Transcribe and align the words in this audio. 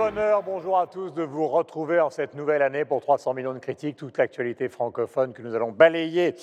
Bonheur, 0.00 0.42
bonjour 0.42 0.78
à 0.78 0.86
tous, 0.86 1.10
de 1.10 1.22
vous 1.22 1.46
retrouver 1.46 2.00
en 2.00 2.08
cette 2.08 2.34
nouvelle 2.34 2.62
année 2.62 2.86
pour 2.86 3.02
300 3.02 3.34
millions 3.34 3.52
de 3.52 3.58
critiques, 3.58 3.96
toute 3.96 4.16
l'actualité 4.16 4.70
francophone 4.70 5.34
que 5.34 5.42
nous 5.42 5.54
allons 5.54 5.72
balayer 5.72 6.34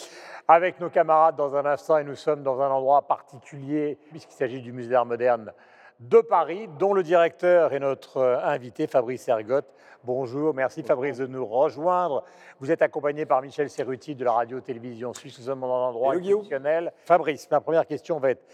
avec 0.48 0.79
nos 0.79 0.91
camarades 0.91 1.35
dans 1.38 1.55
un 1.55 1.65
instant. 1.65 1.98
Et 1.98 2.03
nous 2.03 2.13
sommes 2.13 2.43
dans 2.43 2.62
un 2.62 2.70
endroit 2.70 3.07
particulier, 3.07 3.98
puisqu'il 4.12 4.35
s'agit 4.35 4.62
du 4.62 4.71
Musée 4.71 4.91
d'Art 4.91 5.07
moderne 5.07 5.53
de 5.99 6.20
Paris, 6.20 6.70
dont 6.77 6.93
le 6.93 7.01
directeur 7.01 7.73
est 7.73 7.79
notre 7.79 8.21
invité, 8.43 8.85
Fabrice 8.85 9.27
Ergotte. 9.27 9.73
Bonjour, 10.03 10.53
merci 10.53 10.84
Fabrice 10.84 11.17
de 11.17 11.26
nous 11.26 11.43
rejoindre. 11.43 12.23
Vous 12.59 12.70
êtes 12.70 12.84
accompagné 12.84 13.26
par 13.26 13.41
Michel 13.41 13.71
Serruti 13.71 14.13
de 14.13 14.23
la 14.23 14.34
radio-télévision 14.34 15.15
suisse. 15.15 15.39
Nous 15.39 15.45
sommes 15.45 15.62
dans 15.62 15.73
un 15.73 15.87
endroit 15.87 16.15
exceptionnel. 16.15 16.93
Fabrice, 17.05 17.49
ma 17.49 17.59
première 17.59 17.87
question 17.87 18.20
va 18.20 18.29
être 18.29 18.45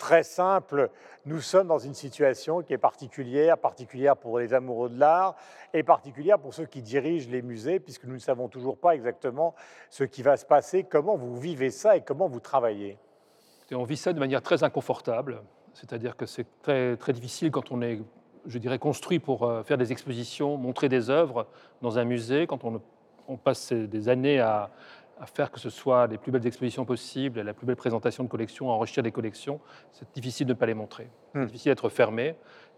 très 0.00 0.24
simple. 0.24 0.90
Nous 1.26 1.40
sommes 1.40 1.68
dans 1.68 1.78
une 1.78 1.94
situation 1.94 2.62
qui 2.62 2.72
est 2.72 2.78
particulière, 2.78 3.58
particulière 3.58 4.16
pour 4.16 4.38
les 4.38 4.54
amoureux 4.54 4.88
de 4.88 4.98
l'art 4.98 5.36
et 5.74 5.84
particulière 5.84 6.38
pour 6.38 6.54
ceux 6.54 6.64
qui 6.64 6.82
dirigent 6.82 7.28
les 7.30 7.42
musées, 7.42 7.78
puisque 7.78 8.04
nous 8.04 8.14
ne 8.14 8.18
savons 8.18 8.48
toujours 8.48 8.78
pas 8.78 8.96
exactement 8.96 9.54
ce 9.90 10.02
qui 10.02 10.22
va 10.22 10.36
se 10.36 10.46
passer. 10.46 10.82
Comment 10.82 11.16
vous 11.16 11.38
vivez 11.38 11.70
ça 11.70 11.96
et 11.96 12.00
comment 12.00 12.26
vous 12.26 12.40
travaillez 12.40 12.98
On 13.70 13.84
vit 13.84 13.98
ça 13.98 14.12
de 14.12 14.18
manière 14.18 14.42
très 14.42 14.64
inconfortable. 14.64 15.42
C'est-à-dire 15.74 16.16
que 16.16 16.26
c'est 16.26 16.46
très, 16.62 16.96
très 16.96 17.12
difficile 17.12 17.50
quand 17.50 17.70
on 17.70 17.82
est, 17.82 18.00
je 18.46 18.58
dirais, 18.58 18.78
construit 18.78 19.20
pour 19.20 19.44
euh, 19.44 19.62
faire 19.62 19.78
des 19.78 19.92
expositions, 19.92 20.56
montrer 20.56 20.88
des 20.88 21.10
œuvres 21.10 21.46
dans 21.82 21.98
un 21.98 22.04
musée, 22.04 22.46
quand 22.46 22.64
on, 22.64 22.80
on 23.28 23.36
passe 23.36 23.72
des 23.72 24.08
années 24.08 24.40
à, 24.40 24.70
à 25.20 25.26
faire 25.26 25.50
que 25.50 25.60
ce 25.60 25.70
soit 25.70 26.06
les 26.06 26.18
plus 26.18 26.32
belles 26.32 26.46
expositions 26.46 26.84
possibles, 26.84 27.40
la 27.42 27.52
plus 27.52 27.66
belle 27.66 27.76
présentation 27.76 28.24
de 28.24 28.28
collections, 28.28 28.70
enrichir 28.70 29.02
des 29.02 29.12
collections, 29.12 29.60
c'est 29.92 30.10
difficile 30.14 30.46
de 30.46 30.54
ne 30.54 30.58
pas 30.58 30.66
les 30.66 30.74
montrer. 30.74 31.08
C'est 31.32 31.40
hmm. 31.40 31.46
difficile 31.46 31.70
d'être 31.72 31.88
fermé 31.90 32.36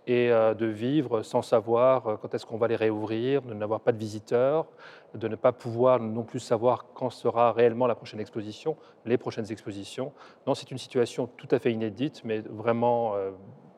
et 0.08 0.32
euh, 0.32 0.52
de 0.54 0.66
vivre 0.66 1.22
sans 1.22 1.42
savoir 1.42 2.06
euh, 2.06 2.16
quand 2.16 2.34
est-ce 2.34 2.44
qu'on 2.44 2.56
va 2.56 2.66
les 2.66 2.74
réouvrir, 2.76 3.42
de 3.42 3.54
n'avoir 3.54 3.80
pas 3.80 3.92
de 3.92 3.98
visiteurs, 3.98 4.66
de 5.14 5.28
ne 5.28 5.36
pas 5.36 5.52
pouvoir 5.52 6.00
non 6.00 6.24
plus 6.24 6.40
savoir 6.40 6.86
quand 6.94 7.10
sera 7.10 7.52
réellement 7.52 7.86
la 7.86 7.94
prochaine 7.94 8.18
exposition, 8.18 8.76
les 9.04 9.16
prochaines 9.16 9.50
expositions. 9.52 10.12
Non, 10.46 10.54
c'est 10.54 10.72
une 10.72 10.78
situation 10.78 11.28
tout 11.36 11.48
à 11.52 11.60
fait 11.60 11.72
inédite, 11.72 12.22
mais 12.24 12.40
vraiment 12.40 13.14
euh, 13.14 13.30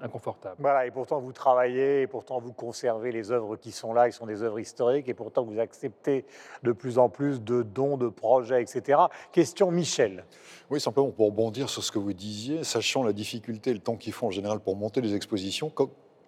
inconfortable. 0.04 0.56
Voilà, 0.58 0.86
et 0.86 0.90
pourtant 0.90 1.20
vous 1.20 1.32
travaillez, 1.32 2.02
et 2.02 2.06
pourtant 2.06 2.38
vous 2.38 2.52
conservez 2.52 3.10
les 3.10 3.30
œuvres 3.32 3.56
qui 3.56 3.72
sont 3.72 3.92
là, 3.92 4.08
qui 4.08 4.16
sont 4.16 4.26
des 4.26 4.42
œuvres 4.42 4.60
historiques, 4.60 5.08
et 5.08 5.14
pourtant 5.14 5.42
vous 5.42 5.58
acceptez 5.58 6.26
de 6.62 6.72
plus 6.72 6.98
en 6.98 7.08
plus 7.08 7.42
de 7.42 7.62
dons, 7.62 7.96
de 7.96 8.08
projets, 8.08 8.62
etc. 8.62 9.00
Question 9.32 9.70
Michel. 9.70 10.24
Oui, 10.70 10.80
simplement 10.80 11.10
pour 11.10 11.26
rebondir 11.26 11.68
sur 11.68 11.82
ce 11.82 11.90
que 11.90 11.98
vous 11.98 12.12
disiez, 12.12 12.64
sachant 12.64 13.02
la 13.02 13.12
difficulté 13.12 13.70
et 13.70 13.74
le 13.74 13.80
temps 13.80 13.96
qu'il 13.96 14.12
faut 14.12 14.26
en 14.26 14.30
général 14.30 14.60
pour 14.60 14.76
monter 14.76 15.00
des 15.00 15.14
expositions, 15.14 15.70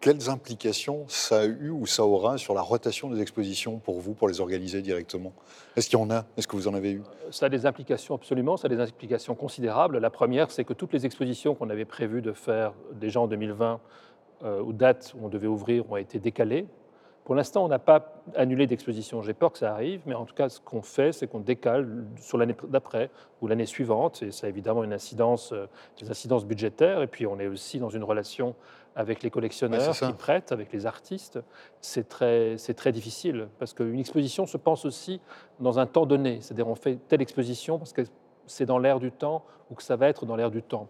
quelles 0.01 0.29
implications 0.29 1.05
ça 1.09 1.41
a 1.41 1.45
eu 1.45 1.71
ou 1.71 1.87
ça 1.87 2.05
aura 2.05 2.39
sur 2.39 2.55
la 2.55 2.61
rotation 2.61 3.11
des 3.11 3.21
expositions 3.21 3.79
pour 3.79 4.01
vous, 4.01 4.15
pour 4.15 4.29
les 4.29 4.41
organiser 4.41 4.83
directement? 4.83 5.33
Est-ce 5.77 5.89
qu'il 5.89 5.99
y 5.99 6.03
en 6.03 6.11
a? 6.11 6.25
Est-ce 6.37 6.47
que 6.47 6.57
vous 6.57 6.69
en 6.69 6.75
avez 6.75 6.93
eu? 6.93 7.03
Ça 7.31 7.47
a 7.47 7.49
des 7.49 7.67
implications 7.67 8.15
absolument, 8.15 8.57
ça 8.57 8.67
a 8.67 8.69
des 8.69 8.81
implications 8.81 9.35
considérables. 9.35 9.99
La 9.99 10.11
première, 10.11 10.51
c'est 10.51 10.65
que 10.65 10.73
toutes 10.73 10.93
les 10.93 11.07
expositions 11.07 11.55
qu'on 11.55 11.71
avait 11.71 11.85
prévues 11.85 12.23
de 12.23 12.33
faire 12.33 12.73
déjà 12.93 13.21
en 13.21 13.27
2020, 13.27 13.81
euh, 14.45 14.61
aux 14.61 14.73
dates 14.73 15.15
où 15.17 15.25
on 15.27 15.29
devait 15.29 15.47
ouvrir, 15.47 15.91
ont 15.91 15.97
été 15.97 16.19
décalées. 16.19 16.67
Pour 17.27 17.35
l'instant, 17.35 17.65
on 17.65 17.69
n'a 17.69 17.81
pas 17.81 18.23
annulé 18.37 18.69
d'exposition. 18.69 19.21
J'ai 19.21 19.35
peur 19.35 19.51
que 19.51 19.59
ça 19.59 19.73
arrive, 19.73 20.01
mais 20.07 20.15
en 20.15 20.27
tout 20.27 20.35
cas, 20.37 20.49
ce 20.49 20.61
qu'on 20.61 20.83
fait, 20.83 21.11
c'est 21.11 21.27
qu'on 21.27 21.41
décale 21.41 22.05
sur 22.21 22.39
l'année 22.39 22.55
d'après 22.69 23.11
ou 23.41 23.49
l'année 23.49 23.67
suivante. 23.67 24.23
Et 24.23 24.31
ça 24.31 24.47
a 24.47 24.49
évidemment 24.49 24.85
une 24.85 24.93
incidence, 24.93 25.51
euh, 25.53 25.67
des 26.01 26.09
incidences 26.09 26.45
budgétaires. 26.45 27.03
Et 27.03 27.09
puis, 27.09 27.27
on 27.27 27.41
est 27.41 27.49
aussi 27.49 27.81
dans 27.81 27.89
une 27.89 28.05
relation 28.05 28.55
avec 28.97 29.23
les 29.23 29.31
collectionneurs 29.31 29.95
qui 29.95 30.13
prêtent, 30.15 30.53
avec 30.53 30.73
les 30.73 30.87
artistes, 30.87 31.39
c'est 31.81 32.09
très, 32.09 32.57
très 32.57 32.93
difficile 32.93 33.49
parce 33.59 33.75
qu'une 33.75 34.01
exposition 34.01 34.47
se 34.47 34.57
pense 34.57 34.87
aussi 34.87 35.21
dans 35.61 35.79
un 35.79 35.87
temps 35.87 36.07
donné. 36.07 36.41
C'est-à-dire 36.41 36.67
on 36.67 36.75
fait 36.75 36.99
telle 37.07 37.21
exposition 37.21 37.79
parce 37.79 37.93
que 37.93 38.03
c'est 38.47 38.65
dans 38.65 38.79
l'air 38.79 38.99
du 38.99 39.13
temps 39.13 39.45
ou 39.71 39.75
que 39.75 39.83
ça 39.83 39.97
va 39.97 40.09
être 40.09 40.25
dans 40.25 40.35
l'air 40.35 40.51
du 40.51 40.63
temps 40.63 40.89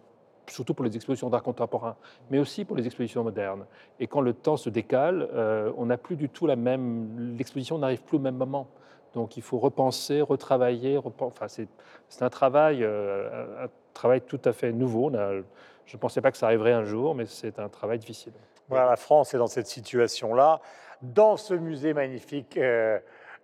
surtout 0.49 0.73
pour 0.73 0.85
les 0.85 0.95
expositions 0.95 1.29
d'art 1.29 1.43
contemporain, 1.43 1.97
mais 2.29 2.39
aussi 2.39 2.63
pour 2.63 2.77
les 2.77 2.85
expositions 2.85 3.21
modernes. 3.21 3.65
Et 3.99 4.07
quand 4.07 4.21
le 4.21 4.33
temps 4.33 4.55
se 4.55 4.69
décale, 4.69 5.27
euh, 5.33 5.71
on 5.77 5.87
n'a 5.87 5.97
plus 5.97 6.15
du 6.15 6.29
tout 6.29 6.47
la 6.47 6.55
même. 6.55 7.35
L'exposition 7.37 7.77
n'arrive 7.77 8.01
plus 8.03 8.15
au 8.15 8.21
même 8.21 8.37
moment. 8.37 8.67
Donc 9.13 9.35
il 9.35 9.43
faut 9.43 9.59
repenser, 9.59 10.21
retravailler. 10.21 10.97
Enfin, 11.19 11.47
c'est 11.47 11.67
un 12.21 12.29
travail, 12.29 12.83
euh, 12.83 13.65
un 13.65 13.67
travail 13.93 14.21
tout 14.21 14.39
à 14.45 14.53
fait 14.53 14.71
nouveau. 14.71 15.09
On 15.11 15.15
a 15.15 15.41
je 15.87 15.95
ne 15.95 15.99
pensais 15.99 16.21
pas 16.21 16.31
que 16.31 16.37
ça 16.37 16.47
arriverait 16.47 16.73
un 16.73 16.83
jour, 16.83 17.15
mais 17.15 17.25
c'est 17.25 17.59
un 17.59 17.69
travail 17.69 17.97
difficile. 17.97 18.33
La 18.69 18.97
France 18.97 19.33
est 19.33 19.37
dans 19.37 19.47
cette 19.47 19.67
situation-là. 19.67 20.59
Dans 21.01 21.37
ce 21.37 21.53
musée 21.53 21.93
magnifique 21.93 22.57
euh, 22.57 22.99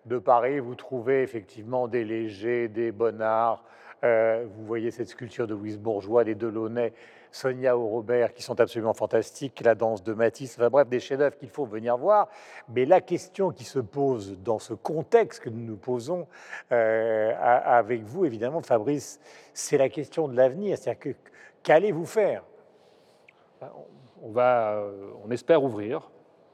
de 0.06 0.18
Paris, 0.18 0.59
vous 0.59 0.76
trouvez 0.76 1.24
effectivement 1.24 1.88
des 1.88 2.03
légers, 2.03 2.68
des 2.68 2.92
bonnards. 2.92 3.64
Euh, 4.03 4.46
vous 4.53 4.66
voyez 4.66 4.92
cette 4.92 5.08
sculpture 5.08 5.48
de 5.48 5.53
Louise 5.53 5.80
Bourgeois, 5.80 6.26
des 6.26 6.36
Delaunay, 6.36 6.92
Sonia 7.32 7.78
ou 7.78 7.88
Robert, 7.88 8.34
qui 8.34 8.44
sont 8.44 8.59
absolument 8.59 8.94
fantastiques, 8.94 9.62
la 9.64 9.76
danse 9.76 10.03
de 10.03 10.12
Matisse, 10.12 10.59
bref, 10.59 10.90
des 10.90 11.00
chefs-d'œuvre 11.00 11.38
qu'il 11.38 11.50
faut 11.50 11.66
venir 11.66 11.98
voir. 11.98 12.28
Mais 12.68 12.84
la 12.84 13.00
question 13.00 13.52
qui 13.52 13.64
se 13.64 13.80
pose 13.80 14.38
dans 14.40 14.59
ce 14.59 14.74
contexte 14.74 15.42
que 15.44 15.50
nous 15.50 15.64
nous 15.64 15.78
posons 15.78 16.28
euh, 16.74 17.32
avec 17.40 18.03
vous, 18.03 18.26
évidemment, 18.26 18.62
Fabrice, 18.62 19.22
c'est 19.53 19.78
la 19.78 19.88
question 19.88 20.28
de 20.28 20.36
l'avenir. 20.36 20.78
C'est-à-dire 20.78 21.00
que 21.00 21.16
Qu'allez-vous 21.63 22.06
faire 22.06 22.44
ben, 23.62 23.69
on, 24.22 24.31
va, 24.31 24.74
euh, 24.74 25.12
on 25.25 25.31
espère 25.31 25.63
ouvrir 25.63 26.12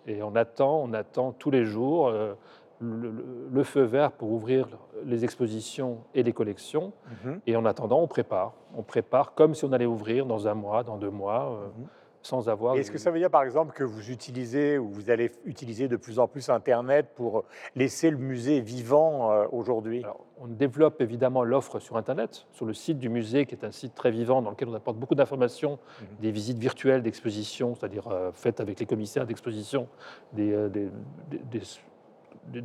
et 0.07 0.23
on 0.23 0.35
attend, 0.35 0.81
on 0.81 0.93
attend 0.93 1.31
tous 1.31 1.51
les 1.51 1.65
jours 1.65 2.07
euh, 2.07 2.33
le, 2.79 3.63
feu 3.63 3.81
vert 3.81 4.11
pour 4.11 4.31
ouvrir 4.31 4.67
les 5.03 5.23
expositions 5.23 5.99
et 6.15 6.23
les 6.23 6.31
collections. 6.31 6.93
Mhm. 7.25 7.41
Et 7.47 7.55
en 7.55 7.65
attendant, 7.65 7.99
on 7.99 8.07
prépare. 8.07 8.53
On 8.75 8.83
prépare 8.83 9.33
comme 9.33 9.53
si 9.53 9.65
on 9.65 9.73
allait 9.73 9.85
ouvrir 9.85 10.25
dans 10.25 10.47
un 10.47 10.53
mois, 10.53 10.83
dans 10.83 10.97
deux 10.97 11.09
mois. 11.09 11.51
Euh, 11.51 11.67
mhm 11.81 11.87
sans 12.21 12.49
avoir. 12.49 12.75
Est-ce 12.75 12.91
que 12.91 12.97
ça 12.97 13.11
veut 13.11 13.19
dire, 13.19 13.29
par 13.29 13.43
exemple, 13.43 13.73
que 13.73 13.83
vous 13.83 14.11
utilisez 14.11 14.77
ou 14.77 14.89
vous 14.89 15.09
allez 15.09 15.31
utiliser 15.45 15.87
de 15.87 15.95
plus 15.95 16.19
en 16.19 16.27
plus 16.27 16.49
Internet 16.49 17.07
pour 17.15 17.45
laisser 17.75 18.09
le 18.09 18.17
musée 18.17 18.59
vivant 18.61 19.31
euh, 19.31 19.45
aujourd'hui? 19.51 20.03
On 20.41 20.47
développe 20.47 21.01
évidemment 21.01 21.43
l'offre 21.43 21.79
sur 21.79 21.97
Internet, 21.97 22.45
sur 22.51 22.65
le 22.65 22.73
site 22.73 22.97
du 22.97 23.09
musée, 23.09 23.45
qui 23.45 23.55
est 23.55 23.65
un 23.65 23.71
site 23.71 23.95
très 23.95 24.11
vivant 24.11 24.41
dans 24.41 24.51
lequel 24.51 24.69
on 24.69 24.73
apporte 24.73 24.97
beaucoup 24.97 25.15
d'informations, 25.15 25.79
mhm. 26.01 26.07
des 26.21 26.31
visites 26.31 26.59
virtuelles 26.59 27.01
d'exposition, 27.01 27.75
c'est-à-dire 27.75 28.07
euh, 28.07 28.31
faites 28.33 28.59
avec 28.59 28.79
les 28.79 28.85
commissaires 28.85 29.25
d'exposition, 29.25 29.87
des, 30.33 30.51
euh, 30.53 30.69
des, 30.69 30.89
des 31.29 31.61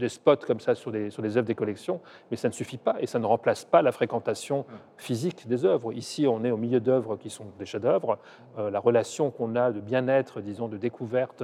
spots 0.08 0.36
comme 0.46 0.60
ça 0.60 0.74
sur 0.74 0.90
les, 0.90 1.10
sur 1.10 1.22
les 1.22 1.36
œuvres 1.36 1.46
des 1.46 1.54
collections, 1.54 2.00
mais 2.30 2.36
ça 2.36 2.48
ne 2.48 2.52
suffit 2.52 2.78
pas 2.78 2.96
et 3.00 3.06
ça 3.06 3.18
ne 3.18 3.26
remplace 3.26 3.64
pas 3.64 3.82
la 3.82 3.92
fréquentation 3.92 4.64
physique 4.96 5.46
des 5.46 5.64
œuvres. 5.64 5.92
Ici, 5.92 6.26
on 6.26 6.44
est 6.44 6.50
au 6.50 6.56
milieu 6.56 6.80
d'œuvres 6.80 7.16
qui 7.16 7.30
sont 7.30 7.46
des 7.58 7.66
chefs-d'œuvre. 7.66 8.18
Euh, 8.58 8.70
la 8.70 8.80
relation 8.80 9.30
qu'on 9.30 9.56
a 9.56 9.72
de 9.72 9.80
bien-être, 9.80 10.40
disons, 10.40 10.68
de 10.68 10.76
découverte, 10.76 11.42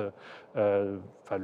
euh, 0.57 0.99
enfin, 1.25 1.39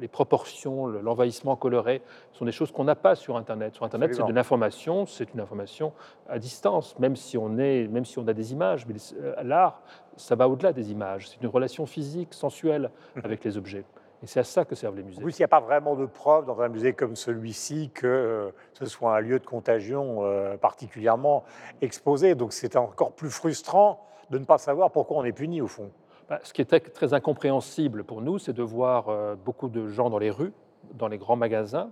les 0.00 0.08
proportions, 0.08 0.86
l'envahissement 0.86 1.56
coloré, 1.56 2.02
sont 2.32 2.44
des 2.44 2.52
choses 2.52 2.72
qu'on 2.72 2.84
n'a 2.84 2.96
pas 2.96 3.14
sur 3.14 3.36
Internet. 3.36 3.74
Sur 3.74 3.84
Internet, 3.84 4.14
c'est 4.14 4.26
de 4.26 4.32
l'information, 4.32 5.06
c'est 5.06 5.32
une 5.32 5.40
information 5.40 5.92
à 6.28 6.38
distance, 6.38 6.98
même 6.98 7.16
si 7.16 7.38
on, 7.38 7.58
est, 7.58 7.88
même 7.88 8.04
si 8.04 8.18
on 8.18 8.26
a 8.28 8.32
des 8.32 8.52
images. 8.52 8.86
Mais 8.86 8.94
euh, 9.20 9.34
l'art, 9.42 9.82
ça 10.16 10.34
va 10.34 10.48
au-delà 10.48 10.72
des 10.72 10.90
images. 10.90 11.30
C'est 11.30 11.40
une 11.42 11.48
relation 11.48 11.86
physique, 11.86 12.34
sensuelle 12.34 12.90
avec 13.22 13.44
les 13.44 13.56
objets. 13.56 13.84
Et 14.22 14.26
c'est 14.26 14.40
à 14.40 14.44
ça 14.44 14.64
que 14.64 14.76
servent 14.76 14.96
les 14.96 15.02
musées. 15.02 15.20
Oui, 15.22 15.32
il 15.32 15.40
n'y 15.40 15.44
a 15.44 15.48
pas 15.48 15.60
vraiment 15.60 15.96
de 15.96 16.06
preuve 16.06 16.46
dans 16.46 16.60
un 16.60 16.68
musée 16.68 16.92
comme 16.92 17.16
celui-ci 17.16 17.90
que 17.92 18.06
euh, 18.06 18.50
ce 18.72 18.86
soit 18.86 19.16
un 19.16 19.20
lieu 19.20 19.40
de 19.40 19.46
contagion 19.46 20.18
euh, 20.20 20.56
particulièrement 20.56 21.44
exposé. 21.80 22.36
Donc 22.36 22.52
c'est 22.52 22.76
encore 22.76 23.12
plus 23.12 23.30
frustrant 23.30 24.06
de 24.30 24.38
ne 24.38 24.44
pas 24.44 24.58
savoir 24.58 24.92
pourquoi 24.92 25.18
on 25.18 25.24
est 25.24 25.32
puni 25.32 25.60
au 25.60 25.66
fond. 25.66 25.90
Bah, 26.28 26.38
ce 26.44 26.52
qui 26.52 26.62
est 26.62 26.92
très, 26.92 27.14
incompréhensible 27.14 28.04
pour 28.04 28.22
nous, 28.22 28.38
c'est 28.38 28.52
de 28.52 28.62
voir 28.62 29.08
euh, 29.08 29.34
beaucoup 29.34 29.68
de 29.68 29.88
gens 29.88 30.08
dans 30.08 30.18
les 30.18 30.30
rues, 30.30 30.52
dans 30.94 31.08
les 31.08 31.18
grands 31.18 31.36
magasins, 31.36 31.90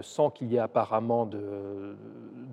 sans 0.00 0.30
qu'il 0.30 0.52
y 0.52 0.54
ait 0.54 0.60
apparemment 0.60 1.26
de, 1.26 1.96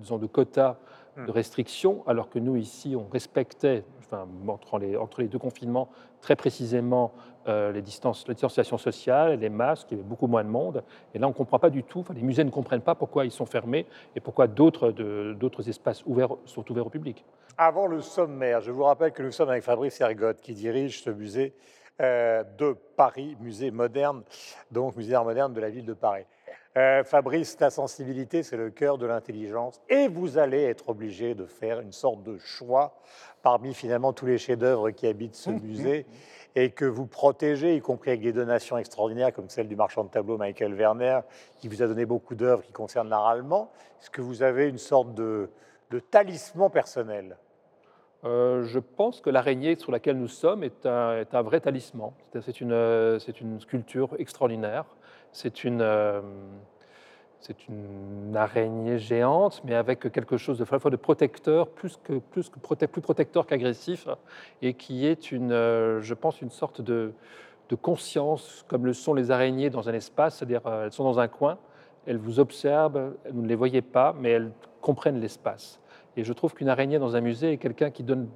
disons, 0.00 0.18
de 0.18 0.26
quotas. 0.26 0.78
De 1.16 1.30
restrictions, 1.30 2.02
alors 2.06 2.30
que 2.30 2.38
nous, 2.38 2.56
ici, 2.56 2.94
on 2.96 3.06
respectait, 3.10 3.84
enfin, 3.98 4.26
entre, 4.48 4.78
les, 4.78 4.96
entre 4.96 5.20
les 5.20 5.28
deux 5.28 5.38
confinements, 5.38 5.88
très 6.20 6.36
précisément 6.36 7.12
euh, 7.48 7.72
les 7.72 7.82
distances, 7.82 8.26
la 8.28 8.34
distanciation 8.34 8.78
sociale, 8.78 9.38
les 9.38 9.48
masques, 9.48 9.88
il 9.90 9.96
y 9.96 10.00
avait 10.00 10.08
beaucoup 10.08 10.26
moins 10.26 10.44
de 10.44 10.48
monde. 10.48 10.84
Et 11.14 11.18
là, 11.18 11.26
on 11.26 11.30
ne 11.30 11.34
comprend 11.34 11.58
pas 11.58 11.70
du 11.70 11.82
tout, 11.82 12.00
enfin, 12.00 12.14
les 12.14 12.22
musées 12.22 12.44
ne 12.44 12.50
comprennent 12.50 12.82
pas 12.82 12.94
pourquoi 12.94 13.24
ils 13.24 13.30
sont 13.30 13.46
fermés 13.46 13.86
et 14.14 14.20
pourquoi 14.20 14.46
d'autres, 14.46 14.90
d'autres 14.90 15.68
espaces 15.68 16.04
ouverts 16.06 16.36
sont 16.44 16.70
ouverts 16.70 16.86
au 16.86 16.90
public. 16.90 17.24
Avant 17.56 17.86
le 17.86 18.00
sommaire, 18.00 18.60
je 18.60 18.70
vous 18.70 18.84
rappelle 18.84 19.12
que 19.12 19.22
nous 19.22 19.32
sommes 19.32 19.50
avec 19.50 19.64
Fabrice 19.64 20.00
Ergotte 20.00 20.40
qui 20.40 20.54
dirige 20.54 21.02
ce 21.02 21.10
musée 21.10 21.54
euh, 22.00 22.42
de 22.56 22.74
Paris, 22.96 23.36
musée 23.40 23.70
moderne, 23.70 24.22
donc 24.70 24.96
musée 24.96 25.12
d'art 25.12 25.24
moderne 25.24 25.52
de 25.52 25.60
la 25.60 25.68
ville 25.68 25.84
de 25.84 25.92
Paris. 25.92 26.24
Euh, 26.76 27.02
Fabrice, 27.02 27.58
la 27.58 27.70
sensibilité, 27.70 28.44
c'est 28.44 28.56
le 28.56 28.70
cœur 28.70 28.96
de 28.96 29.04
l'intelligence, 29.04 29.82
et 29.88 30.06
vous 30.06 30.38
allez 30.38 30.62
être 30.62 30.90
obligé 30.90 31.34
de 31.34 31.44
faire 31.44 31.80
une 31.80 31.90
sorte 31.90 32.22
de 32.22 32.38
choix 32.38 32.94
parmi 33.42 33.74
finalement 33.74 34.12
tous 34.12 34.26
les 34.26 34.38
chefs-d'œuvre 34.38 34.90
qui 34.90 35.08
habitent 35.08 35.34
ce 35.34 35.50
musée. 35.50 36.06
et 36.56 36.70
que 36.70 36.84
vous 36.84 37.06
protégez, 37.06 37.76
y 37.76 37.80
compris 37.80 38.10
avec 38.10 38.22
des 38.22 38.32
donations 38.32 38.76
extraordinaires 38.76 39.32
comme 39.32 39.48
celle 39.48 39.68
du 39.68 39.76
marchand 39.76 40.04
de 40.04 40.10
tableaux 40.10 40.36
Michael 40.36 40.74
Werner, 40.74 41.20
qui 41.58 41.68
vous 41.68 41.82
a 41.82 41.86
donné 41.86 42.06
beaucoup 42.06 42.34
d'œuvres 42.34 42.62
qui 42.62 42.72
concernent 42.72 43.08
l'art 43.08 43.26
allemand. 43.26 43.70
Est-ce 44.00 44.10
que 44.10 44.20
vous 44.20 44.42
avez 44.42 44.68
une 44.68 44.78
sorte 44.78 45.14
de, 45.14 45.48
talisman 46.10 46.70
personnel? 46.70 47.36
Euh, 48.24 48.64
je 48.64 48.78
pense 48.78 49.20
que 49.20 49.30
l'araignée 49.30 49.76
sur 49.76 49.92
laquelle 49.92 50.18
nous 50.18 50.28
sommes 50.28 50.62
est 50.62 50.84
un, 50.86 51.18
est 51.18 51.34
un 51.34 51.42
vrai 51.42 51.60
talisman. 51.60 52.12
C'est 52.40 52.60
une, 52.60 52.72
une, 53.40 53.60
sculpture 53.60 54.14
extraordinaire. 54.18 54.84
C'est 55.32 55.64
une, 55.64 55.80
euh, 55.80 56.20
une 57.68 58.36
araignée 58.36 58.98
géante, 58.98 59.62
mais 59.64 59.74
avec 59.74 60.00
quelque 60.12 60.36
chose 60.36 60.58
de, 60.58 60.64
de 60.90 60.96
protecteur, 60.96 61.68
plus, 61.68 61.98
que, 62.02 62.18
plus, 62.18 62.48
que 62.48 62.86
plus 62.86 63.00
protecteur 63.00 63.46
qu'agressif, 63.46 64.08
et 64.62 64.74
qui 64.74 65.06
est, 65.06 65.32
une, 65.32 65.52
euh, 65.52 66.00
je 66.00 66.14
pense, 66.14 66.40
une 66.40 66.50
sorte 66.50 66.80
de, 66.80 67.12
de, 67.68 67.76
conscience, 67.76 68.64
comme 68.68 68.86
le 68.86 68.92
sont 68.92 69.14
les 69.14 69.30
araignées 69.30 69.70
dans 69.70 69.88
un 69.88 69.94
espace, 69.94 70.36
c'est-à-dire 70.36 70.66
euh, 70.66 70.86
elles 70.86 70.92
sont 70.92 71.04
dans 71.04 71.20
un 71.20 71.28
coin, 71.28 71.58
elles 72.06 72.18
vous 72.18 72.40
observent, 72.40 73.14
vous 73.30 73.42
ne 73.42 73.48
les 73.48 73.54
voyez 73.54 73.82
pas, 73.82 74.14
mais 74.18 74.30
elles 74.30 74.52
comprennent 74.80 75.20
l'espace. 75.20 75.80
Et 76.16 76.24
je 76.24 76.32
trouve 76.32 76.54
qu'une 76.54 76.68
araignée 76.68 76.98
dans 76.98 77.14
un 77.14 77.20
musée 77.20 77.52
est 77.52 77.58
quelqu'un 77.58 77.90
qui 77.90 78.02
donne 78.02 78.28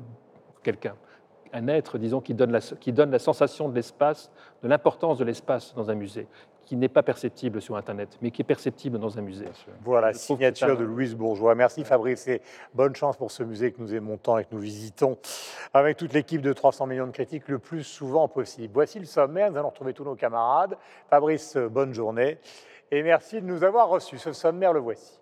quelqu'un, 0.62 0.94
un 1.52 1.68
être, 1.68 1.98
disons, 1.98 2.20
qui 2.20 2.34
donne 2.34 2.52
la, 2.52 2.60
qui 2.60 2.92
donne 2.92 3.10
la 3.10 3.18
sensation 3.18 3.68
de 3.68 3.74
l'espace, 3.74 4.30
de 4.62 4.68
l'importance 4.68 5.18
de 5.18 5.24
l'espace 5.24 5.74
dans 5.74 5.90
un 5.90 5.94
musée 5.94 6.26
qui 6.64 6.76
n'est 6.76 6.88
pas 6.88 7.02
perceptible 7.02 7.60
sur 7.60 7.76
Internet, 7.76 8.18
mais 8.22 8.30
qui 8.30 8.42
est 8.42 8.44
perceptible 8.44 8.98
dans 8.98 9.18
un 9.18 9.22
musée. 9.22 9.46
Voilà, 9.82 10.12
signature 10.12 10.76
de 10.76 10.84
Louise 10.84 11.14
Bourgeois. 11.14 11.54
Merci 11.54 11.84
Fabrice 11.84 12.26
et 12.28 12.42
bonne 12.74 12.94
chance 12.94 13.16
pour 13.16 13.30
ce 13.30 13.42
musée 13.42 13.72
que 13.72 13.80
nous 13.80 13.94
aimons 13.94 14.16
tant 14.16 14.38
et 14.38 14.44
que 14.44 14.54
nous 14.54 14.60
visitons 14.60 15.18
avec 15.72 15.96
toute 15.96 16.12
l'équipe 16.12 16.40
de 16.40 16.52
300 16.52 16.86
millions 16.86 17.06
de 17.06 17.12
critiques 17.12 17.48
le 17.48 17.58
plus 17.58 17.84
souvent 17.84 18.28
possible. 18.28 18.72
Voici 18.72 18.98
le 18.98 19.06
sommaire, 19.06 19.50
nous 19.50 19.58
allons 19.58 19.70
retrouver 19.70 19.92
tous 19.92 20.04
nos 20.04 20.14
camarades. 20.14 20.76
Fabrice, 21.08 21.56
bonne 21.56 21.92
journée 21.92 22.38
et 22.90 23.02
merci 23.02 23.40
de 23.40 23.46
nous 23.46 23.64
avoir 23.64 23.88
reçus. 23.88 24.18
Ce 24.18 24.32
sommaire, 24.32 24.72
le 24.72 24.80
voici. 24.80 25.18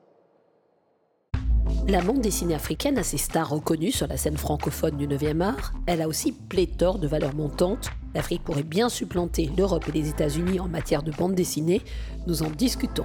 La 1.89 2.01
bande 2.01 2.21
dessinée 2.21 2.55
africaine 2.55 2.97
a 2.97 3.03
ses 3.03 3.19
stars 3.19 3.51
reconnues 3.51 3.91
sur 3.91 4.07
la 4.07 4.17
scène 4.17 4.37
francophone 4.37 4.97
du 4.97 5.09
9e 5.09 5.41
art. 5.41 5.73
Elle 5.87 6.01
a 6.01 6.07
aussi 6.07 6.31
pléthore 6.31 7.01
de 7.01 7.09
valeurs 7.09 7.35
montantes. 7.35 7.91
L'Afrique 8.15 8.45
pourrait 8.45 8.63
bien 8.63 8.89
supplanter 8.89 9.51
l'Europe 9.57 9.89
et 9.89 9.93
les 9.93 10.09
États-Unis 10.09 10.61
en 10.61 10.69
matière 10.69 11.03
de 11.03 11.11
bande 11.11 11.35
dessinée. 11.35 11.83
Nous 12.29 12.45
en 12.45 12.51
discutons. 12.51 13.05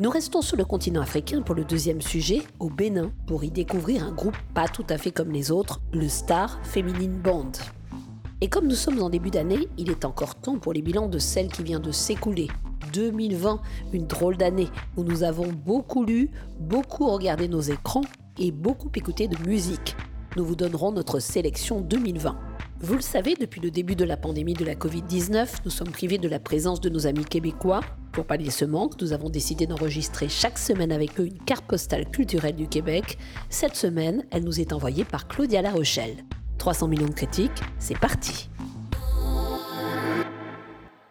Nous 0.00 0.10
restons 0.10 0.42
sur 0.42 0.56
le 0.56 0.64
continent 0.64 1.00
africain 1.00 1.42
pour 1.42 1.54
le 1.54 1.64
deuxième 1.64 2.02
sujet, 2.02 2.42
au 2.58 2.70
Bénin, 2.70 3.12
pour 3.28 3.44
y 3.44 3.50
découvrir 3.50 4.04
un 4.04 4.12
groupe 4.12 4.36
pas 4.52 4.66
tout 4.66 4.84
à 4.90 4.98
fait 4.98 5.12
comme 5.12 5.30
les 5.30 5.52
autres, 5.52 5.80
le 5.92 6.08
Star 6.08 6.58
Feminine 6.64 7.20
Band. 7.20 7.52
Et 8.40 8.48
comme 8.48 8.66
nous 8.66 8.74
sommes 8.74 9.00
en 9.00 9.10
début 9.10 9.30
d'année, 9.30 9.68
il 9.78 9.90
est 9.90 10.04
encore 10.04 10.34
temps 10.34 10.58
pour 10.58 10.72
les 10.72 10.82
bilans 10.82 11.08
de 11.08 11.18
celle 11.20 11.48
qui 11.48 11.62
vient 11.62 11.80
de 11.80 11.92
s'écouler, 11.92 12.48
2020, 12.92 13.60
une 13.92 14.06
drôle 14.06 14.36
d'année 14.36 14.68
où 14.96 15.04
nous 15.04 15.22
avons 15.22 15.52
beaucoup 15.52 16.04
lu, 16.04 16.30
beaucoup 16.58 17.06
regardé 17.10 17.48
nos 17.48 17.60
écrans 17.60 18.04
et 18.38 18.50
beaucoup 18.50 18.90
écouté 18.94 19.28
de 19.28 19.36
musique. 19.48 19.96
Nous 20.36 20.44
vous 20.44 20.56
donnerons 20.56 20.92
notre 20.92 21.18
sélection 21.18 21.80
2020. 21.80 22.36
Vous 22.80 22.94
le 22.94 23.00
savez, 23.00 23.34
depuis 23.34 23.60
le 23.60 23.70
début 23.70 23.96
de 23.96 24.04
la 24.04 24.18
pandémie 24.18 24.52
de 24.52 24.64
la 24.64 24.74
Covid-19, 24.74 25.60
nous 25.64 25.70
sommes 25.70 25.90
privés 25.90 26.18
de 26.18 26.28
la 26.28 26.38
présence 26.38 26.80
de 26.82 26.90
nos 26.90 27.06
amis 27.06 27.24
québécois. 27.24 27.80
Pour 28.12 28.26
pallier 28.26 28.50
ce 28.50 28.66
manque, 28.66 29.00
nous 29.00 29.14
avons 29.14 29.30
décidé 29.30 29.66
d'enregistrer 29.66 30.28
chaque 30.28 30.58
semaine 30.58 30.92
avec 30.92 31.18
eux 31.18 31.26
une 31.26 31.38
carte 31.38 31.64
postale 31.64 32.10
culturelle 32.10 32.54
du 32.54 32.68
Québec. 32.68 33.16
Cette 33.48 33.76
semaine, 33.76 34.24
elle 34.30 34.44
nous 34.44 34.60
est 34.60 34.74
envoyée 34.74 35.04
par 35.04 35.26
Claudia 35.26 35.62
La 35.62 35.70
Rochelle. 35.70 36.16
300 36.58 36.88
millions 36.88 37.08
de 37.08 37.14
critiques, 37.14 37.62
c'est 37.78 37.98
parti. 37.98 38.50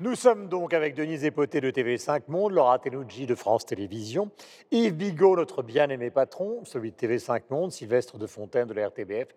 Nous 0.01 0.15
sommes 0.15 0.49
donc 0.49 0.73
avec 0.73 0.93
Denise 0.93 1.23
Epoté 1.23 1.61
de 1.61 1.71
TV5 1.71 2.23
Monde, 2.27 2.51
Laura 2.51 2.79
Tenucci 2.79 3.25
de 3.25 3.33
France 3.33 3.65
Télévisions, 3.65 4.29
Yves 4.69 4.93
Bigot, 4.93 5.37
notre 5.37 5.63
bien-aimé 5.63 6.09
patron, 6.09 6.65
celui 6.65 6.91
de 6.91 6.97
TV5 6.97 7.43
Monde, 7.49 7.71
Sylvestre 7.71 8.17
de 8.17 8.27
Fontaine 8.27 8.67
de 8.67 8.73
la 8.73 8.89
RTBF 8.89 9.29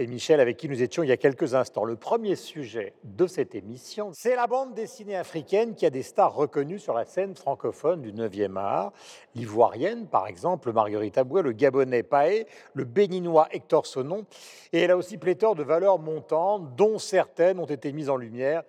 et 0.00 0.08
Michel 0.08 0.40
avec 0.40 0.56
qui 0.56 0.68
nous 0.68 0.82
étions 0.82 1.04
il 1.04 1.10
y 1.10 1.12
a 1.12 1.16
quelques 1.16 1.54
instants. 1.54 1.84
Le 1.84 1.94
premier 1.94 2.34
sujet 2.34 2.94
de 3.04 3.28
cette 3.28 3.54
émission, 3.54 4.10
c'est 4.12 4.34
la 4.34 4.48
bande 4.48 4.74
dessinée 4.74 5.14
africaine 5.14 5.76
qui 5.76 5.86
a 5.86 5.90
des 5.90 6.02
stars 6.02 6.34
reconnues 6.34 6.80
sur 6.80 6.94
la 6.94 7.04
scène 7.04 7.36
francophone 7.36 8.02
du 8.02 8.12
9e 8.12 8.56
art. 8.56 8.92
L'ivoirienne, 9.36 10.08
par 10.08 10.26
exemple, 10.26 10.72
Marguerite 10.72 11.18
Aboué, 11.18 11.42
le 11.42 11.52
gabonais 11.52 12.02
Paé, 12.02 12.48
le 12.74 12.82
béninois 12.82 13.46
Hector 13.52 13.86
Sonon. 13.86 14.26
Et 14.72 14.80
elle 14.80 14.90
a 14.90 14.96
aussi 14.96 15.18
pléthore 15.18 15.54
de 15.54 15.62
valeurs 15.62 16.00
montantes, 16.00 16.74
dont 16.74 16.98
certaines 16.98 17.60
ont 17.60 17.66
été 17.66 17.92
mises 17.92 18.10
en 18.10 18.16
lumière 18.16 18.64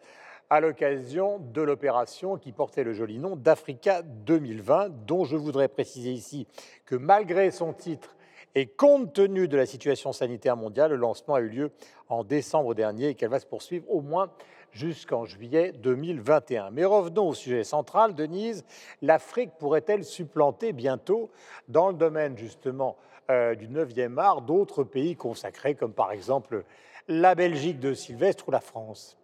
à 0.51 0.59
l'occasion 0.59 1.39
de 1.39 1.61
l'opération 1.61 2.37
qui 2.37 2.51
portait 2.51 2.83
le 2.83 2.91
joli 2.91 3.19
nom 3.19 3.37
d'Africa 3.37 4.01
2020, 4.01 4.89
dont 5.07 5.23
je 5.23 5.37
voudrais 5.37 5.69
préciser 5.69 6.11
ici 6.11 6.45
que 6.85 6.97
malgré 6.97 7.51
son 7.51 7.71
titre 7.71 8.17
et 8.53 8.67
compte 8.67 9.13
tenu 9.13 9.47
de 9.47 9.55
la 9.55 9.65
situation 9.65 10.11
sanitaire 10.11 10.57
mondiale, 10.57 10.91
le 10.91 10.97
lancement 10.97 11.35
a 11.35 11.39
eu 11.39 11.47
lieu 11.47 11.71
en 12.09 12.25
décembre 12.25 12.75
dernier 12.75 13.07
et 13.07 13.15
qu'elle 13.15 13.29
va 13.29 13.39
se 13.39 13.45
poursuivre 13.45 13.89
au 13.89 14.01
moins 14.01 14.29
jusqu'en 14.73 15.23
juillet 15.23 15.71
2021. 15.71 16.71
Mais 16.71 16.83
revenons 16.83 17.29
au 17.29 17.33
sujet 17.33 17.63
central, 17.63 18.13
Denise. 18.13 18.65
L'Afrique 19.01 19.51
pourrait-elle 19.57 20.03
supplanter 20.03 20.73
bientôt, 20.73 21.29
dans 21.69 21.87
le 21.87 21.93
domaine 21.93 22.37
justement 22.37 22.97
euh, 23.29 23.55
du 23.55 23.69
9e 23.69 24.17
art, 24.17 24.41
d'autres 24.41 24.83
pays 24.83 25.15
consacrés, 25.15 25.75
comme 25.75 25.93
par 25.93 26.11
exemple 26.11 26.65
la 27.07 27.35
Belgique 27.35 27.79
de 27.79 27.93
Sylvestre 27.93 28.49
ou 28.49 28.51
la 28.51 28.59
France? 28.59 29.17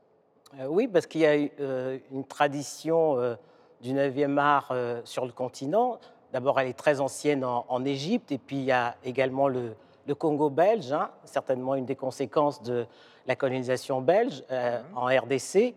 Oui, 0.68 0.88
parce 0.88 1.08
qu'il 1.08 1.22
y 1.22 1.26
a 1.26 1.50
euh, 1.60 2.00
une 2.12 2.24
tradition 2.24 3.20
euh, 3.20 3.36
du 3.82 3.94
9e 3.94 4.38
art 4.38 4.74
sur 5.04 5.26
le 5.26 5.32
continent. 5.32 6.00
D'abord, 6.34 6.60
elle 6.60 6.68
est 6.68 6.78
très 6.78 7.00
ancienne 7.00 7.44
en, 7.46 7.86
Égypte, 7.86 8.32
et 8.32 8.38
puis 8.38 8.58
il 8.58 8.64
y 8.64 8.72
a 8.72 8.96
également 9.04 9.48
le, 9.48 9.76
Congo 10.18 10.50
belge, 10.50 10.92
hein, 10.92 11.10
certainement 11.26 11.76
une 11.76 11.86
des 11.86 11.96
conséquences 11.96 12.64
de 12.64 12.86
la 13.28 13.36
colonisation 13.36 14.02
belge 14.02 14.44
mhm. 14.50 14.98
en 14.98 15.06
RDC. 15.06 15.76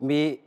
Mais 0.00 0.40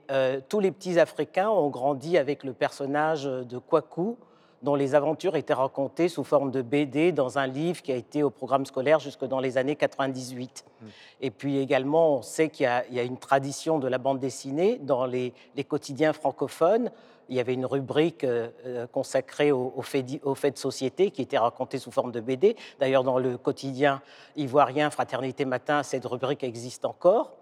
tous 0.49 0.59
les 0.59 0.71
petits 0.71 0.99
Africains 0.99 1.49
ont 1.49 1.69
grandi 1.69 2.17
avec 2.17 2.43
le 2.43 2.53
personnage 2.53 3.23
de 3.23 3.57
Kwaku, 3.57 4.17
dont 4.65 4.75
les 4.75 4.95
aventures 4.95 5.35
étaient 5.35 5.53
racontées 5.53 6.09
sous 6.09 6.23
forme 6.23 6.49
de 6.49 6.63
BD 6.63 7.11
dans 7.11 7.37
un 7.37 7.45
livre 7.45 7.83
qui 7.83 7.91
a 7.91 7.95
été 7.95 8.23
au 8.23 8.31
programme 8.31 8.65
scolaire 8.65 8.99
jusque 8.99 9.23
dans 9.23 9.39
les 9.39 9.57
années 9.59 9.75
98. 9.75 10.65
Mm. 10.65 10.85
Et 11.21 11.31
puis 11.31 11.59
également, 11.59 12.17
on 12.17 12.21
sait 12.23 12.49
qu'il 12.49 12.65
y, 12.91 12.99
a 12.99 13.03
une 13.03 13.17
tradition 13.17 13.77
de 13.77 13.87
la 13.87 13.99
bande 13.99 14.19
dessinée 14.19 14.79
dans 14.81 15.05
les, 15.05 15.33
quotidiens 15.69 16.13
francophones. 16.13 16.89
Il 17.29 17.35
y 17.35 17.39
avait 17.39 17.53
une 17.53 17.65
rubrique 17.65 18.23
euh, 18.23 18.49
euh, 18.65 18.87
consacrée 18.87 19.51
aux, 19.51 19.81
faits, 19.83 20.05
de 20.05 20.57
société 20.57 21.11
qui 21.11 21.21
était 21.21 21.37
racontée 21.37 21.77
sous 21.77 21.91
forme 21.91 22.11
de 22.11 22.19
BD. 22.19 22.55
D'ailleurs, 22.79 23.03
dans 23.03 23.19
le 23.19 23.37
quotidien 23.37 24.01
ivoirien 24.35 24.89
Fraternité 24.89 25.45
Matin, 25.45 25.83
cette 25.83 26.05
rubrique 26.05 26.43
existe 26.43 26.85
encore. 26.85 27.33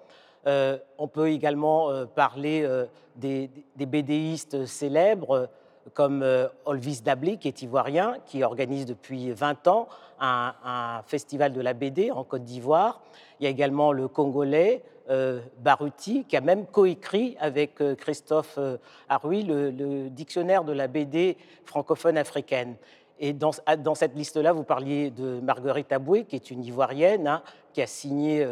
Euh, 0.46 0.78
on 0.98 1.08
peut 1.08 1.30
également 1.30 2.06
parler 2.16 2.68
des, 3.16 3.50
des, 3.78 3.86
BDistes 3.86 4.66
célèbres 4.66 5.50
comme 5.94 6.24
euh, 6.24 6.48
Olvis 6.66 7.02
Dabli, 7.04 7.38
qui 7.38 7.48
est 7.48 7.62
ivoirien, 7.62 8.18
qui 8.26 8.44
organise 8.44 8.86
depuis 8.86 9.32
20 9.32 9.68
ans 9.68 9.88
un, 10.20 11.02
festival 11.06 11.52
de 11.52 11.60
la 11.60 11.74
BD 11.74 12.12
en 12.12 12.24
Côte 12.24 12.46
d'Ivoire. 12.46 13.02
Il 13.40 13.44
y 13.44 13.48
a 13.48 13.50
également 13.50 13.92
le 13.92 14.08
Congolais 14.08 14.82
euh, 15.10 15.42
Baruti, 15.60 16.24
qui 16.24 16.38
a 16.38 16.42
même 16.42 16.66
coécrit 16.66 17.36
avec 17.40 17.82
euh, 17.82 17.96
Christophe 17.96 18.58
Haroui 19.10 19.44
le, 19.44 20.10
dictionnaire 20.10 20.64
de 20.64 20.72
la 20.72 20.88
BD 20.88 21.36
francophone 21.66 22.18
africaine. 22.18 22.76
Et 23.20 23.34
dans, 23.34 23.52
cette 23.96 24.16
liste-là, 24.16 24.54
vous 24.54 24.64
parliez 24.64 25.10
de 25.10 25.40
Marguerite 25.42 25.92
Aboué, 25.92 26.24
qui 26.24 26.36
est 26.36 26.52
une 26.52 26.64
Ivoirienne, 26.64 27.28
hein, 27.28 27.44
qui 27.74 27.82
a 27.82 27.88
signé 27.88 28.46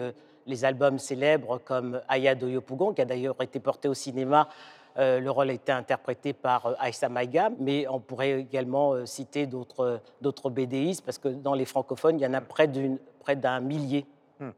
les 0.45 0.65
albums 0.65 0.99
célèbres 0.99 1.59
comme 1.65 1.99
Aya 2.07 2.35
Doyopougon, 2.35 2.93
qui 2.93 3.01
a 3.01 3.05
d'ailleurs 3.05 3.35
été 3.41 3.59
porté 3.59 3.89
au 3.89 3.93
cinéma 3.93 4.47
euh, 4.47 4.53
le 4.97 5.29
rôle 5.29 5.49
a 5.49 5.53
été 5.53 5.71
interprété 5.71 6.33
par 6.33 6.65
euh, 6.65 6.73
Aïssa 6.79 7.09
Maïga, 7.09 7.49
mais 7.59 7.87
on 7.87 7.99
pourrait 7.99 8.41
également 8.41 8.93
euh, 8.93 9.05
citer 9.05 9.45
d'autres 9.45 10.49
BDistes, 10.49 11.03
parce 11.05 11.17
que 11.17 11.29
dans 11.29 11.53
les 11.53 11.65
francophones, 11.65 12.19
il 12.19 12.23
y 12.23 12.27
en 12.27 12.33
a 12.33 12.41
près 12.41 12.67
d'un 12.67 13.59
millier. 13.59 14.05
Hmm. 14.39 14.51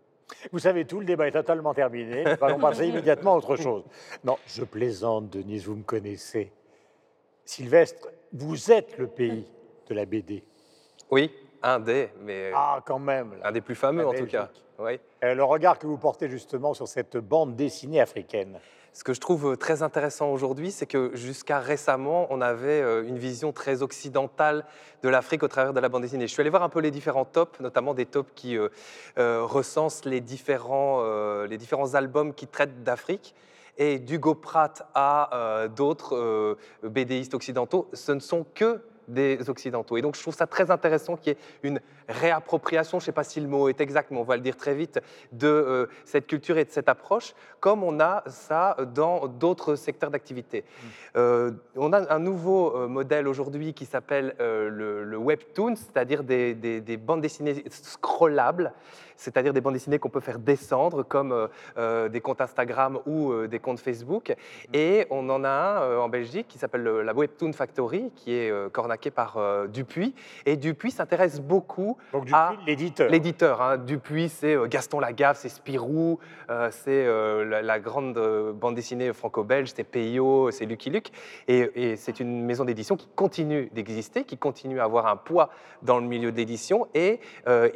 Vous 0.51 0.59
savez 0.59 0.85
tout, 0.85 0.99
le 0.99 1.05
débat 1.05 1.27
est 1.27 1.31
totalement 1.31 1.73
terminé. 1.73 2.23
Nous 2.23 2.45
allons 2.45 2.59
passer 2.59 2.87
immédiatement 2.87 3.33
à 3.33 3.37
autre 3.37 3.55
chose. 3.55 3.83
Non, 4.23 4.37
je 4.47 4.63
plaisante, 4.63 5.29
Denise, 5.29 5.65
vous 5.65 5.75
me 5.75 5.83
connaissez. 5.83 6.51
Sylvestre, 7.45 8.07
vous 8.31 8.71
êtes 8.71 8.97
le 8.97 9.07
pays 9.07 9.45
de 9.87 9.93
la 9.93 10.05
BD. 10.05 10.43
Oui, 11.11 11.31
un 11.61 11.79
des, 11.79 12.09
mais. 12.21 12.51
Ah, 12.55 12.81
quand 12.85 12.99
même. 12.99 13.35
Un 13.43 13.51
des 13.51 13.61
plus 13.61 13.75
fameux, 13.75 14.07
en 14.07 14.13
tout 14.13 14.25
cas. 14.25 14.49
Oui. 14.79 14.99
le 15.21 15.43
regard 15.43 15.77
que 15.77 15.85
vous 15.85 15.97
portez 15.97 16.27
justement 16.27 16.73
sur 16.73 16.87
cette 16.87 17.17
bande 17.17 17.55
dessinée 17.55 18.01
africaine. 18.01 18.59
Ce 18.95 19.03
que 19.03 19.15
je 19.15 19.19
trouve 19.19 19.57
très 19.57 19.81
intéressant 19.81 20.31
aujourd'hui, 20.31 20.69
c'est 20.69 20.85
que 20.85 21.09
jusqu'à 21.15 21.57
récemment, 21.57 22.27
on 22.29 22.41
avait 22.41 22.79
une 23.07 23.17
vision 23.17 23.51
très 23.51 23.81
occidentale 23.81 24.65
de 25.01 25.09
l'Afrique 25.09 25.41
au 25.41 25.47
travers 25.47 25.73
de 25.73 25.79
la 25.79 25.89
bande 25.89 26.03
dessinée. 26.03 26.27
Je 26.27 26.31
suis 26.31 26.41
allé 26.41 26.51
voir 26.51 26.61
un 26.61 26.69
peu 26.69 26.79
les 26.79 26.91
différents 26.91 27.25
tops, 27.25 27.59
notamment 27.59 27.95
des 27.95 28.05
tops 28.05 28.29
qui 28.35 28.55
recensent 29.17 30.05
les 30.05 30.21
différents, 30.21 31.03
les 31.45 31.57
différents 31.57 31.95
albums 31.95 32.35
qui 32.35 32.45
traitent 32.45 32.83
d'Afrique. 32.83 33.33
Et 33.79 33.97
d'Hugo 33.97 34.35
Pratt 34.35 34.87
à 34.93 35.67
d'autres 35.75 36.57
BDistes 36.83 37.33
occidentaux, 37.33 37.89
ce 37.93 38.11
ne 38.11 38.19
sont 38.19 38.45
que 38.53 38.79
des 39.07 39.49
Occidentaux. 39.49 39.97
Et 39.97 40.01
donc 40.01 40.15
je 40.15 40.21
trouve 40.21 40.35
ça 40.35 40.47
très 40.47 40.71
intéressant 40.71 41.15
qu'il 41.15 41.33
y 41.33 41.35
ait 41.35 41.39
une 41.63 41.79
réappropriation, 42.07 42.99
je 42.99 43.03
ne 43.03 43.05
sais 43.07 43.11
pas 43.11 43.23
si 43.23 43.39
le 43.39 43.47
mot 43.47 43.69
est 43.69 43.81
exact, 43.81 44.11
mais 44.11 44.17
on 44.17 44.23
va 44.23 44.35
le 44.35 44.41
dire 44.41 44.55
très 44.55 44.75
vite, 44.75 44.99
de 45.31 45.47
euh, 45.47 45.85
cette 46.05 46.27
culture 46.27 46.57
et 46.57 46.65
de 46.65 46.69
cette 46.69 46.89
approche, 46.89 47.33
comme 47.59 47.83
on 47.83 47.99
a 47.99 48.23
ça 48.27 48.77
dans 48.93 49.27
d'autres 49.27 49.75
secteurs 49.75 50.11
d'activité. 50.11 50.61
Mm. 50.61 50.87
Euh, 51.17 51.51
on 51.75 51.93
a 51.93 52.13
un 52.13 52.19
nouveau 52.19 52.75
euh, 52.75 52.87
modèle 52.87 53.27
aujourd'hui 53.27 53.73
qui 53.73 53.85
s'appelle 53.85 54.35
le, 54.39 55.17
webtoon, 55.17 55.75
c'est-à-dire 55.75 56.23
des, 56.23 56.53
des, 56.53 56.97
bandes 56.97 57.21
dessinées 57.21 57.63
scrollables, 57.69 58.73
c'est-à-dire 59.15 59.53
des 59.53 59.61
bandes 59.61 59.73
dessinées 59.73 59.99
qu'on 59.99 60.09
peut 60.09 60.19
faire 60.19 60.39
descendre, 60.39 61.03
comme 61.03 61.49
des 61.77 62.21
comptes 62.21 62.41
Instagram 62.41 62.99
ou 63.05 63.47
des 63.47 63.59
comptes 63.59 63.79
Facebook. 63.79 64.29
Mm. 64.29 64.75
Et 64.75 65.07
on 65.09 65.29
en 65.29 65.43
a 65.43 65.49
un 65.49 65.97
en 65.97 66.09
Belgique 66.09 66.47
qui 66.47 66.57
s'appelle 66.57 66.83
la 66.83 67.13
Webtoon 67.13 67.53
Factory, 67.53 68.11
qui 68.15 68.33
est 68.33 68.71
cornaqué 68.71 69.11
par 69.11 69.67
Dupuis. 69.67 70.13
Et 70.45 70.57
Dupuis 70.57 70.91
s'intéresse 70.91 71.39
beaucoup 71.39 71.97
donc, 72.11 72.25
Dupuis, 72.25 72.65
l'éditeur. 72.65 73.09
L'éditeur. 73.09 73.61
Hein. 73.61 73.77
Dupuis, 73.77 74.29
c'est 74.29 74.55
euh, 74.55 74.67
Gaston 74.67 74.99
Lagaffe, 74.99 75.37
c'est 75.39 75.49
Spirou, 75.49 76.19
euh, 76.49 76.69
c'est 76.71 77.05
euh, 77.05 77.61
la, 77.61 77.79
grande 77.79 78.17
bande 78.53 78.75
dessinée 78.75 79.11
franco-belge, 79.13 79.71
c'est 79.75 79.83
Peyo, 79.83 80.51
c'est 80.51 80.65
Lucky 80.65 80.89
Luke. 80.89 81.11
Et, 81.47 81.95
c'est 81.97 82.19
une 82.19 82.43
maison 82.45 82.65
d'édition 82.65 82.95
qui 82.95 83.07
continue 83.15 83.69
d'exister, 83.73 84.23
qui 84.23 84.37
continue 84.37 84.79
à 84.79 84.83
avoir 84.83 85.07
un 85.07 85.15
poids 85.15 85.49
dans 85.81 85.99
le 85.99 86.05
milieu 86.05 86.31
d'édition 86.31 86.87
et 86.93 87.19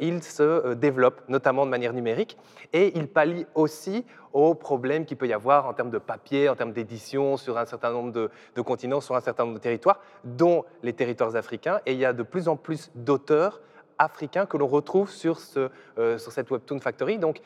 il 0.00 0.22
se 0.22 0.74
développe, 0.74 1.22
notamment 1.28 1.64
de 1.64 1.70
manière 1.70 1.92
numérique. 1.92 2.36
Et 2.72 2.96
il 2.96 3.08
pallie 3.08 3.46
aussi 3.54 4.04
aux 4.32 4.54
problèmes 4.54 5.04
qu'il 5.04 5.16
peut 5.16 5.26
y 5.26 5.32
avoir 5.32 5.66
en 5.66 5.74
termes 5.74 5.90
de 5.90 5.98
papier, 5.98 6.48
en 6.48 6.56
termes 6.56 6.72
d'édition 6.72 7.36
sur 7.36 7.58
un 7.58 7.66
certain 7.66 7.92
nombre 7.92 8.12
de, 8.12 8.62
continents, 8.62 9.00
sur 9.00 9.16
un 9.16 9.20
certain 9.20 9.44
nombre 9.44 9.56
de 9.56 9.62
territoires, 9.62 10.00
dont 10.24 10.64
les 10.82 10.92
territoires 10.92 11.36
africains. 11.36 11.80
Et 11.86 11.92
il 11.92 11.98
y 11.98 12.04
a 12.04 12.12
de 12.12 12.22
plus 12.22 12.48
en 12.48 12.56
plus 12.56 12.90
d'auteurs 12.94 13.60
africains 13.98 14.46
que 14.46 14.56
l'on 14.56 14.66
retrouve 14.66 15.10
sur, 15.10 15.38
euh, 15.56 16.18
sur 16.18 16.32
cette 16.32 16.50
Webtoon 16.50 16.80
Factory. 16.80 17.18
Donc, 17.18 17.40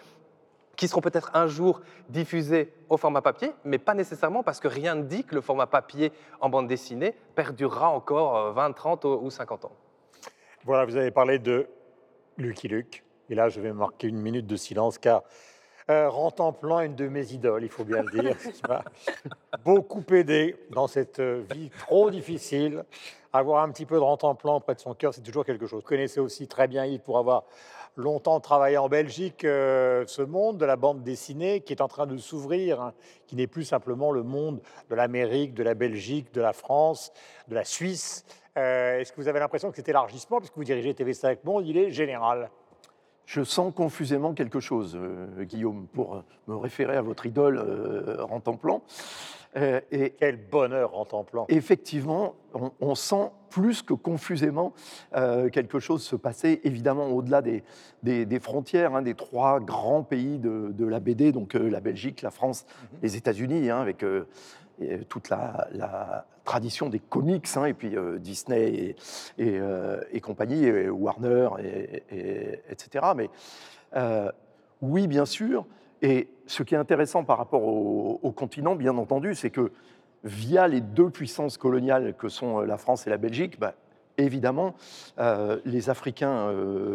qui 0.77 0.89
seront 0.89 1.01
peut-être 1.01 1.31
un 1.35 1.47
jour 1.47 1.83
diffusés 2.09 2.73
au 2.89 2.97
format 2.97 3.23
papier, 3.23 3.53
mais 3.65 3.79
pas 3.79 3.95
nécessairement 3.95 4.43
parce 4.43 4.59
que 4.59 4.69
rien 4.69 4.95
ne 4.95 5.03
dit 5.03 5.25
que 5.25 5.35
le 5.35 5.41
format 5.41 5.67
papier 5.67 6.13
en 6.41 6.49
bande 6.49 6.67
dessinée 6.67 7.15
perdurera 7.35 7.91
encore 7.91 8.53
20, 8.53 8.71
euh, 8.71 8.73
30 8.73 9.05
ou 9.05 9.31
50 9.31 9.67
ans. 9.67 9.73
Voilà, 10.65 10.85
vous 10.85 10.97
avez 10.97 11.11
parlé 11.11 11.39
de 11.39 11.67
Lucky 12.39 12.69
Luke. 12.69 13.05
Et 13.33 13.35
là, 13.35 13.49
je 13.49 13.63
vais 13.63 13.73
marquer 13.73 14.09
une 14.09 14.21
minute 14.21 14.47
de 14.47 14.57
silence 14.57 14.99
car 14.99 15.23
euh, 15.89 16.11
est 16.11 16.85
une 16.85 16.95
de 16.95 17.09
mes 17.09 17.33
idoles, 17.33 17.63
il 17.63 17.71
faut 17.71 17.83
bien 17.83 18.03
le 18.03 18.21
dire, 18.21 18.37
qui 18.53 18.61
m'a 18.69 18.85
beaucoup 19.65 20.05
aidé 20.13 20.55
dans 20.69 20.87
cette 20.87 21.19
euh, 21.19 21.43
vie 21.51 21.71
trop 21.79 22.11
difficile. 22.11 22.85
Avoir 23.33 23.63
un 23.63 23.71
petit 23.71 23.87
peu 23.87 23.95
de 23.95 24.01
Rentemplant 24.01 24.61
près 24.61 24.75
de 24.75 24.81
son 24.81 24.93
cœur, 24.93 25.15
c'est 25.15 25.23
toujours 25.23 25.47
quelque 25.47 25.67
chose. 25.67 25.81
Vous 25.81 25.89
connaissez 25.89 26.21
aussi 26.21 26.47
très 26.47 26.69
bien 26.69 26.85
Yves 26.85 27.01
pour 27.01 27.17
avoir 27.17 27.45
longtemps 27.97 28.39
travaillé 28.39 28.77
en 28.77 28.91
Belgique, 28.91 29.47
euh, 29.47 30.05
ce 30.07 30.21
monde 30.21 30.59
de 30.59 30.67
la 30.67 30.77
bande 30.77 31.03
dessinée 31.03 31.63
qui 31.63 31.73
est 31.73 31.81
en 31.81 31.89
train 31.89 32.07
de 32.07 32.19
s'ouvrir, 32.19 32.83
hein, 32.83 32.93
qui 33.27 33.35
n'est 33.35 33.47
plus 33.47 33.65
simplement 33.65 34.13
le 34.13 34.23
monde 34.23 34.61
de 34.91 34.95
l'Amérique, 34.95 35.55
de 35.55 35.63
la 35.63 35.73
Belgique, 35.73 36.35
de 36.35 36.43
la 36.43 36.53
France, 36.53 37.15
de 37.49 37.55
la 37.55 37.65
Suisse. 37.65 38.27
Euh, 38.59 38.99
est-ce 38.99 39.11
que 39.11 39.17
vous 39.23 39.29
avez 39.29 39.41
l'impression 39.41 39.71
que 39.71 39.77
cet 39.77 39.89
élargissement, 39.89 40.37
puisque 40.37 40.57
vous 40.57 40.65
dirigez 40.65 40.93
TV5 40.93 41.39
Monde, 41.45 41.67
il 41.67 41.79
est 41.79 41.91
général 41.91 42.51
je 43.27 43.43
sens 43.43 43.73
confusément 43.75 44.35
quelque 44.35 44.61
chose, 44.61 44.99
euh, 45.01 45.45
Guillaume, 45.45 45.87
pour 45.93 46.23
me 46.49 46.57
référer 46.57 46.97
à 46.97 47.03
votre 47.03 47.27
idole 47.27 47.59
euh. 47.59 48.27
Euh, 49.55 49.81
et 49.91 50.15
Quel 50.19 50.39
bonheur 50.49 50.93
Rentemplant 50.93 51.45
Effectivement, 51.49 52.35
on, 52.81 52.95
sent 52.95 53.31
plus 53.51 53.83
que 53.83 53.93
confusément 53.93 54.73
quelque 55.53 55.79
chose 55.79 56.03
se 56.03 56.17
passer, 56.17 56.63
évidemment 56.65 57.09
au-delà 57.09 57.43
des, 57.43 57.63
des, 58.03 58.41
frontières, 58.41 58.95
hein, 58.95 59.03
des 59.03 59.15
trois 59.15 59.61
grands 59.61 60.03
pays 60.03 60.39
de, 60.39 60.87
la 60.87 61.01
BD, 61.01 61.33
donc 61.33 61.53
la 61.53 61.81
Belgique, 61.81 62.23
la 62.23 62.31
France, 62.31 62.65
mhm. 62.65 62.99
les 63.03 63.17
États-Unis, 63.17 63.69
hein, 63.69 63.79
avec 63.79 64.03
toute 65.09 65.29
la, 65.31 66.27
tradition 66.45 66.89
des 66.89 66.99
comics, 66.99 67.47
hein, 67.57 67.67
et 67.67 67.75
puis 67.75 67.97
euh, 67.97 68.19
Disney 68.19 68.97
et, 69.39 69.61
euh, 69.61 70.01
compagnie, 70.23 70.65
et 70.65 70.89
Warner, 70.89 71.49
et, 71.63 72.61
etc. 72.69 73.07
Mais 73.17 73.31
euh, 73.97 74.31
oui, 74.81 75.07
bien 75.07 75.25
sûr. 75.25 75.67
Et 76.03 76.29
ce 76.47 76.63
qui 76.63 76.75
est 76.75 76.79
intéressant 76.79 77.25
par 77.25 77.39
rapport 77.39 77.63
au, 77.63 78.33
continent, 78.33 78.75
bien 78.75 78.97
entendu, 78.99 79.35
c'est 79.37 79.51
que 79.51 79.71
via 80.25 80.67
les 80.67 80.81
deux 80.81 81.11
puissances 81.11 81.57
coloniales 81.59 82.15
que 82.17 82.29
sont 82.29 82.61
la 82.61 82.77
France 82.77 83.07
et 83.07 83.11
la 83.11 83.19
Belgique, 83.19 83.61
bah, 83.61 83.75
évidemment, 84.19 84.75
les 85.65 85.91
Africains 85.91 86.53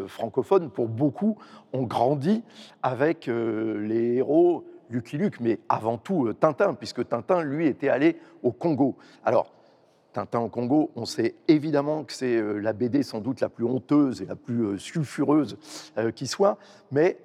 francophones, 0.07 0.69
pour 0.69 0.89
beaucoup, 0.89 1.37
ont 1.71 1.83
grandi 1.83 2.43
avec 2.83 3.27
les 3.27 4.15
héros 4.15 4.65
Lucky 4.89 5.17
Luke, 5.17 5.39
mais 5.39 5.59
avant 5.69 5.97
tout 5.97 6.27
euh, 6.27 6.33
Tintin, 6.33 6.73
puisque 6.73 7.07
Tintin, 7.07 7.43
lui, 7.43 7.67
était 7.67 7.89
allé 7.89 8.17
au 8.43 8.51
Congo. 8.51 8.95
Alors, 9.23 9.53
Tintin 10.13 10.39
au 10.39 10.49
Congo, 10.49 10.91
on 10.95 11.05
sait 11.05 11.35
évidemment 11.47 12.03
que 12.03 12.13
c'est 12.13 12.37
euh, 12.37 12.59
la 12.59 12.73
BD 12.73 13.03
sans 13.03 13.19
doute 13.19 13.41
la 13.41 13.49
plus 13.49 13.65
honteuse 13.65 14.21
et 14.21 14.25
la 14.25 14.35
plus 14.35 14.63
euh, 14.63 14.77
sulfureuse 14.77 15.57
qui 16.15 16.27
soit, 16.27 16.57
mais 16.91 17.17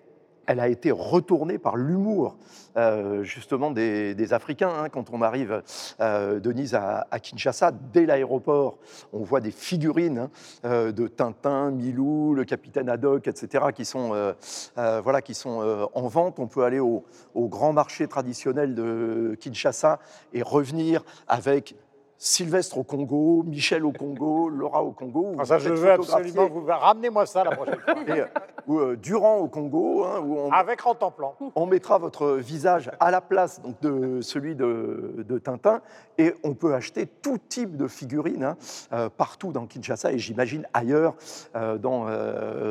elle 0.47 0.61
a 0.61 0.69
été 0.69 0.91
retournée 0.91 1.59
par 1.59 1.77
l'humour 1.77 2.37
euh, 2.77 3.23
justement 3.23 3.71
des, 3.71 4.33
Africains. 4.33 4.71
Hein. 4.71 4.89
Quand 4.89 5.11
on 5.13 5.21
arrive, 5.21 5.63
euh, 6.01 6.41
Denise, 6.41 6.75
à, 6.75 7.07
Kinshasa, 7.21 7.73
dès 7.93 8.07
l'aéroport, 8.07 8.79
on 9.13 9.23
voit 9.23 9.41
des 9.41 9.51
figurines 9.51 10.19
hein, 10.19 10.31
euh, 10.65 10.93
de 10.93 11.07
Tintin, 11.07 11.71
Milou, 11.71 12.35
le 12.35 12.45
capitaine 12.45 12.89
Haddock, 12.89 13.29
etc., 13.29 13.67
qui 13.75 13.85
sont, 13.85 14.35
en 14.77 16.07
vente. 16.09 16.39
On 16.39 16.47
peut 16.47 16.65
aller 16.65 16.81
au 16.81 17.05
grand 17.35 17.73
marché 17.73 18.07
traditionnel 18.07 18.75
de 18.75 19.37
Kinshasa 19.41 19.99
et 20.33 20.43
revenir 20.43 21.05
avec 21.29 21.75
Sylvestre 22.25 22.79
au 22.79 22.85
Congo, 22.85 23.43
Michel 23.45 23.85
au 23.85 23.91
Congo, 23.91 24.49
Laura 24.49 24.85
au 24.85 24.93
Congo. 24.93 25.35
Ah, 25.41 25.45
ça, 25.45 25.59
je 25.59 25.71
veux 25.71 25.91
absolument 25.91 26.49
vous 26.49 26.65
ramenez-moi 26.65 27.27
ça 27.27 27.43
la 27.43 27.51
prochaine 27.51 27.81
fois. 27.81 27.95
Euh, 28.13 28.27
ou, 28.67 28.79
euh, 28.79 28.97
Durand 28.97 29.39
au 29.39 29.49
Congo. 29.49 30.05
Hein, 30.05 30.21
où 30.25 30.39
on, 30.39 30.53
Avec 30.53 30.83
Rentemplant. 30.83 31.35
On 31.57 31.67
mettra 31.67 31.99
votre 31.99 32.35
visage 32.35 32.91
à 33.01 33.11
la 33.11 33.21
place 33.21 33.61
donc, 33.61 33.81
de 33.81 34.21
celui 34.21 34.55
de, 34.55 35.25
de 35.27 35.39
Tintin 35.39 35.81
et 36.19 36.35
on 36.45 36.55
peut 36.55 36.75
acheter 36.75 37.07
tout 37.07 37.39
type 37.39 37.77
de 37.77 37.89
figurines 37.89 38.45
hein, 38.45 38.57
euh, 38.93 39.09
partout 39.09 39.51
dans 39.51 39.67
Kinshasa 39.67 40.13
et 40.13 40.19
j'imagine 40.19 40.67
ailleurs 40.75 41.15
dans, 41.55 42.07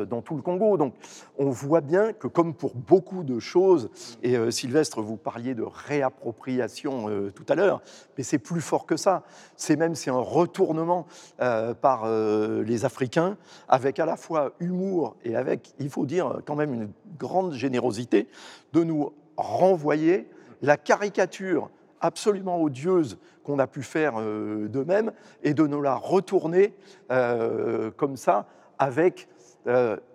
dans 0.06 0.22
tout 0.22 0.36
le 0.36 0.42
Congo. 0.42 0.78
Donc 0.78 0.94
on 1.38 1.50
voit 1.50 1.82
bien 1.82 2.12
que 2.12 2.26
comme 2.26 2.54
pour 2.54 2.74
beaucoup 2.74 3.24
de 3.24 3.38
choses, 3.38 3.90
et 4.22 4.50
Sylvestre, 4.50 5.02
vous 5.02 5.16
parliez 5.16 5.54
de 5.54 5.64
réappropriation 5.64 7.30
tout 7.34 7.46
à 7.48 7.54
l'heure, 7.54 7.82
mais 8.16 8.24
c'est 8.24 8.38
plus 8.38 8.60
fort 8.60 8.86
que 8.86 8.96
ça 8.96 9.24
c'est 9.56 9.76
même 9.76 9.94
c'est 9.94 10.10
un 10.10 10.18
retournement 10.18 11.06
euh, 11.40 11.74
par 11.74 12.02
euh, 12.04 12.62
les 12.62 12.84
Africains, 12.84 13.36
avec 13.68 13.98
à 13.98 14.06
la 14.06 14.16
fois 14.16 14.52
humour 14.60 15.16
et 15.24 15.36
avec, 15.36 15.74
il 15.78 15.90
faut 15.90 16.06
dire, 16.06 16.40
quand 16.46 16.56
même 16.56 16.74
une 16.74 16.90
grande 17.18 17.52
générosité, 17.52 18.28
de 18.72 18.84
nous 18.84 19.12
renvoyer 19.36 20.28
la 20.62 20.76
caricature 20.76 21.70
absolument 22.00 22.60
odieuse 22.60 23.18
qu'on 23.44 23.58
a 23.58 23.66
pu 23.66 23.82
faire 23.82 24.14
euh, 24.18 24.68
d'eux-mêmes 24.68 25.12
et 25.42 25.54
de 25.54 25.66
nous 25.66 25.82
la 25.82 25.94
retourner 25.94 26.74
comme 27.96 28.16
ça 28.16 28.46
avec 28.78 29.28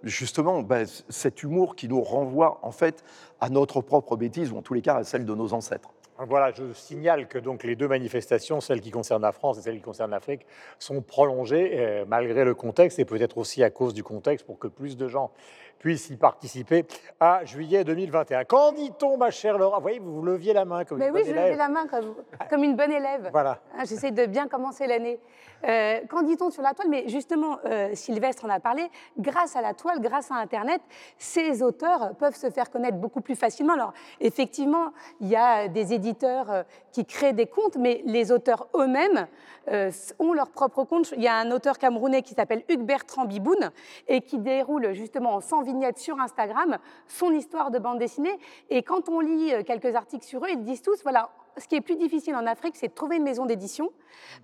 justement 0.03 0.62
ben, 0.63 0.88
cet 1.10 1.43
humour 1.43 1.75
qui 1.75 1.88
nous 1.88 2.01
renvoie 2.01 2.60
en 2.63 2.72
fait 2.72 3.03
à 3.39 3.50
notre 3.50 3.81
propre 3.81 4.15
bêtise 4.15 4.51
ou 4.51 4.57
en 4.57 4.62
tous 4.62 4.74
les 4.74 4.81
cas 4.81 4.96
à 4.96 5.03
celle 5.03 5.25
de 5.25 5.36
nos 5.36 5.53
ancêtres. 5.53 5.93
Voilà, 6.20 6.52
je 6.52 6.74
signale 6.74 7.28
que 7.28 7.38
donc 7.38 7.64
les 7.64 7.76
deux 7.76 7.88
manifestations, 7.88 8.60
celle 8.60 8.82
qui 8.82 8.90
concerne 8.90 9.22
la 9.22 9.32
France 9.32 9.60
et 9.60 9.62
celle 9.62 9.76
qui 9.76 9.82
concerne 9.82 10.10
l'Afrique, 10.10 10.48
sont 10.80 11.02
prolongées 11.02 11.74
euh, 11.74 12.06
malgré 12.08 12.44
le 12.44 12.56
contexte 12.56 12.98
et 12.98 13.06
peut-être 13.06 13.38
aussi 13.38 13.64
à 13.64 13.70
cause 13.70 13.94
du 13.94 14.04
contexte 14.04 14.46
pour 14.46 14.58
que 14.58 14.68
plus 14.68 14.98
de 14.98 15.08
gens 15.08 15.32
puissent 15.79 16.10
y 16.10 16.17
participer 16.17 16.86
à 17.19 17.46
juillet 17.46 17.84
2021. 17.84 18.46
Qu'en 18.46 18.72
dit-on, 18.72 19.17
ma 19.17 19.29
chère 19.31 19.57
Laura 19.57 19.77
Vous 19.77 19.81
voyez, 19.84 20.00
vous 20.00 20.22
leviez 20.22 20.53
la 20.53 20.65
main 20.65 20.84
comme 20.86 20.98
Mais 21.00 21.07
une 21.07 21.13
oui, 21.13 21.22
bonne 21.22 21.27
je 21.29 21.31
élève. 21.31 21.46
levais 21.48 21.57
la 21.57 21.69
main 21.69 21.88
comme, 21.88 22.15
comme 22.50 22.63
une 22.63 22.75
bonne 22.75 22.91
élève. 22.91 23.29
Voilà. 23.31 23.60
Hein, 23.75 23.84
J'essaie 23.86 24.12
de 24.12 24.25
bien 24.25 24.48
commencer 24.48 24.88
l'année. 24.88 25.19
Euh, 25.67 26.00
Qu'en 26.10 26.22
dit-on 26.22 26.51
sur 26.51 26.62
la 26.62 26.74
toile 26.74 26.88
Mais 26.89 27.07
justement, 27.07 27.57
euh, 27.65 27.89
Sylvestre 27.96 28.46
en 28.46 28.50
a 28.50 28.60
parlé. 28.60 28.89
Grâce 29.17 29.55
à 29.55 29.62
la 29.62 29.74
toile, 29.74 30.00
grâce 30.01 30.29
à 30.31 30.36
Internet, 30.36 30.81
ces 31.17 31.63
auteurs 31.63 32.15
peuvent 32.15 32.36
se 32.36 32.50
faire 32.50 32.69
connaître 32.69 32.98
beaucoup 32.98 33.22
plus 33.22 33.36
facilement. 33.36 33.74
Alors, 33.74 33.93
effectivement, 34.19 34.91
il 35.19 35.27
y 35.29 35.36
a 35.36 35.67
des 35.67 35.93
éditeurs 35.93 36.51
euh, 36.51 36.63
qui 36.91 37.05
créent 37.05 37.34
des 37.34 37.48
comptes, 37.48 37.77
mais 37.77 38.01
les 38.05 38.31
auteurs 38.31 38.67
eux-mêmes 38.75 39.27
euh, 39.72 39.91
ont 40.19 40.34
leur 40.34 40.50
propre 40.50 40.84
compte. 40.84 41.12
Il 41.17 41.24
y 41.24 41.27
a 41.27 41.36
un 41.36 41.51
auteur 41.51 41.77
camerounais 41.79 42.22
qui 42.22 42.34
s'appelle 42.36 42.63
Hugues 42.69 42.86
Bertrand 42.86 43.25
Biboun 43.25 43.72
et 44.07 44.22
qui 44.22 44.38
déroule 44.39 44.93
justement 44.93 45.36
en 45.36 45.41
100 45.41 45.63
vignettes 45.68 46.00
sur 46.00 46.20
Instagram 46.20 46.78
son 47.08 47.32
histoire 47.32 47.70
de 47.70 47.78
bande 47.78 48.00
dessinée. 48.00 48.40
Et 48.70 48.82
quand 48.82 49.10
on 49.10 49.20
lit 49.20 49.54
euh, 49.54 49.64
quelques 49.64 49.94
articles 49.96 50.26
sur 50.26 50.44
eux, 50.44 50.50
ils 50.50 50.64
disent 50.64 50.82
tous, 50.82 51.04
voilà, 51.04 51.30
ce 51.58 51.68
qui 51.68 51.76
est 51.76 51.82
plus 51.82 51.96
difficile 51.96 52.36
en 52.36 52.46
Afrique, 52.46 52.76
c'est 52.76 52.88
de 52.88 52.94
trouver 52.94 53.18
une 53.18 53.24
maison 53.24 53.46
d'édition, 53.46 53.92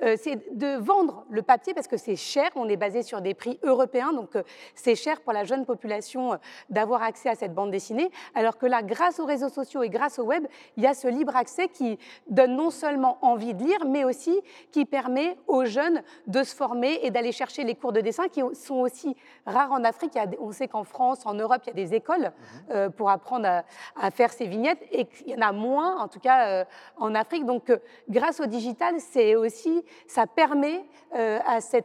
euh, 0.01 0.15
c'est 0.19 0.55
de 0.55 0.77
vendre 0.77 1.25
le 1.29 1.41
papier 1.41 1.73
parce 1.73 1.87
que 1.87 1.97
c'est 1.97 2.15
cher. 2.15 2.49
On 2.55 2.67
est 2.69 2.77
basé 2.77 3.03
sur 3.03 3.21
des 3.21 3.33
prix 3.33 3.59
européens, 3.63 4.13
donc 4.13 4.35
euh, 4.35 4.43
c'est 4.75 4.95
cher 4.95 5.21
pour 5.21 5.33
la 5.33 5.43
jeune 5.43 5.65
population 5.65 6.33
euh, 6.33 6.37
d'avoir 6.69 7.03
accès 7.03 7.29
à 7.29 7.35
cette 7.35 7.53
bande 7.53 7.71
dessinée. 7.71 8.11
Alors 8.35 8.57
que 8.57 8.65
là, 8.65 8.81
grâce 8.81 9.19
aux 9.19 9.25
réseaux 9.25 9.49
sociaux 9.49 9.83
et 9.83 9.89
grâce 9.89 10.19
au 10.19 10.23
web, 10.23 10.45
il 10.77 10.83
y 10.83 10.87
a 10.87 10.93
ce 10.93 11.07
libre 11.07 11.35
accès 11.35 11.67
qui 11.67 11.97
donne 12.29 12.55
non 12.55 12.69
seulement 12.69 13.17
envie 13.21 13.53
de 13.53 13.63
lire, 13.63 13.85
mais 13.87 14.03
aussi 14.03 14.39
qui 14.71 14.85
permet 14.85 15.37
aux 15.47 15.65
jeunes 15.65 16.01
de 16.27 16.43
se 16.43 16.55
former 16.55 16.99
et 17.03 17.11
d'aller 17.11 17.31
chercher 17.31 17.63
les 17.63 17.75
cours 17.75 17.93
de 17.93 18.01
dessin 18.01 18.27
qui 18.27 18.41
sont 18.53 18.75
aussi 18.75 19.15
rares 19.45 19.71
en 19.71 19.83
Afrique. 19.83 20.11
Il 20.15 20.19
a 20.19 20.25
on 20.39 20.51
sait 20.51 20.67
qu'en 20.67 20.83
France, 20.83 21.25
en 21.25 21.33
Europe, 21.33 21.61
il 21.65 21.67
y 21.67 21.71
a 21.71 21.73
des 21.73 21.93
écoles 21.93 22.31
euh, 22.71 22.89
pour 22.89 23.09
apprendre 23.09 23.47
à, 23.47 23.63
à 23.99 24.11
faire 24.11 24.31
ces 24.31 24.45
vignettes 24.45 24.83
et 24.91 25.05
qu'il 25.05 25.29
y 25.29 25.35
en 25.35 25.41
a 25.41 25.51
moins, 25.51 25.99
en 25.99 26.07
tout 26.07 26.19
cas 26.19 26.47
euh, 26.47 26.65
en 27.03 27.15
Afrique. 27.15 27.45
Donc, 27.45 27.69
euh, 27.69 27.77
grâce 28.09 28.39
au 28.39 28.45
digital, 28.45 28.95
c'est 28.97 29.35
aussi, 29.35 29.83
ça 30.07 30.25
permet 30.25 30.85
euh, 31.15 31.39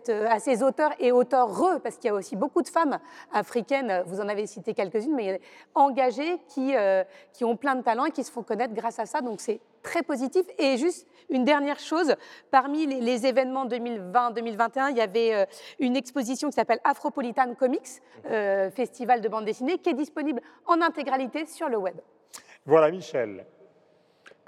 euh, 0.09 0.27
à 0.29 0.39
ces 0.39 0.63
auteurs 0.63 0.93
et 1.01 1.11
auteurs 1.13 1.49
parce 1.83 1.97
qu'il 1.97 2.07
y 2.07 2.11
a 2.11 2.15
aussi 2.15 2.37
beaucoup 2.37 2.63
de 2.63 2.69
femmes 2.69 2.99
africaines, 3.33 4.05
vous 4.07 4.21
en 4.21 4.29
avez 4.29 4.47
cité 4.47 4.75
quelques-unes, 4.75 5.15
mais 5.15 5.41
engagées 5.75 6.39
qui, 6.49 6.73
qui 7.33 7.45
ont 7.45 7.57
plein 7.57 7.75
de 7.75 7.83
talents 7.83 8.05
et 8.05 8.11
qui 8.11 8.23
se 8.23 8.31
font 8.31 8.43
connaître 8.43 8.75
grâce 8.75 8.99
à 8.99 9.07
ça. 9.07 9.21
Donc, 9.21 9.41
c'est 9.41 9.61
très 9.83 10.03
positif. 10.03 10.47
Et 10.59 10.77
juste 10.77 11.07
une 11.31 11.45
dernière 11.45 11.79
chose, 11.79 12.15
parmi 12.51 12.87
les, 12.87 13.27
événements 13.27 13.67
2020-2021, 13.67 14.91
il 14.91 14.97
y 14.97 15.01
avait 15.01 15.47
une 15.81 15.97
exposition 15.97 16.49
qui 16.49 16.55
s'appelle 16.55 16.81
Afropolitan 16.85 17.55
Comics, 17.55 18.01
festival 18.75 19.21
de 19.21 19.29
bande 19.29 19.45
dessinée, 19.45 19.79
qui 19.79 19.91
est 19.91 19.95
disponible 19.95 20.41
en 20.67 20.81
intégralité 20.81 21.47
sur 21.47 21.69
le 21.69 21.79
web. 21.79 21.97
Voilà, 22.67 22.91
Michel. 22.91 23.45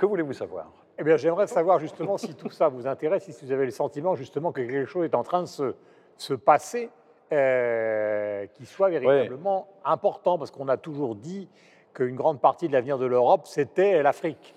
Que 0.00 0.06
voulez-vous 0.06 0.32
savoir? 0.32 0.72
Eh 0.98 1.04
bien, 1.04 1.18
j'aimerais 1.18 1.46
savoir 1.46 1.78
justement 1.78 2.16
si 2.16 2.34
tout 2.34 2.48
ça 2.48 2.68
vous 2.68 2.86
intéresse, 2.86 3.24
si 3.24 3.44
vous 3.44 3.52
avez 3.52 3.66
le 3.66 3.70
sentiment 3.70 4.14
justement 4.14 4.50
que 4.50 4.62
quelque 4.62 4.86
chose 4.86 5.04
est 5.04 5.14
en 5.14 5.22
train 5.22 5.42
de 5.42 5.46
se, 5.46 5.74
se 6.16 6.32
passer 6.32 6.88
euh, 7.32 8.46
qui 8.54 8.64
soit 8.64 8.88
véritablement 8.88 9.68
important, 9.84 10.38
parce 10.38 10.50
qu'on 10.50 10.68
a 10.68 10.78
toujours 10.78 11.16
dit 11.16 11.50
qu'une 11.92 12.16
grande 12.16 12.40
partie 12.40 12.66
de 12.66 12.72
l'avenir 12.72 12.96
de 12.96 13.04
l'Europe, 13.04 13.42
c'était 13.44 14.02
l'Afrique. 14.02 14.54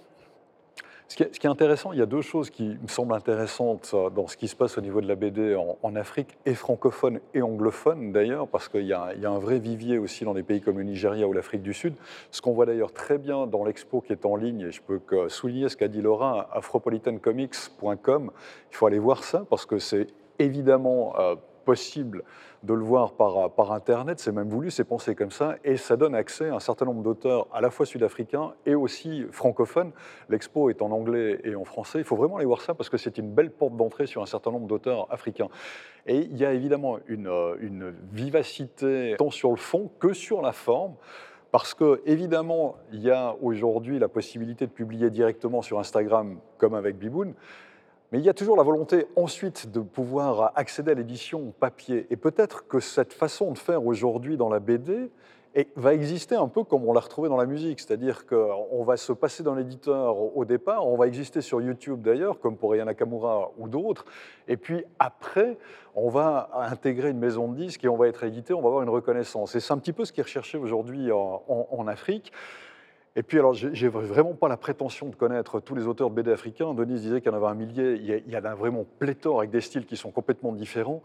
Ce 1.13 1.17
qui, 1.17 1.46
est, 1.46 1.46
intéressant, 1.46 1.93
il 1.93 2.00
y 2.00 2.01
a 2.01 2.08
deux 2.08 2.24
choses 2.24 2.50
qui 2.50 2.63
me 2.63 2.88
semblent 2.88 3.13
intéressantes 3.13 3.96
dans 4.15 4.25
ce 4.25 4.36
qui 4.36 4.48
se 4.48 4.55
passe 4.55 4.79
au 4.79 4.82
niveau 4.82 5.00
de 5.00 5.08
la 5.08 5.13
BD 5.13 5.55
en, 5.84 5.96
Afrique, 5.96 6.39
et 6.48 6.55
francophone 6.55 7.20
et 7.36 7.43
anglophone 7.43 8.12
d'ailleurs, 8.12 8.48
parce 8.48 8.67
qu'il 8.67 8.88
y 8.88 8.93
a 8.93 9.13
un 9.24 9.38
vrai 9.38 9.60
vivier 9.60 10.00
aussi 10.00 10.25
dans 10.25 10.34
des 10.34 10.41
pays 10.41 10.60
comme 10.60 10.79
le 10.79 10.84
Nigeria 10.84 11.27
ou 11.27 11.34
l'Afrique 11.34 11.62
du 11.62 11.75
Sud. 11.75 11.93
Ce 12.32 12.41
qu'on 12.41 12.53
voit 12.53 12.65
d'ailleurs 12.65 12.93
très 12.93 13.20
bien 13.20 13.46
dans 13.46 13.63
l'expo 13.63 14.01
qui 14.01 14.12
est 14.12 14.25
en 14.25 14.36
ligne, 14.36 14.62
et 14.62 14.72
je 14.72 14.82
peux 14.82 14.98
que 14.98 15.29
souligner 15.29 15.70
ce 15.70 15.77
qu'a 15.77 15.88
dit 15.88 16.01
Laura, 16.01 16.50
afropolitancomics.com, 16.51 18.32
il 18.72 18.75
faut 18.75 18.88
aller 18.88 18.98
voir 18.98 19.24
ça, 19.24 19.46
parce 19.48 19.67
que 19.67 19.77
c'est 19.77 20.08
évidemment 20.39 21.13
euh, 21.20 21.36
possible 21.63 22.24
de 22.63 22.73
le 22.73 22.84
voir 22.84 23.13
par, 23.13 23.52
par 23.52 23.71
Internet, 23.71 24.19
c'est 24.19 24.32
même 24.32 24.49
voulu, 24.49 24.71
c'est 24.71 24.84
pensé 24.84 25.15
comme 25.15 25.32
ça, 25.32 25.58
et 25.63 25.76
ça 25.76 25.97
donne 25.97 26.15
accès 26.15 26.49
à 26.49 26.56
un 26.56 26.60
certain 26.60 26.86
nombre 26.86 27.04
d'auteurs 27.04 27.47
à 27.54 27.62
la 27.62 27.69
fois 27.69 27.86
sud-africains 27.86 28.54
et 28.65 28.76
aussi 28.76 29.26
francophones. 29.32 29.91
L'expo 30.30 30.69
est 30.69 30.82
en 30.82 30.91
anglais 30.91 31.41
et 31.43 31.56
en 31.56 31.65
français, 31.65 31.99
il 31.99 32.06
faut 32.06 32.15
vraiment 32.15 32.38
aller 32.38 32.45
voir 32.45 32.62
ça 32.62 32.73
parce 32.73 32.89
que 32.89 32.97
c'est 32.97 33.17
une 33.17 33.32
belle 33.32 33.52
porte 33.52 33.76
d'entrée 33.76 34.08
sur 34.08 34.21
un 34.21 34.26
certain 34.26 34.52
nombre 34.52 34.67
d'auteurs 34.67 35.08
africains. 35.12 35.49
Et 36.06 36.17
il 36.17 36.38
y 36.38 36.45
a 36.45 36.54
évidemment 36.54 36.99
une, 37.08 37.32
une 37.60 37.93
vivacité 38.12 39.15
tant 39.17 39.32
sur 39.32 39.49
le 39.49 39.58
fond 39.58 39.89
que 39.99 40.13
sur 40.13 40.41
la 40.41 40.54
forme. 40.54 40.95
Parce 41.54 41.76
que, 41.76 42.02
évidemment, 42.08 42.78
il 42.91 43.02
y 43.02 43.12
a 43.12 43.36
aujourd'hui 43.43 43.99
la 43.99 44.08
possibilité 44.08 44.65
de 44.65 44.71
publier 44.71 45.12
directement 45.12 45.62
sur 45.62 45.78
Instagram, 45.78 46.39
comme 46.58 46.73
avec 46.73 46.97
Biboun, 46.97 47.36
mais 48.13 48.19
il 48.19 48.26
y 48.26 48.30
a 48.30 48.34
toujours 48.36 48.56
la 48.56 48.62
volonté 48.62 49.08
ensuite 49.15 49.71
de 49.71 49.80
pouvoir 49.80 50.52
accéder 50.54 50.91
à 50.91 50.93
l'édition 50.93 51.52
papier. 51.60 52.06
Et 52.12 52.15
peut-être 52.15 52.67
que 52.67 52.80
cette 52.80 53.12
façon 53.12 53.52
de 53.52 53.58
faire 53.58 53.84
aujourd'hui 53.84 54.38
dans 54.38 54.49
la 54.49 54.60
BD 54.60 55.10
va 55.76 55.95
exister 55.95 56.36
un 56.36 56.47
peu 56.47 56.63
comme 56.63 56.88
on 56.88 56.93
l'a 56.93 56.99
retrouvé 56.99 57.28
dans 57.28 57.38
la 57.38 57.47
musique, 57.47 57.80
c'est-à-dire 57.80 58.28
qu'on 58.28 58.84
va 58.84 58.97
se 58.97 59.13
passer 59.13 59.41
dans 59.41 59.56
l'éditeur 59.56 60.38
au 60.38 60.45
départ, 60.45 60.86
on 60.86 60.95
va 60.95 61.08
exister 61.08 61.41
sur 61.41 61.60
YouTube 61.60 62.04
d'ailleurs, 62.04 62.39
comme 62.39 62.56
pour 62.56 62.73
Aya 62.73 62.86
Nakamura 62.86 63.49
ou 63.58 63.67
d'autres, 63.67 64.06
et 64.47 64.58
puis 64.58 64.86
après, 64.99 65.58
on 65.95 66.10
va 66.10 66.52
intégrer 66.54 67.10
une 67.10 67.19
maison 67.19 67.52
de 67.52 67.56
disques 67.56 67.84
et 67.84 67.88
on 67.88 67.97
va 67.97 68.08
être 68.08 68.23
édité, 68.23 68.54
on 68.54 68.62
va 68.62 68.67
avoir 68.67 68.84
une 68.84 68.89
reconnaissance. 68.89 69.56
Et 69.56 69.60
c'est 69.60 69.73
un 69.73 69.80
petit 69.80 69.93
peu 69.93 70.06
ce 70.06 70.13
qui 70.13 70.19
est 70.19 70.23
recherché 70.23 70.60
aujourd'hui 70.60 71.12
en 71.12 71.88
Afrique. 71.88 72.32
Et 73.15 73.21
puis, 73.21 73.38
alors, 73.38 73.54
j'ai 73.54 73.88
vraiment 73.89 74.34
pas 74.34 74.47
la 74.47 74.58
prétention 74.58 75.08
de 75.08 75.15
connaître 75.15 75.60
tous 75.60 75.76
les 75.76 75.86
auteurs 75.86 76.10
de 76.10 76.15
BD 76.15 76.32
africains. 76.32 76.73
Denise 76.73 77.02
disait 77.02 77.21
qu'il 77.21 77.32
y 77.32 77.36
en 77.36 77.38
avait 77.38 77.47
un 77.47 77.54
millier. 77.54 77.93
Il 77.93 78.34
y, 78.34 78.38
en 78.38 78.45
a 78.45 78.56
vraiment 78.56 78.86
pléthore 78.97 79.39
avec 79.39 79.52
des 79.52 79.62
styles 79.62 79.86
qui 79.86 79.97
sont 79.97 80.10
complètement 80.10 80.52
différents. 80.52 81.04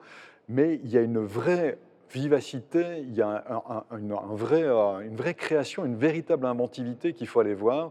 Mais 0.48 0.80
il 0.82 0.90
y 0.90 0.96
a 0.96 1.02
une 1.02 1.18
vraie 1.18 1.76
vivacité, 2.10 3.00
il 3.00 3.14
y 3.14 3.20
a 3.20 3.44
euh, 3.92 3.98
une 3.98 5.16
vraie 5.16 5.34
création, 5.34 5.84
une 5.84 5.96
véritable 5.96 6.46
inventivité 6.46 7.12
qu'il 7.12 7.26
faut 7.26 7.40
aller 7.40 7.52
voir. 7.52 7.90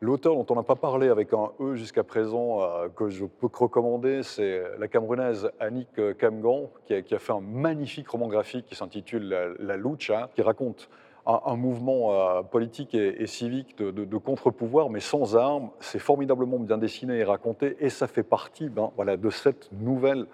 L'auteur 0.00 0.36
dont 0.36 0.46
on 0.48 0.54
n'a 0.54 0.62
pas 0.62 0.76
parlé 0.76 1.08
avec 1.08 1.32
un 1.32 1.50
E 1.58 1.74
jusqu'à 1.74 2.04
présent, 2.04 2.62
euh, 2.62 2.88
que 2.88 3.08
je 3.08 3.24
peux 3.24 3.48
recommander, 3.52 4.22
c'est 4.22 4.62
la 4.78 4.86
Camerounaise 4.86 5.50
Annick 5.58 5.88
Kamgan, 6.18 6.70
qui 6.84 6.94
a, 6.94 7.18
fait 7.18 7.32
un 7.32 7.40
magnifique 7.40 8.08
roman 8.08 8.28
graphique 8.28 8.66
qui 8.66 8.76
s'intitule 8.76 9.28
La, 9.28 9.48
La 9.58 9.76
Lucha, 9.76 10.30
qui 10.36 10.42
raconte 10.42 10.88
un, 11.26 11.56
mouvement 11.56 12.12
euh, 12.12 12.42
politique 12.42 12.94
et, 12.94 13.26
civique 13.26 13.76
de, 13.78 14.16
contre-pouvoir, 14.16 14.90
mais 14.90 15.00
sans 15.00 15.36
armes. 15.36 15.70
C'est 15.80 15.98
formidablement 15.98 16.58
bien 16.58 16.78
dessiné 16.78 17.18
et 17.18 17.24
raconté, 17.24 17.76
et 17.80 17.90
ça 17.90 18.06
fait 18.06 18.22
partie 18.22 18.68
ben, 18.68 18.90
voilà, 18.96 19.16
de 19.16 19.30
cette 19.30 19.70
nouvelle 19.72 20.26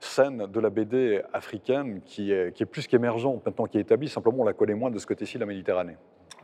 scène 0.00 0.46
de 0.46 0.60
la 0.60 0.70
BD 0.70 1.22
africaine 1.32 2.00
qui 2.04 2.32
est, 2.32 2.54
qui 2.54 2.62
est 2.62 2.66
plus 2.66 2.86
qu'émergente 2.86 3.44
maintenant, 3.46 3.66
qui 3.66 3.78
est 3.78 3.82
établie. 3.82 4.08
Simplement, 4.08 4.38
on 4.40 4.44
la 4.44 4.52
connaît 4.52 4.74
moins 4.74 4.90
de 4.90 4.98
ce 4.98 5.06
côté-ci 5.06 5.34
de 5.34 5.40
la 5.40 5.46
Méditerranée. 5.46 5.96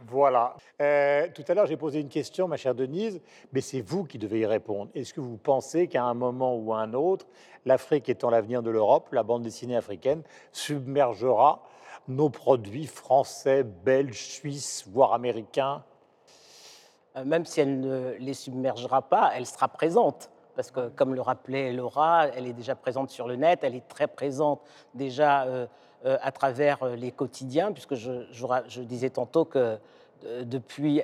Voilà. 0.08 0.56
Euh, 0.80 1.26
tout 1.34 1.44
à 1.46 1.54
l'heure, 1.54 1.66
j'ai 1.66 1.76
posé 1.76 2.00
une 2.00 2.08
question, 2.08 2.48
ma 2.48 2.56
chère 2.56 2.74
Denise, 2.74 3.20
mais 3.52 3.60
c'est 3.60 3.80
vous 3.80 4.04
qui 4.04 4.18
devez 4.18 4.40
y 4.40 4.46
répondre. 4.46 4.90
Est-ce 4.94 5.12
que 5.12 5.20
vous 5.20 5.36
pensez 5.36 5.88
qu'à 5.88 6.04
un 6.04 6.14
moment 6.14 6.56
ou 6.56 6.72
à 6.72 6.80
un 6.80 6.94
autre, 6.94 7.26
l'Afrique 7.66 8.08
étant 8.08 8.30
l'avenir 8.30 8.62
de 8.62 8.70
l'Europe, 8.70 9.08
la 9.12 9.22
bande 9.22 9.42
dessinée 9.42 9.76
africaine 9.76 10.22
submergera 10.52 11.62
nos 12.08 12.30
produits 12.30 12.86
français, 12.86 13.62
belges, 13.62 14.24
suisses, 14.24 14.84
voire 14.88 15.12
américains 15.12 15.82
Euh, 17.16 17.24
Même 17.24 17.44
si 17.44 17.60
elle 17.60 17.80
ne 17.80 18.12
les 18.18 18.34
submergera 18.34 19.02
pas, 19.02 19.32
elle 19.34 19.46
sera 19.46 19.68
présente. 19.68 20.30
Parce 20.54 20.70
que, 20.70 20.88
comme 20.88 21.14
le 21.14 21.20
rappelait 21.20 21.72
Laura, 21.72 22.28
elle 22.28 22.46
est 22.46 22.52
déjà 22.52 22.74
présente 22.74 23.10
sur 23.10 23.26
le 23.26 23.36
net, 23.36 23.60
elle 23.62 23.74
est 23.74 23.88
très 23.88 24.06
présente 24.06 24.60
déjà 24.94 25.44
euh, 25.44 25.66
euh, 26.04 26.18
à 26.22 26.32
travers 26.32 26.84
les 26.84 27.12
quotidiens, 27.12 27.72
puisque 27.72 27.94
je, 27.94 28.80
disais 28.82 29.10
tantôt 29.10 29.44
que 29.44 29.78
depuis 30.42 31.02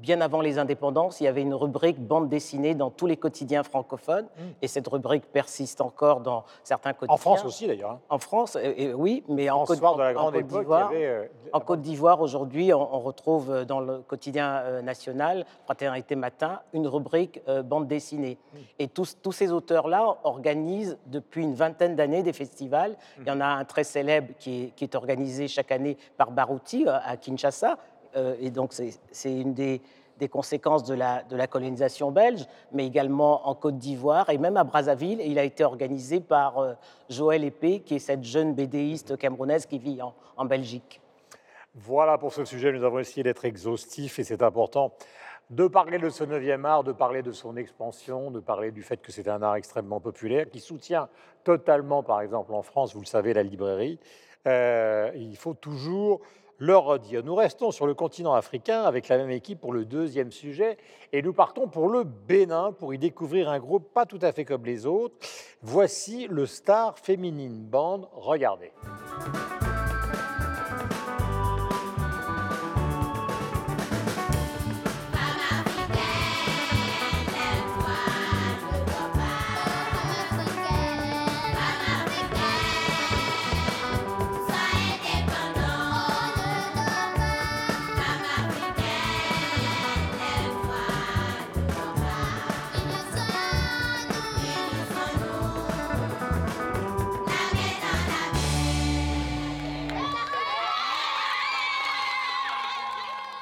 bien 0.00 0.20
avant 0.20 0.40
les 0.40 0.58
indépendances, 0.58 1.20
il 1.20 1.24
y 1.24 1.26
avait 1.28 1.42
une 1.42 1.54
rubrique 1.54 1.98
bande 2.00 2.28
dessinée 2.28 2.74
dans 2.74 2.90
tous 2.90 3.06
les 3.06 3.16
quotidiens 3.16 3.62
francophones, 3.62 4.26
et 4.62 4.68
cette 4.68 4.86
rubrique 4.88 5.26
persiste 5.32 5.80
encore 5.80 6.20
dans 6.20 6.44
certains 6.62 6.92
quotidiens. 6.92 7.14
En 7.14 7.18
France 7.18 7.44
aussi, 7.44 7.66
d'ailleurs. 7.66 7.90
hein. 7.92 8.00
En 8.08 8.18
France, 8.18 8.56
et- 8.60 8.84
et 8.84 8.94
oui, 8.94 9.24
mais 9.28 9.50
en 9.50 9.62
En 9.62 9.64
Côte, 9.64 9.76
en- 10.16 10.26
en 10.26 10.30
d'Ivoire- 10.60 10.90
euh, 10.94 11.26
en 11.52 11.60
Côte 11.60 11.80
d'Ivoire, 11.80 12.20
aujourd'hui, 12.20 12.72
on, 12.72 12.94
on 12.94 13.00
retrouve 13.00 13.50
euh, 13.50 13.64
dans 13.64 13.80
le 13.80 13.98
quotidien 13.98 14.56
euh, 14.64 14.82
national, 14.82 15.44
Fraternité 15.64 16.14
Matin, 16.16 16.60
une 16.72 16.86
rubrique 16.86 17.40
euh, 17.48 17.62
bande 17.62 17.86
dessinée. 17.88 18.38
Et 18.78 18.88
tous, 18.88 19.16
tous 19.22 19.32
ces 19.32 19.50
auteurs-là 19.52 20.16
organisent 20.24 20.98
depuis 21.06 21.42
une 21.42 21.54
vingtaine 21.54 21.96
d'années 21.96 22.22
des 22.22 22.32
festivals. 22.32 22.96
Il 23.20 23.26
y 23.26 23.30
en 23.30 23.40
a 23.40 23.46
un 23.46 23.64
très 23.64 23.84
célèbre 23.84 24.34
qui 24.38 24.64
est, 24.64 24.66
qui 24.76 24.84
est 24.84 24.94
organisé 24.94 25.48
chaque 25.48 25.72
année 25.72 25.96
par 26.16 26.30
Barouti 26.30 26.86
à 26.88 27.16
Kinshasa. 27.16 27.76
Euh, 28.16 28.36
et 28.40 28.50
donc, 28.50 28.72
c'est 28.72 29.32
une 29.32 29.54
des, 29.54 29.80
conséquences 30.30 30.84
de 30.84 30.94
la, 30.94 31.46
colonisation 31.46 32.10
belge, 32.10 32.46
mais 32.72 32.86
également 32.86 33.48
en 33.48 33.54
Côte 33.54 33.78
d'Ivoire 33.78 34.30
et 34.30 34.38
même 34.38 34.56
à 34.56 34.64
Brazzaville. 34.64 35.20
Et 35.20 35.26
il 35.26 35.38
a 35.38 35.44
été 35.44 35.64
organisé 35.64 36.20
par 36.20 36.58
euh, 36.58 36.74
Joël 37.08 37.44
Épée, 37.44 37.80
qui 37.80 37.96
est 37.96 38.00
cette 38.00 38.24
jeune 38.24 38.54
BDiste 38.54 39.16
camerounaise 39.16 39.66
qui 39.66 39.78
vit 39.78 40.00
en, 40.02 40.14
en 40.36 40.44
Belgique. 40.44 41.00
Voilà 41.74 42.16
pour 42.16 42.32
ce 42.32 42.44
sujet, 42.44 42.72
nous 42.72 42.84
avons 42.84 42.98
essayé 42.98 43.22
d'être 43.22 43.44
exhaustifs 43.44 44.18
et 44.18 44.24
c'est 44.24 44.42
important 44.42 44.92
de 45.50 45.68
parler 45.68 45.98
de 45.98 46.08
ce 46.08 46.24
9e 46.24 46.64
art, 46.64 46.84
de 46.84 46.92
parler 46.92 47.22
de 47.22 47.32
son 47.32 47.56
expansion, 47.56 48.30
de 48.30 48.40
parler 48.40 48.72
du 48.72 48.82
fait 48.82 48.96
que 48.96 49.12
c'est 49.12 49.28
un 49.28 49.42
art 49.42 49.56
extrêmement 49.56 50.00
populaire 50.00 50.48
qui 50.50 50.60
soutient 50.60 51.08
totalement, 51.44 52.02
par 52.02 52.20
exemple 52.20 52.52
en 52.52 52.62
France, 52.62 52.94
vous 52.94 53.00
le 53.00 53.06
savez, 53.06 53.32
la 53.32 53.42
librairie. 53.42 54.00
Euh, 54.46 55.10
il 55.14 55.36
faut 55.36 55.54
toujours 55.54 56.20
le 56.58 56.76
redire. 56.76 57.22
Nous 57.24 57.34
restons 57.34 57.70
sur 57.70 57.86
le 57.86 57.94
continent 57.94 58.34
africain 58.34 58.82
avec 58.82 59.08
la 59.08 59.18
même 59.18 59.30
équipe 59.30 59.60
pour 59.60 59.72
le 59.72 59.84
deuxième 59.84 60.32
sujet 60.32 60.78
et 61.12 61.22
nous 61.22 61.32
partons 61.32 61.68
pour 61.68 61.88
le 61.88 62.04
Bénin 62.04 62.72
pour 62.72 62.94
y 62.94 62.98
découvrir 62.98 63.48
un 63.48 63.58
groupe 63.58 63.92
pas 63.92 64.06
tout 64.06 64.20
à 64.22 64.32
fait 64.32 64.44
comme 64.44 64.64
les 64.64 64.86
autres. 64.86 65.16
Voici 65.62 66.26
le 66.28 66.46
Star 66.46 66.98
Féminine 66.98 67.64
Band. 67.64 68.08
Regardez. 68.12 68.72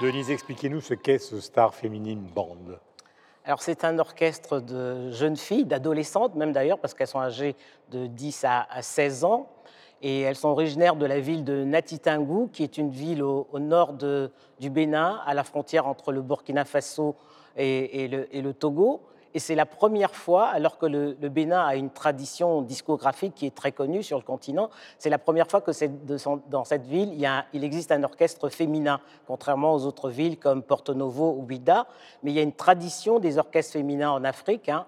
Denise, 0.05 0.31
expliquez-nous 0.31 0.83
ce 0.83 0.93
qu'est 0.93 1.19
ce 1.19 1.41
Star 1.41 1.75
Féminine 1.75 2.29
Band. 2.35 2.59
Alors 3.47 3.63
c'est 3.63 3.85
un 3.85 3.99
orchestre 3.99 4.61
de 4.61 5.11
jeunes 5.11 5.39
filles, 5.39 5.65
d'adolescentes 5.65 6.35
même 6.35 6.53
d'ailleurs, 6.53 6.79
parce 6.79 6.93
qu'elles 6.93 7.07
sont 7.07 7.23
âgées 7.23 7.57
de 7.91 8.07
10 8.07 8.45
à 8.47 8.83
16 8.83 9.25
ans. 9.25 9.49
Et 10.03 10.21
elles 10.21 10.37
sont 10.37 10.49
originaires 10.49 10.97
de 10.97 11.07
la 11.07 11.21
ville 11.21 11.43
de 11.43 11.65
Natitingou, 11.65 12.51
qui 12.53 12.65
est 12.65 12.77
une 12.77 12.91
ville 12.91 13.23
au, 13.23 13.49
nord 13.59 13.95
du 13.95 14.69
Bénin, 14.69 15.23
à 15.25 15.33
la 15.33 15.43
frontière 15.43 15.87
entre 15.87 16.13
le 16.13 16.21
Burkina 16.21 16.67
Faso 16.67 17.17
et 17.57 18.07
le 18.07 18.53
Togo. 18.53 19.01
Et 19.35 19.41
c'est 19.41 19.57
la 19.57 19.67
première 19.67 20.15
fois, 20.15 20.47
alors 20.47 20.79
que 20.79 20.87
le, 20.87 21.15
Bénin 21.29 21.61
a 21.61 21.75
une 21.75 21.91
tradition 21.91 22.63
discographique 22.63 23.35
qui 23.35 23.47
est 23.47 23.55
très 23.55 23.73
connue 23.73 24.05
sur 24.05 24.17
le 24.17 24.23
continent, 24.23 24.71
c'est 24.97 25.11
la 25.11 25.19
première 25.19 25.49
fois 25.49 25.61
que 25.61 25.73
dans 26.49 26.63
cette 26.65 26.87
ville, 26.87 27.13
il, 27.53 27.65
existe 27.65 27.91
un 27.91 28.05
orchestre 28.05 28.49
féminin, 28.49 29.01
contrairement 29.27 29.75
aux 29.75 29.87
autres 29.87 30.09
villes 30.09 30.39
comme 30.39 30.63
Porto 30.63 30.95
Novo 30.95 31.35
ou 31.37 31.43
Bida. 31.43 31.89
Mais 32.23 32.31
il 32.31 32.35
y 32.37 32.39
a 32.39 32.43
une 32.43 32.53
tradition 32.53 33.19
des 33.19 33.39
orchestres 33.39 33.73
féminins 33.73 34.13
en 34.13 34.23
Afrique. 34.23 34.69
Hein. 34.69 34.87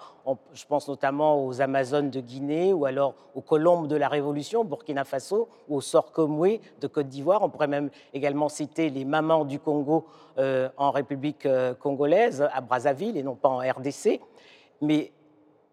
je 0.54 0.64
pense 0.66 0.86
notamment 0.86 1.44
aux 1.44 1.60
Amazones 1.60 2.10
de 2.10 2.20
Guinée 2.20 2.72
ou 2.72 2.84
alors 2.86 3.14
aux 3.34 3.40
Colombes 3.40 3.88
de 3.88 3.96
la 3.96 4.06
Révolution, 4.06 4.64
Burkina 4.64 5.04
Faso, 5.04 5.48
ou 5.68 5.78
aux 5.78 5.80
Sorkomwe 5.80 6.60
de 6.80 6.86
Côte 6.86 7.08
d'Ivoire. 7.08 7.42
On 7.42 7.48
pourrait 7.48 7.66
même 7.66 7.90
également 8.14 8.48
citer 8.48 8.90
les 8.90 9.04
Mamans 9.04 9.44
du 9.44 9.58
Congo 9.58 10.06
euh, 10.38 10.68
en 10.76 10.92
République 10.92 11.46
euh, 11.46 11.74
congolaise, 11.74 12.46
à 12.52 12.60
Brazzaville 12.60 13.16
et 13.16 13.24
non 13.24 13.34
pas 13.34 13.48
en 13.48 13.58
RDC. 13.58 14.20
Mais 14.80 15.12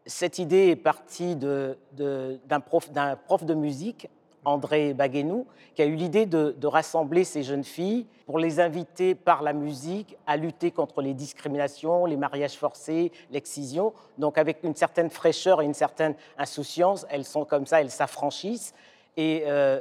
cette 0.06 0.39
idée 0.39 0.70
est 0.70 0.76
partie 0.76 1.36
d'un 1.36 2.60
prof, 2.60 2.89
de 2.92 3.54
musique, 3.54 4.10
André 4.46 4.94
Baguenou, 4.94 5.48
qui 5.76 5.82
a 5.82 5.86
eu 5.86 5.96
l'idée 5.96 6.26
de, 6.26 6.68
rassembler 6.68 7.24
ces 7.24 7.44
jeunes 7.44 7.63
filles 7.63 8.06
pour 8.26 8.39
les 8.39 8.60
inviter 8.60 9.16
par 9.16 9.42
la 9.42 9.54
musique 9.54 10.18
à 10.28 10.38
lutter 10.38 10.72
contre 10.72 11.02
les 11.02 11.13
discriminations, 11.13 12.06
les 12.06 12.18
mariages 12.18 12.58
forcés, 12.58 13.12
l'excision. 13.32 13.94
Donc 14.18 14.38
avec 14.38 14.63
une 14.63 14.76
certaine 14.76 15.10
fraîcheur 15.10 15.62
et 15.62 15.66
une 15.66 15.74
certaine 15.74 16.16
insouciance, 16.38 17.06
elles 17.10 17.26
sont 17.26 17.46
comme 17.46 17.66
ça, 17.66 17.82
elles 17.82 17.92
s'affranchissent. 17.92 18.74
Et 19.16 19.44
euh, 19.48 19.80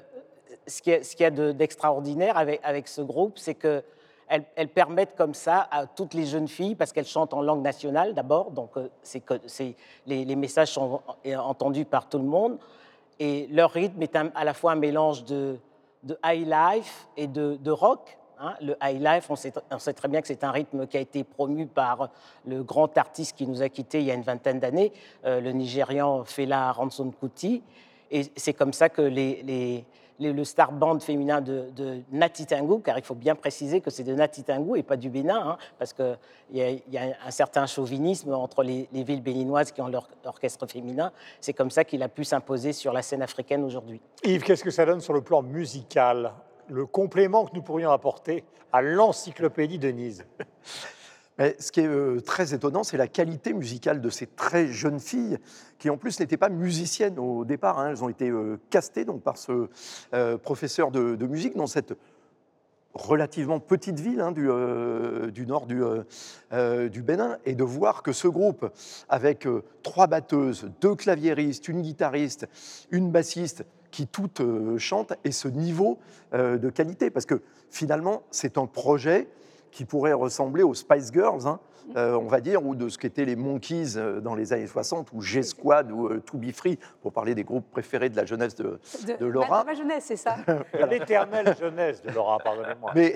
ce 0.67 0.83
qu'il 0.83 1.01
y 1.21 1.25
a, 1.25 1.31
d'extraordinaire 1.31 2.37
avec, 2.37 2.89
ce 2.89 3.01
groupe, 3.01 3.39
c'est 3.39 3.55
que 3.55 3.83
elles, 4.57 4.69
permettent 4.69 5.15
comme 5.17 5.35
ça 5.35 5.69
à 5.71 5.87
toutes 5.87 6.15
les 6.15 6.25
jeunes 6.25 6.49
filles, 6.49 6.75
parce 6.75 6.93
qu'elles 6.93 7.07
chantent 7.07 7.35
en 7.35 7.43
langue 7.43 7.63
nationale 7.63 8.15
d'abord, 8.15 8.51
donc 8.51 8.71
euh, 8.77 8.89
les, 10.07 10.25
les, 10.25 10.37
messages 10.37 10.73
sont 10.73 11.01
entendus 11.25 11.85
par 11.85 12.09
tout 12.09 12.19
le 12.19 12.25
monde, 12.25 12.59
et 13.21 13.47
leur 13.51 13.71
rythme 13.71 14.01
est 14.03 14.17
à 14.17 14.45
la 14.45 14.55
fois 14.55 14.73
un 14.73 14.77
mélange 14.77 15.25
de, 15.25 15.59
high 16.25 16.47
life 16.47 17.09
et 17.17 17.27
de, 17.27 17.71
rock. 17.71 18.19
Hein. 18.41 18.55
Le 18.61 18.75
high 18.83 19.01
life, 19.01 19.31
on 19.31 19.37
sait, 19.37 19.53
très 19.93 20.09
bien 20.09 20.23
que 20.23 20.29
c'est 20.29 20.45
un 20.45 20.51
rythme 20.51 20.87
qui 20.87 20.97
a 20.97 21.01
été 21.01 21.25
promu 21.25 21.67
par 21.67 22.09
le 22.47 22.63
grand 22.63 22.97
artiste 22.97 23.37
qui 23.37 23.47
nous 23.47 23.63
a 23.63 23.69
quittés 23.69 24.01
il 24.01 24.07
y 24.07 24.11
a 24.11 24.15
une 24.15 24.23
vingtaine 24.23 24.61
d'années, 24.61 24.93
euh, 25.27 25.41
le 25.41 25.53
Nigérian 25.53 26.25
Fela 26.25 26.73
Ranson 26.73 27.11
Kuti. 27.11 27.63
Et 28.11 28.31
c'est 28.37 28.53
comme 28.53 28.73
ça 28.73 28.89
que 28.89 29.03
les 29.03 29.85
le 30.31 30.45
star 30.45 30.73
band 30.73 31.01
féminin 31.01 31.41
de, 31.41 31.71
de 31.75 32.01
Natitingou, 32.13 32.79
car 32.79 32.99
il 32.99 33.05
faut 33.05 33.15
bien 33.15 33.35
préciser 33.35 33.81
que 33.81 33.91
c'est 33.91 34.05
de 34.05 34.15
Natitingou 34.15 34.77
et 34.77 34.83
pas 34.83 34.97
du 34.97 35.11
Bénin, 35.11 35.51
hein, 35.51 35.59
parce 35.79 35.93
qu'il 35.93 36.17
y, 36.53 36.61
y, 36.61 36.99
a 36.99 37.17
un 37.27 37.31
certain 37.31 37.67
chauvinisme 37.67 38.33
entre 38.35 38.63
les, 38.63 38.89
villes 38.93 39.23
béninoises 39.23 39.73
qui 39.73 39.81
ont 39.81 39.89
leur 39.89 40.09
orchestre 40.25 40.67
féminin. 40.67 41.13
C'est 41.41 41.53
comme 41.53 41.71
ça 41.71 41.85
qu'il 41.85 42.03
a 42.03 42.09
pu 42.09 42.25
s'imposer 42.25 42.73
sur 42.73 42.93
la 42.93 43.03
scène 43.03 43.23
africaine 43.23 43.65
aujourd'hui. 43.65 44.01
Yves, 44.25 44.43
qu'est-ce 44.43 44.65
que 44.65 44.71
ça 44.71 44.87
donne 44.87 45.01
sur 45.01 45.15
le 45.15 45.23
plan 45.23 45.43
musical? 45.43 46.33
Le 46.69 46.87
complément 46.87 47.45
que 47.45 47.55
nous 47.55 47.63
pourrions 47.63 47.91
apporter 47.91 48.45
à 48.73 48.83
l'encyclopédie 48.83 49.79
de 49.79 49.93
Ce 51.39 51.73
qui 51.73 51.81
est 51.81 51.87
euh, 51.87 52.21
très 52.21 52.55
étonnant, 52.55 52.85
c'est 52.85 52.97
la 52.97 53.09
qualité 53.09 53.53
musicale 53.55 54.01
de 54.01 54.11
ces 54.11 54.27
très 54.27 54.67
jeunes 54.67 55.01
filles, 55.01 55.39
qui 55.79 55.89
en 55.89 55.97
plus 55.97 56.21
n'étaient 56.21 56.37
pas 56.37 56.51
musiciennes 56.51 57.19
au 57.19 57.45
départ. 57.45 57.79
Hein. 57.79 57.91
Elles 57.91 58.05
ont 58.05 58.09
été 58.09 58.29
euh, 58.29 58.59
castées 58.71 59.05
donc, 59.05 59.23
par 59.23 59.39
ce 59.39 59.69
euh, 60.15 60.37
professeur 60.37 60.91
de, 60.91 61.27
musique 61.27 61.57
dans 61.57 61.67
cette 61.67 61.95
relativement 62.93 63.59
petite 63.59 63.99
ville 63.99 64.21
hein, 64.21 64.33
du, 64.33 64.51
du, 65.33 65.47
nord 65.47 65.67
du, 65.67 65.81
du, 66.91 67.03
Bénin, 67.03 67.39
et 67.47 67.55
de 67.55 67.65
voir 67.65 68.03
que 68.03 68.13
ce 68.13 68.29
groupe, 68.29 68.71
avec 69.09 69.49
trois 69.83 70.07
batteuses, 70.07 70.71
deux 70.83 70.95
claviéristes, 70.95 71.69
une 71.69 71.81
guitariste, 71.81 72.47
une 72.91 73.11
bassiste, 73.11 73.65
qui 73.91 74.07
toutes 74.07 74.43
chantent, 74.77 75.15
et 75.25 75.33
ce 75.33 75.49
niveau 75.49 75.99
de 76.35 76.69
qualité, 76.69 77.09
parce 77.09 77.25
que 77.25 77.41
finalement, 77.71 78.25
c'est 78.31 78.59
un 78.59 78.67
projet 78.67 79.27
qui 79.73 79.85
pourrait 79.87 80.13
ressembler 80.13 80.63
aux 80.63 80.75
Spice 80.75 81.11
Girls, 81.13 81.47
hein, 81.47 81.59
euh, 81.97 82.15
on 82.15 82.29
va 82.29 82.41
dire, 82.41 82.65
ou 82.65 82.75
de 82.75 82.89
ce 82.89 82.99
qu'étaient 82.99 83.25
les 83.25 83.37
Monkeys 83.37 83.97
euh, 83.97 84.21
dans 84.21 84.35
les 84.35 84.53
années 84.53 84.67
60, 84.67 85.09
ou 85.13 85.23
G-Squad, 85.23 85.91
ou 85.91 86.07
euh, 86.07 86.21
To 86.21 86.39
Be 86.39 86.53
Free, 86.53 86.79
pour 87.01 87.13
parler 87.13 87.35
des 87.35 87.43
groupes 87.43 87.69
préférés 87.71 88.11
de 88.11 88.17
la 88.17 88.27
jeunesse 88.27 88.55
de, 88.55 88.79
de, 89.19 89.27
Laura. 89.27 89.65
Ma, 89.65 89.75
jeunesse, 89.75 90.05
c'est 90.05 90.17
ça. 90.17 90.37
L'éternelle 90.91 91.57
jeunesse 91.59 92.03
de 92.03 92.11
Laura, 92.11 92.39
pardonnez-moi. 92.39 92.93
Mais, 92.95 93.15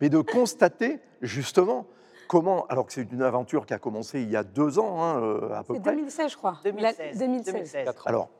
mais 0.00 0.08
de 0.08 0.20
constater, 0.20 1.00
justement, 1.20 1.86
comment, 2.28 2.66
alors 2.68 2.86
que 2.86 2.92
c'est 2.92 3.10
une 3.12 3.22
aventure 3.22 3.66
qui 3.66 3.74
a 3.74 3.78
commencé 3.78 4.22
il 4.22 4.30
y 4.30 4.36
a 4.36 4.44
deux 4.44 4.78
ans, 4.78 5.02
hein, 5.02 5.40
à 5.52 5.64
peu 5.64 5.74
près. 5.74 5.92
2016, 5.92 6.30
je 6.30 6.36
crois. 6.36 6.58
2016. 6.64 7.18
2016. 7.18 7.88
Alors, 8.06 8.30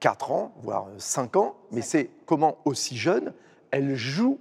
quatre 0.00 0.32
ans, 0.32 0.52
voire 0.62 0.86
cinq 0.96 1.36
ans, 1.36 1.56
mais 1.70 1.82
c'est 1.82 2.10
comment 2.24 2.56
aussi 2.64 2.96
jeune, 2.96 3.34
elles 3.70 3.94
jouent 3.94 4.40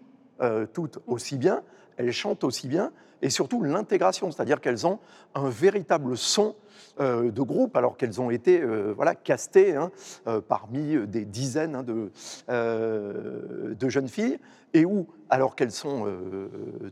toutes 0.73 0.99
aussi 1.07 1.37
bien, 1.37 1.63
elles 1.97 2.11
chantent 2.11 2.43
aussi 2.43 2.67
bien, 2.67 2.91
et 3.23 3.29
surtout 3.29 3.63
l'intégration, 3.63 4.31
c'est-à-dire 4.31 4.59
qu'elles 4.59 4.85
ont 4.85 4.99
un 5.33 5.49
véritable 5.49 6.17
son 6.17 6.55
euh, 6.99 7.31
de 7.31 7.41
groupe, 7.41 7.75
alors 7.75 7.97
qu'elles 7.97 8.21
ont 8.21 8.29
été 8.29 8.61
euh, 8.61 8.93
voilà, 8.95 9.15
castées 9.15 9.75
hein, 9.75 9.91
euh, 10.27 10.41
parmi 10.41 10.95
des 11.07 11.25
dizaines 11.25 11.75
hein, 11.75 11.83
de, 11.83 13.89
jeunes 13.89 14.09
filles, 14.09 14.39
et 14.73 14.85
où, 14.85 15.07
alors 15.29 15.55
qu'elles 15.55 15.71
sont 15.71 16.07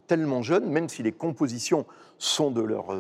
tellement 0.08 0.42
jeunes, 0.42 0.70
même 0.70 0.88
si 0.88 1.04
les 1.04 1.12
compositions 1.12 1.86
sont 2.20 2.52
de 2.52 2.62
leur 2.62 2.96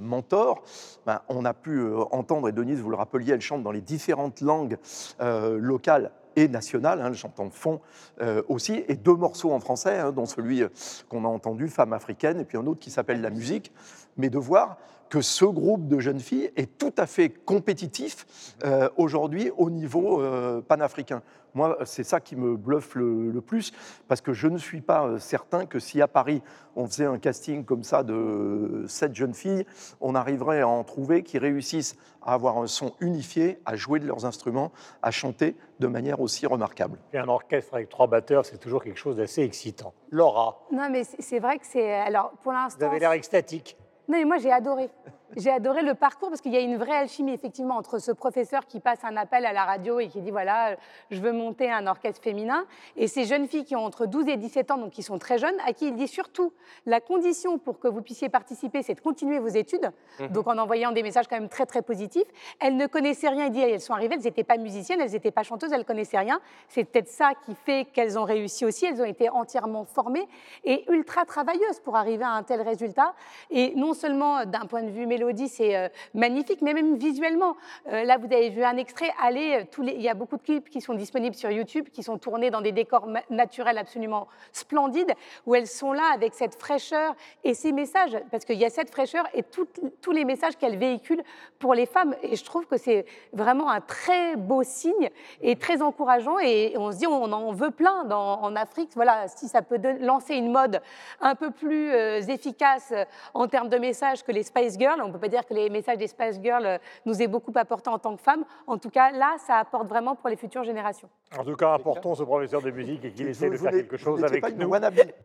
mentor, 0.00 0.64
ben, 1.04 1.20
on 1.28 1.44
a 1.44 1.52
pu 1.52 1.82
entendre, 2.10 2.48
et 2.48 2.52
Denise, 2.52 2.80
vous 2.80 2.88
le 2.88 2.96
rappeliez, 2.96 3.34
elle 3.34 3.42
chante 3.42 3.62
dans 3.62 3.72
les 3.72 3.82
différentes 3.82 4.40
langues 4.40 4.78
locales 5.20 6.12
et 6.36 6.48
nationale, 6.48 7.00
hein, 7.00 7.12
chantant 7.14 7.50
fond 7.50 7.80
euh, 8.20 8.42
aussi, 8.48 8.84
et 8.88 8.94
deux 8.94 9.14
morceaux 9.14 9.52
en 9.52 9.60
français, 9.60 9.98
hein, 9.98 10.12
dont 10.12 10.26
celui 10.26 10.62
euh, 10.62 10.68
qu'on 11.08 11.24
a 11.24 11.28
entendu, 11.28 11.68
Femme 11.68 11.92
africaine, 11.92 12.38
et 12.38 12.44
puis 12.44 12.58
un 12.58 12.66
autre 12.66 12.80
qui 12.80 12.90
s'appelle 12.90 13.20
La 13.20 13.30
musique, 13.30 13.72
mais 14.16 14.28
de 14.28 14.38
voir 14.38 14.76
que 15.08 15.20
ce 15.20 15.44
groupe 15.44 15.88
de 15.88 16.00
jeunes 16.00 16.20
filles 16.20 16.50
est 16.56 16.78
tout 16.78 16.92
à 16.98 17.06
fait 17.06 17.30
compétitif 17.30 18.54
euh, 18.64 18.88
aujourd'hui 18.96 19.50
au 19.56 19.70
niveau 19.70 20.20
panafricain. 20.66 21.22
Moi, 21.56 21.78
c'est 21.86 22.04
ça 22.04 22.20
qui 22.20 22.36
me 22.36 22.54
bluffe 22.54 22.96
le, 22.96 23.30
le, 23.30 23.40
plus, 23.40 23.72
parce 24.08 24.20
que 24.20 24.34
je 24.34 24.46
ne 24.46 24.58
suis 24.58 24.82
pas 24.82 25.06
euh, 25.06 25.18
certain 25.18 25.64
que 25.64 25.78
si 25.78 26.02
à 26.02 26.06
Paris, 26.06 26.42
on 26.76 26.86
faisait 26.86 27.06
un 27.06 27.16
casting 27.16 27.64
comme 27.64 27.82
ça 27.82 28.02
de 28.02 28.84
sept 28.86 29.14
jeunes 29.14 29.32
filles, 29.32 29.64
on 30.02 30.14
arriverait 30.14 30.60
à 30.60 30.68
en 30.68 30.84
trouver 30.84 31.22
qui 31.22 31.38
réussissent 31.38 31.96
à 32.20 32.34
avoir 32.34 32.58
un 32.58 32.66
son 32.66 32.92
unifié, 33.00 33.58
à 33.64 33.74
jouer 33.74 34.00
de 34.00 34.06
leurs 34.06 34.26
instruments, 34.26 34.70
à 35.00 35.10
chanter 35.10 35.56
de 35.80 35.86
manière 35.86 36.20
aussi 36.20 36.46
remarquable. 36.46 36.98
Et 37.14 37.18
un 37.18 37.28
orchestre 37.28 37.72
avec 37.72 37.88
trois 37.88 38.06
batteurs, 38.06 38.44
c'est 38.44 38.58
toujours 38.58 38.84
quelque 38.84 38.98
chose 38.98 39.16
d'assez 39.16 39.40
excitant. 39.40 39.94
Laura. 40.10 40.66
Non, 40.70 40.90
mais 40.90 41.04
c'est 41.04 41.38
vrai 41.38 41.58
que 41.58 41.64
c'est. 41.64 41.90
Alors, 41.90 42.32
pour 42.42 42.52
l'instant. 42.52 42.80
Vous 42.80 42.84
avez 42.84 42.98
l'air 42.98 43.12
extatique. 43.12 43.78
Non, 44.08 44.18
mais 44.18 44.26
moi, 44.26 44.36
j'ai 44.36 44.52
adoré. 44.52 44.90
J'ai 45.34 45.50
adoré 45.50 45.82
le 45.82 45.94
parcours 45.94 46.28
parce 46.28 46.40
qu'il 46.40 46.52
y 46.52 46.56
a 46.56 46.60
une 46.60 46.76
vraie 46.76 46.96
alchimie, 46.96 47.32
effectivement, 47.32 47.76
entre 47.76 47.98
ce 47.98 48.12
professeur 48.12 48.66
qui 48.66 48.78
passe 48.78 49.02
un 49.02 49.16
appel 49.16 49.44
à 49.44 49.52
la 49.52 49.64
radio 49.64 49.98
et 49.98 50.08
qui 50.08 50.20
dit 50.20 50.30
voilà, 50.30 50.76
je 51.10 51.20
veux 51.20 51.32
monter 51.32 51.70
un 51.70 51.86
orchestre 51.86 52.22
féminin, 52.22 52.64
et 52.96 53.08
ces 53.08 53.24
jeunes 53.24 53.48
filles 53.48 53.64
qui 53.64 53.74
ont 53.74 53.84
entre 53.84 54.06
12 54.06 54.28
et 54.28 54.36
17 54.36 54.70
ans, 54.70 54.78
donc 54.78 54.92
qui 54.92 55.02
sont 55.02 55.18
très 55.18 55.38
jeunes, 55.38 55.56
à 55.66 55.72
qui 55.72 55.88
il 55.88 55.94
dit 55.94 56.06
surtout 56.06 56.52
la 56.86 57.00
condition 57.00 57.58
pour 57.58 57.80
que 57.80 57.88
vous 57.88 58.02
puissiez 58.02 58.28
participer, 58.28 58.82
c'est 58.82 58.94
de 58.94 59.00
continuer 59.00 59.38
vos 59.38 59.48
études, 59.48 59.90
mmh. 60.20 60.28
donc 60.28 60.46
en 60.46 60.58
envoyant 60.58 60.92
des 60.92 61.02
messages 61.02 61.26
quand 61.26 61.38
même 61.38 61.48
très, 61.48 61.66
très 61.66 61.82
positifs. 61.82 62.28
Elles 62.60 62.76
ne 62.76 62.86
connaissaient 62.86 63.28
rien, 63.28 63.46
il 63.46 63.52
dit 63.52 63.60
elles 63.60 63.80
sont 63.80 63.94
arrivées, 63.94 64.14
elles 64.14 64.24
n'étaient 64.24 64.44
pas 64.44 64.58
musiciennes, 64.58 65.00
elles 65.00 65.10
n'étaient 65.10 65.32
pas 65.32 65.42
chanteuses, 65.42 65.72
elles 65.72 65.80
ne 65.80 65.84
connaissaient 65.84 66.18
rien. 66.18 66.40
C'est 66.68 66.84
peut-être 66.84 67.08
ça 67.08 67.32
qui 67.44 67.54
fait 67.54 67.86
qu'elles 67.92 68.18
ont 68.18 68.24
réussi 68.24 68.64
aussi, 68.64 68.86
elles 68.86 69.00
ont 69.00 69.06
été 69.06 69.28
entièrement 69.28 69.84
formées 69.84 70.28
et 70.64 70.84
ultra 70.90 71.24
travailleuses 71.24 71.80
pour 71.82 71.96
arriver 71.96 72.24
à 72.24 72.30
un 72.30 72.42
tel 72.42 72.60
résultat. 72.62 73.14
Et 73.50 73.74
non 73.74 73.92
seulement 73.92 74.44
d'un 74.44 74.66
point 74.66 74.82
de 74.82 74.90
vue 74.90 75.06
mélodie, 75.16 75.48
c'est 75.48 75.74
euh, 75.74 75.88
magnifique, 76.12 76.60
mais 76.60 76.74
même 76.74 76.96
visuellement. 76.96 77.56
Euh, 77.88 78.04
là, 78.04 78.18
vous 78.18 78.26
avez 78.26 78.50
vu 78.50 78.62
un 78.62 78.76
extrait. 78.76 79.10
Allez, 79.22 79.66
euh, 79.78 79.84
il 79.86 80.02
y 80.02 80.10
a 80.10 80.14
beaucoup 80.14 80.36
de 80.36 80.42
clips 80.42 80.68
qui 80.68 80.82
sont 80.82 80.92
disponibles 80.92 81.34
sur 81.34 81.50
YouTube, 81.50 81.88
qui 81.90 82.02
sont 82.02 82.18
tournés 82.18 82.50
dans 82.50 82.60
des 82.60 82.72
décors 82.72 83.08
naturels 83.30 83.78
absolument 83.78 84.28
splendides, 84.52 85.12
où 85.46 85.54
elles 85.54 85.66
sont 85.66 85.92
là 85.94 86.10
avec 86.12 86.34
cette 86.34 86.54
fraîcheur 86.60 87.14
et 87.44 87.54
ces 87.54 87.72
messages, 87.72 88.18
parce 88.30 88.44
qu'il 88.44 88.58
y 88.58 88.64
a 88.64 88.70
cette 88.70 88.90
fraîcheur 88.90 89.24
et 89.32 89.42
tous 89.42 90.12
les 90.12 90.24
messages 90.26 90.56
qu'elles 90.56 90.76
véhiculent 90.76 91.24
pour 91.58 91.72
les 91.72 91.86
femmes. 91.86 92.14
Et 92.22 92.36
je 92.36 92.44
trouve 92.44 92.66
que 92.66 92.76
c'est 92.76 93.06
vraiment 93.32 93.70
un 93.70 93.80
très 93.80 94.36
beau 94.36 94.62
signe 94.64 95.08
et 95.40 95.56
très 95.56 95.80
encourageant. 95.80 96.38
Et 96.40 96.74
on 96.76 96.92
se 96.92 96.98
dit, 96.98 97.06
on 97.06 97.32
en 97.32 97.52
veut 97.52 97.70
plein 97.70 98.08
en 98.10 98.54
Afrique. 98.56 98.90
Voilà, 98.94 99.28
si 99.28 99.48
ça 99.48 99.62
peut 99.62 99.80
lancer 100.00 100.34
une 100.34 100.52
mode 100.52 100.82
un 101.20 101.34
peu 101.34 101.50
plus 101.50 101.90
efficace 102.28 102.92
en 103.32 103.48
termes 103.48 103.68
de 103.68 103.78
messages 103.78 104.22
que 104.22 104.32
les 104.32 104.42
Spice 104.42 104.78
Girls, 104.78 105.00
on 105.06 105.12
peut 105.12 105.18
pas 105.18 105.28
dire 105.28 105.46
que 105.46 105.54
les 105.54 105.70
messages 105.70 105.98
des 105.98 106.06
Spice 106.06 106.40
Girls 106.42 106.66
euh, 106.66 106.78
nous 107.04 107.22
aient 107.22 107.26
beaucoup 107.26 107.52
apporté 107.54 107.88
en 107.90 107.98
tant 107.98 108.16
que 108.16 108.22
femmes. 108.22 108.44
En 108.66 108.78
tout 108.78 108.90
cas, 108.90 109.10
là, 109.12 109.36
ça 109.46 109.56
apporte 109.56 109.88
vraiment 109.88 110.14
pour 110.14 110.28
les 110.28 110.36
futures 110.36 110.64
générations. 110.64 111.08
En 111.36 111.44
tout 111.44 111.56
cas, 111.56 111.74
apportons 111.74 112.14
ce 112.14 112.22
professeur 112.22 112.62
de 112.62 112.70
musique 112.70 113.04
et 113.04 113.12
qu'il 113.12 113.28
essaie 113.28 113.50
de 113.50 113.56
faire 113.56 113.70
quelque 113.70 113.96
chose 113.96 114.22
avec 114.24 114.56
nous. 114.56 114.72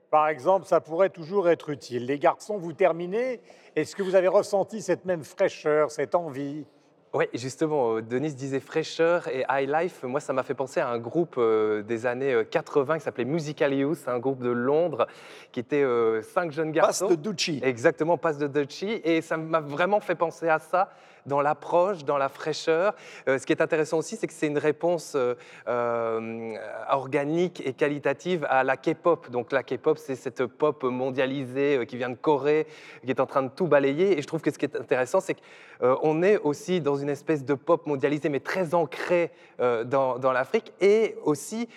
Par 0.09 0.27
exemple, 0.29 0.65
ça 0.65 0.81
pourrait 0.81 1.09
toujours 1.09 1.49
être 1.49 1.69
utile. 1.69 2.05
Les 2.05 2.19
garçons, 2.19 2.57
vous 2.57 2.73
terminez. 2.73 3.41
Est-ce 3.75 3.95
que 3.95 4.03
vous 4.03 4.15
avez 4.15 4.27
ressenti 4.27 4.81
cette 4.81 5.05
même 5.05 5.23
fraîcheur, 5.23 5.91
cette 5.91 6.15
envie? 6.15 6.65
Oui, 7.13 7.25
justement, 7.33 7.97
euh, 7.97 8.01
Denise 8.01 8.35
disait 8.35 8.61
fraîcheur 8.61 9.27
et 9.27 9.43
high 9.49 9.69
life. 9.69 10.03
Moi, 10.03 10.21
ça 10.21 10.31
m'a 10.31 10.43
fait 10.43 10.53
penser 10.53 10.79
à 10.79 10.87
un 10.87 10.97
groupe 10.97 11.35
euh, 11.37 11.81
des 11.81 12.05
années 12.05 12.43
80 12.49 12.99
qui 12.99 13.03
s'appelait 13.03 13.25
Musical 13.25 13.73
Youth, 13.73 14.07
un 14.07 14.19
groupe 14.19 14.41
de 14.41 14.49
Londres 14.49 15.07
qui 15.51 15.59
était 15.59 15.85
cinq 16.23 16.51
jeunes 16.51 16.71
garçons. 16.71 17.07
Passe 17.07 17.17
de 17.17 17.21
Ducci. 17.21 17.59
Exactement, 17.63 18.17
Passe 18.17 18.37
de 18.37 18.47
Ducci. 18.47 19.01
Et 19.03 19.21
ça 19.21 19.35
m'a 19.35 19.59
vraiment 19.59 19.99
fait 19.99 20.15
penser 20.15 20.47
à 20.47 20.59
ça 20.59 20.89
dans 21.25 21.41
l'approche, 21.41 22.03
dans 22.03 22.17
la 22.17 22.29
fraîcheur. 22.29 22.95
Euh, 23.27 23.37
ce 23.37 23.45
qui 23.45 23.53
est 23.53 23.61
intéressant 23.61 23.97
aussi, 23.97 24.15
c'est 24.15 24.27
que 24.27 24.33
c'est 24.33 24.47
une 24.47 24.57
réponse 24.57 25.13
euh, 25.15 25.35
euh, 25.67 26.55
organique 26.89 27.61
et 27.65 27.73
qualitative 27.73 28.45
à 28.49 28.63
la 28.63 28.77
K-pop. 28.77 29.29
Donc 29.29 29.51
la 29.51 29.63
K-pop, 29.63 29.97
c'est 29.97 30.15
cette 30.15 30.45
pop 30.45 30.83
mondialisée 30.83 31.85
qui 31.87 31.97
vient 31.97 32.09
de 32.09 32.15
Corée, 32.15 32.67
qui 33.03 33.09
est 33.09 33.19
en 33.19 33.25
train 33.25 33.43
de 33.43 33.49
tout 33.49 33.67
balayer. 33.67 34.17
Et 34.17 34.21
je 34.21 34.27
trouve 34.27 34.41
que 34.41 34.51
ce 34.51 34.57
qui 34.57 34.65
est 34.65 34.75
intéressant, 34.75 35.19
c'est 35.19 35.35
qu'on 35.81 36.23
est 36.23 36.37
aussi 36.37 36.81
dans 36.81 36.95
une 36.95 37.09
espèce 37.09 37.43
de 37.43 37.53
pop 37.53 37.85
mondialisée, 37.87 38.29
mais 38.29 38.39
très 38.39 38.73
ancrée 38.73 39.31
dans, 39.59 40.17
dans 40.17 40.31
l'Afrique, 40.31 40.73
et 40.79 41.15
aussi 41.23 41.67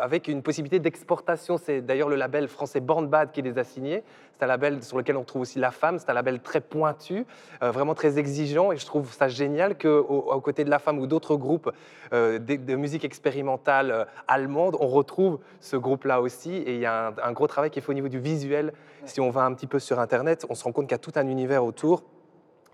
avec 0.00 0.28
une 0.28 0.42
possibilité 0.42 0.78
d'exportation. 0.78 1.58
C'est 1.58 1.80
d'ailleurs 1.80 2.08
le 2.08 2.16
label 2.16 2.48
français 2.48 2.80
Born 2.80 3.06
Bad 3.06 3.32
qui 3.32 3.42
les 3.42 3.58
a 3.58 3.64
signés. 3.64 4.02
C'est 4.36 4.44
un 4.44 4.48
label 4.48 4.84
sur 4.84 4.96
lequel 4.96 5.16
on 5.16 5.24
trouve 5.24 5.42
aussi 5.42 5.58
la 5.58 5.72
femme. 5.72 5.98
C'est 5.98 6.10
un 6.10 6.14
label 6.14 6.40
très 6.40 6.60
pointu, 6.60 7.26
vraiment 7.60 7.94
très 7.94 8.18
exigeant 8.18 8.72
je 8.78 8.86
trouve 8.86 9.12
ça 9.12 9.28
génial 9.28 9.76
qu'aux 9.76 10.40
côtés 10.40 10.64
de 10.64 10.70
la 10.70 10.78
femme 10.78 10.98
ou 10.98 11.06
d'autres 11.06 11.36
groupes 11.36 11.70
euh, 12.12 12.38
de, 12.38 12.74
musique 12.76 13.04
expérimentale 13.04 13.90
euh, 13.90 14.04
allemande, 14.26 14.76
on 14.80 14.86
retrouve 14.86 15.38
ce 15.60 15.76
groupe-là 15.76 16.20
aussi. 16.20 16.54
Et 16.54 16.74
il 16.74 16.80
y 16.80 16.86
a 16.86 17.12
un, 17.22 17.32
gros 17.32 17.46
travail 17.46 17.70
qui 17.70 17.78
est 17.78 17.82
fait 17.82 17.90
au 17.90 17.94
niveau 17.94 18.08
du 18.08 18.18
visuel. 18.18 18.72
Si 19.04 19.20
on 19.20 19.30
va 19.30 19.44
un 19.44 19.52
petit 19.54 19.66
peu 19.66 19.78
sur 19.78 19.98
Internet, 19.98 20.46
on 20.48 20.54
se 20.54 20.64
rend 20.64 20.72
compte 20.72 20.86
qu'il 20.86 20.92
y 20.92 20.94
a 20.94 20.98
tout 20.98 21.12
un 21.16 21.26
univers 21.26 21.64
autour 21.64 22.02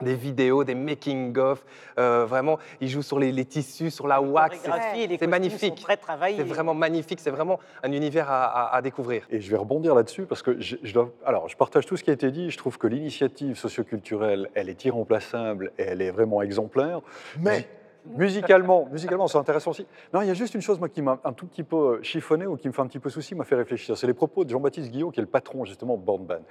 des 0.00 0.14
vidéos, 0.14 0.64
des 0.64 0.74
making-of. 0.74 1.64
Euh, 1.98 2.26
vraiment, 2.26 2.58
ils 2.80 2.88
jouent 2.88 3.02
sur 3.02 3.18
les, 3.18 3.44
tissus, 3.44 3.90
sur 3.90 4.06
la 4.06 4.20
wax. 4.20 4.58
C'est 4.62 5.26
magnifique. 5.26 5.84
C'est 5.86 6.42
vraiment 6.42 6.74
magnifique. 6.74 7.20
C'est 7.20 7.30
vraiment 7.30 7.58
un 7.82 7.92
univers 7.92 8.30
à, 8.30 8.80
découvrir. 8.82 9.26
Et 9.30 9.40
je 9.40 9.50
vais 9.50 9.56
rebondir 9.56 9.94
là-dessus 9.94 10.26
parce 10.26 10.42
que 10.42 10.60
je, 10.60 10.92
dois. 10.92 11.12
Alors, 11.24 11.48
je 11.48 11.56
partage 11.56 11.86
tout 11.86 11.96
ce 11.96 12.04
qui 12.04 12.10
a 12.10 12.14
été 12.14 12.30
dit. 12.30 12.50
Je 12.50 12.58
trouve 12.58 12.78
que 12.78 12.86
l'initiative 12.86 13.56
socioculturelle, 13.56 14.50
elle 14.54 14.68
est 14.68 14.84
irremplaçable 14.84 15.72
et 15.78 15.82
elle 15.82 16.02
est 16.02 16.10
vraiment 16.10 16.42
exemplaire. 16.42 17.00
Mais 17.38 17.66
musicalement, 18.06 18.88
musicalement, 18.90 19.26
c'est 19.26 19.38
intéressant 19.38 19.70
aussi. 19.70 19.86
Non, 20.12 20.22
il 20.22 20.28
y 20.28 20.30
a 20.30 20.34
juste 20.34 20.54
une 20.54 20.60
chose 20.60 20.78
moi 20.78 20.88
qui 20.88 21.02
m'a 21.02 21.18
un 21.24 21.32
tout 21.32 21.46
petit 21.46 21.62
peu 21.62 21.76
euh, 21.76 22.02
chiffonné 22.02 22.46
ou 22.46 22.56
qui 22.56 22.68
me 22.68 22.72
fait 22.72 22.82
un 22.82 22.86
petit 22.86 22.98
peu 22.98 23.10
souci, 23.10 23.34
m'a 23.34 23.44
fait 23.44 23.54
réfléchir. 23.54 23.96
C'est 23.96 24.06
les 24.06 24.14
propos 24.14 24.44
de 24.44 24.50
Jean-Baptiste 24.50 24.90
Guillaume, 24.90 25.12
qui 25.12 25.20
est 25.20 25.22
le 25.22 25.28
patron 25.28 25.64
justement 25.64 25.96
de 25.96 26.02
Born 26.02 26.24
Band, 26.24 26.42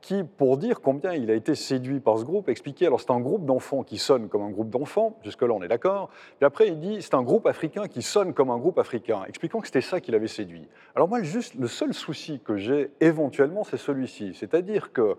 qui, 0.00 0.24
pour 0.24 0.56
dire 0.56 0.80
combien 0.80 1.12
il 1.12 1.30
a 1.30 1.34
été 1.34 1.54
séduit 1.54 2.00
par 2.00 2.18
ce 2.18 2.24
groupe, 2.24 2.48
expliquait. 2.48 2.86
Alors 2.86 3.00
c'est 3.00 3.10
un 3.10 3.20
groupe 3.20 3.44
d'enfants 3.44 3.82
qui 3.82 3.98
sonne 3.98 4.28
comme 4.28 4.42
un 4.42 4.50
groupe 4.50 4.70
d'enfants. 4.70 5.16
Jusque 5.22 5.42
là, 5.42 5.52
on 5.52 5.62
est 5.62 5.68
d'accord. 5.68 6.10
Puis 6.38 6.46
après, 6.46 6.68
il 6.68 6.78
dit 6.78 7.02
c'est 7.02 7.14
un 7.14 7.22
groupe 7.22 7.46
africain 7.46 7.88
qui 7.88 8.02
sonne 8.02 8.32
comme 8.32 8.50
un 8.50 8.58
groupe 8.58 8.78
africain, 8.78 9.22
expliquant 9.26 9.60
que 9.60 9.66
c'était 9.66 9.80
ça 9.80 10.00
qui 10.00 10.10
l'avait 10.10 10.28
séduit. 10.28 10.68
Alors 10.94 11.08
moi, 11.08 11.22
juste 11.22 11.54
le 11.54 11.66
seul 11.66 11.94
souci 11.94 12.40
que 12.44 12.56
j'ai 12.56 12.90
éventuellement, 13.00 13.64
c'est 13.64 13.76
celui-ci, 13.76 14.34
c'est-à-dire 14.34 14.92
que 14.92 15.16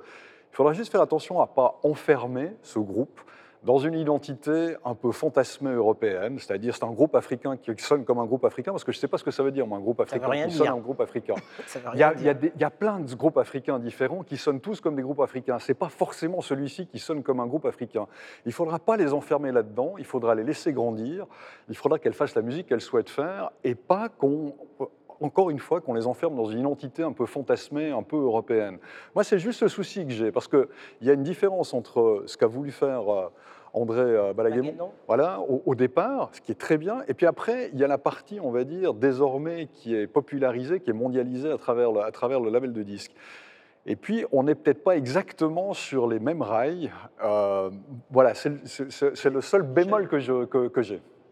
il 0.51 0.55
faudra 0.55 0.73
juste 0.73 0.91
faire 0.91 1.01
attention 1.01 1.39
à 1.39 1.47
pas 1.47 1.79
enfermer 1.81 2.51
ce 2.61 2.77
groupe 2.77 3.21
dans 3.63 3.77
une 3.77 3.93
identité 3.93 4.75
un 4.83 4.95
peu 4.95 5.11
fantasmée 5.11 5.71
européenne, 5.71 6.39
c'est-à-dire 6.39 6.75
c'est 6.75 6.83
un 6.83 6.91
groupe 6.91 7.15
africain 7.15 7.57
qui 7.57 7.71
sonne 7.77 8.05
comme 8.05 8.17
un 8.17 8.25
groupe 8.25 8.43
africain, 8.43 8.71
parce 8.71 8.83
que 8.83 8.91
je 8.91 8.97
ne 8.97 9.01
sais 9.01 9.07
pas 9.07 9.19
ce 9.19 9.23
que 9.23 9.29
ça 9.31 9.43
veut 9.43 9.51
dire, 9.51 9.67
moi, 9.67 9.77
un 9.77 9.81
groupe 9.81 9.99
africain 9.99 10.47
qui 10.47 10.55
sonne 10.55 10.67
comme 10.67 10.77
un 10.79 10.81
groupe 10.81 11.01
africain. 11.01 11.35
il, 11.93 11.99
y 11.99 12.03
a, 12.03 12.13
il, 12.13 12.51
y 12.59 12.63
a 12.63 12.69
plein 12.71 12.99
de 12.99 13.13
groupes 13.13 13.37
africains 13.37 13.77
différents 13.77 14.23
qui 14.23 14.37
sonnent 14.37 14.61
tous 14.61 14.81
comme 14.81 14.95
des 14.95 15.03
groupes 15.03 15.19
africains. 15.19 15.59
Ce 15.59 15.71
n'est 15.71 15.75
pas 15.75 15.89
forcément 15.89 16.41
celui-ci 16.41 16.87
qui 16.87 16.97
sonne 16.97 17.21
comme 17.21 17.39
un 17.39 17.45
groupe 17.45 17.65
africain. 17.65 18.07
Il 18.45 18.49
ne 18.49 18.53
faudra 18.53 18.79
pas 18.79 18.97
les 18.97 19.13
enfermer 19.13 19.51
là-dedans, 19.51 19.93
il 19.99 20.05
faudra 20.05 20.33
les 20.33 20.43
laisser 20.43 20.73
grandir, 20.73 21.27
il 21.69 21.75
faudra 21.75 21.99
qu'elles 21.99 22.13
fassent 22.13 22.35
la 22.35 22.41
musique 22.41 22.67
qu'elles 22.67 22.81
souhaitent 22.81 23.09
faire, 23.09 23.51
et 23.63 23.75
pas 23.75 24.09
qu'on 24.09 24.55
encore 25.21 25.49
une 25.49 25.59
fois, 25.59 25.81
qu'on 25.81 25.93
les 25.93 26.07
enferme 26.07 26.35
dans 26.35 26.45
une 26.45 26.59
identité 26.59 27.03
un 27.03 27.13
peu 27.13 27.25
fantasmée, 27.25 27.91
un 27.91 28.03
peu 28.03 28.17
européenne. 28.17 28.77
Moi, 29.15 29.23
c'est 29.23 29.39
juste 29.39 29.61
le 29.61 29.69
souci 29.69 30.05
que 30.05 30.11
j'ai, 30.11 30.31
parce 30.31 30.47
qu'il 30.47 30.67
y 31.01 31.09
a 31.09 31.13
une 31.13 31.23
différence 31.23 31.73
entre 31.73 32.23
ce 32.25 32.37
qu'a 32.37 32.47
voulu 32.47 32.71
faire 32.71 33.13
euh, 33.13 33.27
André 33.73 34.01
euh, 34.01 34.33
Balaguémon 34.33 34.91
voilà, 35.07 35.39
au, 35.39 35.75
départ, 35.75 36.29
ce 36.33 36.41
qui 36.41 36.51
est 36.51 36.59
très 36.59 36.77
bien, 36.77 37.03
et 37.07 37.13
puis 37.13 37.25
après, 37.25 37.69
il 37.73 37.79
y 37.79 37.83
a 37.83 37.87
la 37.87 37.97
partie, 37.97 38.39
on 38.41 38.51
va 38.51 38.63
dire, 38.63 38.93
désormais 38.93 39.67
qui 39.73 39.95
est 39.95 40.07
popularisée, 40.07 40.79
qui 40.79 40.89
est 40.89 40.93
mondialisée 40.93 41.51
à 41.51 41.57
travers 41.57 41.91
le, 41.91 42.01
à 42.01 42.11
travers 42.11 42.39
le 42.39 42.49
label 42.49 42.73
de 42.73 42.83
disques. 42.83 43.13
Et 43.85 43.95
puis, 43.95 44.25
on 44.31 44.43
n'est 44.43 44.55
peut-être 44.55 44.83
pas 44.83 44.95
exactement 44.95 45.73
sur 45.73 46.07
les 46.07 46.19
mêmes 46.19 46.43
rails. 46.43 46.91
Euh, 47.23 47.71
voilà, 48.11 48.33
c'est 48.35 49.29
le 49.29 49.41
seul 49.41 49.63
bémol 49.63 50.07
que 50.07 50.19
j'ai. 50.19 50.45
Que, 50.47 50.67
que 50.67 50.81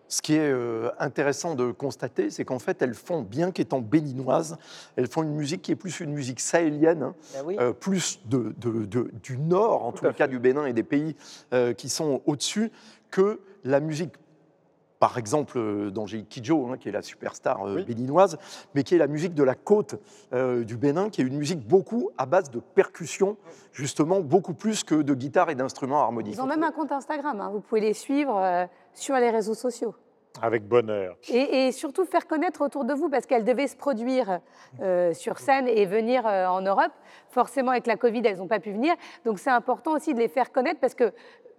ce 0.10 0.24
qui 0.24 0.34
est 0.34 0.52
euh, 0.52 0.90
intéressant 1.00 1.56
de 1.56 1.72
constater, 1.72 2.32
c'est 2.32 2.44
qu'en 2.44 2.58
fait, 2.58 2.82
elles 2.82 2.96
font, 2.96 3.22
bien 3.22 3.52
qu'étant 3.52 3.80
béninoises, 3.80 4.58
elles 4.96 5.08
font 5.08 5.22
une 5.22 5.36
musique 5.36 5.62
qui 5.62 5.72
est 5.72 5.76
plus 5.76 6.00
une 6.00 6.12
musique 6.12 6.40
sahélienne, 6.40 7.04
hein, 7.04 7.16
ben 7.46 7.60
euh, 7.60 7.74
plus 7.74 8.20
de, 8.26 8.54
du 9.24 9.38
nord, 9.38 9.86
en 9.86 9.92
tout, 9.92 10.12
cas 10.12 10.28
du 10.28 10.40
Bénin 10.40 10.66
et 10.66 10.74
des 10.74 10.84
pays 10.84 11.16
euh, 11.54 11.74
qui 11.74 11.90
sont 11.90 12.22
au-dessus, 12.26 12.72
que 13.12 13.40
la 13.64 13.80
musique 13.80 14.14
par 15.00 15.18
exemple 15.18 15.92
d'Angélique 15.92 16.30
Kidjo, 16.30 16.68
hein, 16.68 16.78
qui 16.78 16.90
est 16.90 16.92
la 16.92 17.02
superstar 17.02 17.66
béninoise, 17.86 18.38
mais 18.76 18.84
qui 18.84 18.96
est 18.96 18.98
la 18.98 19.08
musique 19.08 19.34
de 19.34 19.44
la 19.44 19.56
côte 19.56 19.96
du 20.34 20.78
Bénin, 20.78 21.10
qui 21.10 21.22
est 21.22 21.26
une 21.26 21.38
musique 21.38 21.66
beaucoup 21.66 22.12
à 22.18 22.26
base 22.26 22.52
de 22.52 22.60
percussions, 22.60 23.38
justement, 23.72 24.20
beaucoup 24.20 24.54
plus 24.54 24.84
que 24.84 24.96
de 24.96 25.14
guitare 25.14 25.50
et 25.50 25.56
d'instruments 25.56 26.02
harmoniques. 26.02 26.36
Ils 26.36 26.42
ont 26.42 26.46
même 26.46 26.64
un 26.64 26.72
compte 26.72 26.92
Instagram, 26.92 27.40
hein. 27.40 27.50
vous 27.52 27.62
pouvez 27.62 27.82
les 27.82 27.94
suivre 27.94 28.68
sur 28.94 29.16
les 29.16 29.30
réseaux 29.30 29.54
sociaux. 29.54 29.96
Avec 30.42 30.68
bonheur. 30.68 31.18
Et, 31.28 31.68
et, 31.68 31.72
surtout 31.72 32.06
faire 32.06 32.28
connaître 32.28 32.62
autour 32.62 32.86
de 32.86 32.94
vous, 32.94 33.10
parce 33.10 33.26
qu'elles 33.26 33.44
devaient 33.44 33.68
se 33.68 33.76
produire 33.76 34.40
euh, 34.82 35.14
sur 35.14 35.40
scène 35.40 35.68
et 35.68 35.86
venir 35.86 36.26
euh, 36.26 36.46
en 36.46 36.62
Europe. 36.62 36.92
Forcément, 37.30 37.72
avec 37.72 37.88
la 37.88 37.98
Covid, 37.98 38.22
elles 38.24 38.38
n'ont 38.38 38.48
pas 38.48 38.60
pu 38.60 38.72
venir. 38.72 38.96
Donc 39.26 39.40
c'est 39.40 39.50
important 39.50 39.94
aussi 39.94 40.14
de 40.14 40.20
les 40.20 40.30
faire 40.30 40.52
connaître, 40.52 40.80
parce 40.80 40.94
que 40.94 41.12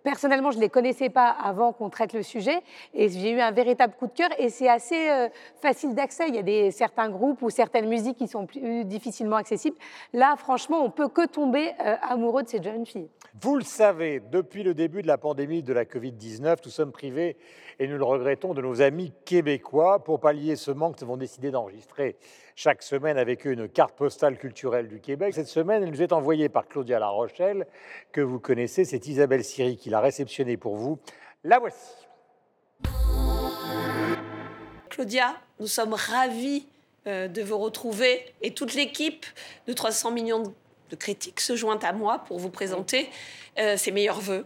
personnellement, 0.03 0.51
je 0.51 0.57
ne 0.57 0.63
les 0.63 0.69
connaissais 0.69 1.11
pas 1.11 1.29
avant 1.29 1.73
qu'on 1.73 1.91
traite 1.91 2.13
le 2.13 2.23
sujet. 2.23 2.61
Et 2.95 3.09
j'ai 3.09 3.31
eu 3.31 3.41
un 3.41 3.51
véritable 3.51 3.95
coup 3.99 4.07
de 4.07 4.13
cœur. 4.13 4.29
Et 4.39 4.49
c'est 4.49 4.69
assez 4.69 5.11
euh, 5.11 5.29
facile 5.61 5.95
d'accès. 5.95 6.29
Il 6.29 6.35
y 6.35 6.39
a 6.39 6.43
des, 6.43 6.71
certains 6.71 7.09
groupes 7.11 7.43
ou 7.43 7.51
certaines 7.51 7.89
musiques 7.89 8.17
qui 8.17 8.29
sont 8.29 8.47
plus 8.47 8.85
difficilement 8.85 9.37
accessibles. 9.37 9.77
Là, 10.13 10.35
franchement, 10.37 10.83
on 10.85 10.91
peut 10.91 11.09
que 11.09 11.27
tomber 11.27 11.73
euh, 11.85 11.97
amoureux 12.03 12.43
de 12.43 12.49
ces 12.49 12.63
jeunes 12.63 12.87
filles. 12.87 13.09
Vous 13.41 13.57
le 13.57 13.63
savez, 13.63 14.21
depuis 14.33 14.63
le 14.63 14.75
début 14.75 15.03
de 15.03 15.07
la 15.07 15.19
pandémie 15.19 15.63
de 15.63 15.73
la 15.73 15.85
Covid-19, 15.85 16.57
nous 16.65 16.71
sommes 16.71 16.91
privés, 16.91 17.37
et 17.79 17.87
nous 17.87 17.97
le 17.97 18.05
regrettons, 18.05 18.55
de 18.55 18.61
nos 18.61 18.83
amis 18.83 19.13
québécois. 19.25 20.03
Pour 20.03 20.19
pallier 20.19 20.57
ce 20.57 20.73
manque, 20.73 21.01
nous 21.01 21.05
avons 21.05 21.17
décidé 21.17 21.51
d'enregistrer 21.51 22.17
chaque 22.63 22.83
semaine 22.83 23.17
avec 23.17 23.47
une 23.47 23.71
carte 23.71 23.97
postale 23.97 24.37
culturelle 24.37 24.87
du 24.87 25.01
Québec. 25.01 25.33
Cette 25.33 25.47
semaine, 25.47 25.83
elle 25.83 25.89
nous 25.89 26.03
est 26.03 26.13
envoyée 26.13 26.51
par 26.51 26.69
Claudia 26.69 26.99
La 26.99 27.09
Rochelle, 27.09 27.67
que 28.13 28.21
vous 28.21 28.39
connaissez. 28.39 28.85
C'est 28.85 29.07
Isabelle 29.07 29.43
Siri 29.43 29.79
qui 29.79 29.89
l'a 29.89 30.01
réceptionnée 30.01 30.59
pour 30.59 30.77
vous. 30.77 30.99
La 31.43 31.59
voici. 31.59 31.95
Claudia, 34.91 35.37
nous 35.59 35.67
sommes 35.67 35.95
ravis 35.95 36.67
euh, 37.07 37.29
de 37.29 37.41
vous 37.41 37.57
retrouver 37.57 38.27
et 38.43 38.53
toute 38.53 38.75
l'équipe 38.75 39.25
de 39.67 39.73
300 39.73 40.11
millions 40.11 40.43
de 40.91 40.97
critiques 40.97 41.41
se 41.41 41.57
joint 41.57 41.79
à 41.79 41.95
moi 41.95 42.19
pour 42.27 42.39
vous 42.39 42.51
présenter 42.51 43.09
euh, 43.59 43.79
ses 43.79 43.91
meilleurs 43.91 44.21
voeux 44.21 44.45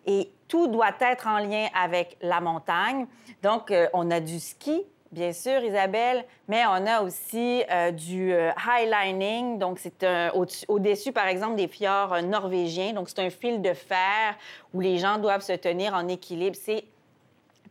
et 0.05 0.31
tout 0.47 0.67
doit 0.67 0.95
être 0.99 1.27
en 1.27 1.39
lien 1.39 1.67
avec 1.79 2.17
la 2.21 2.41
montagne. 2.41 3.07
Donc, 3.41 3.71
euh, 3.71 3.87
on 3.93 4.11
a 4.11 4.19
du 4.19 4.39
ski, 4.39 4.83
bien 5.11 5.33
sûr, 5.33 5.61
Isabelle, 5.63 6.25
mais 6.47 6.63
on 6.65 6.85
a 6.87 7.01
aussi 7.01 7.63
euh, 7.69 7.91
du 7.91 8.33
euh, 8.33 8.51
highlining. 8.55 9.59
Donc, 9.59 9.79
c'est 9.79 10.05
au-dessus, 10.67 11.11
par 11.11 11.27
exemple, 11.27 11.55
des 11.55 11.67
fjords 11.67 12.13
euh, 12.13 12.21
norvégiens. 12.21 12.93
Donc, 12.93 13.09
c'est 13.09 13.19
un 13.19 13.29
fil 13.29 13.61
de 13.61 13.73
fer 13.73 14.35
où 14.73 14.79
les 14.79 14.97
gens 14.97 15.17
doivent 15.17 15.41
se 15.41 15.53
tenir 15.53 15.93
en 15.93 16.07
équilibre. 16.07 16.55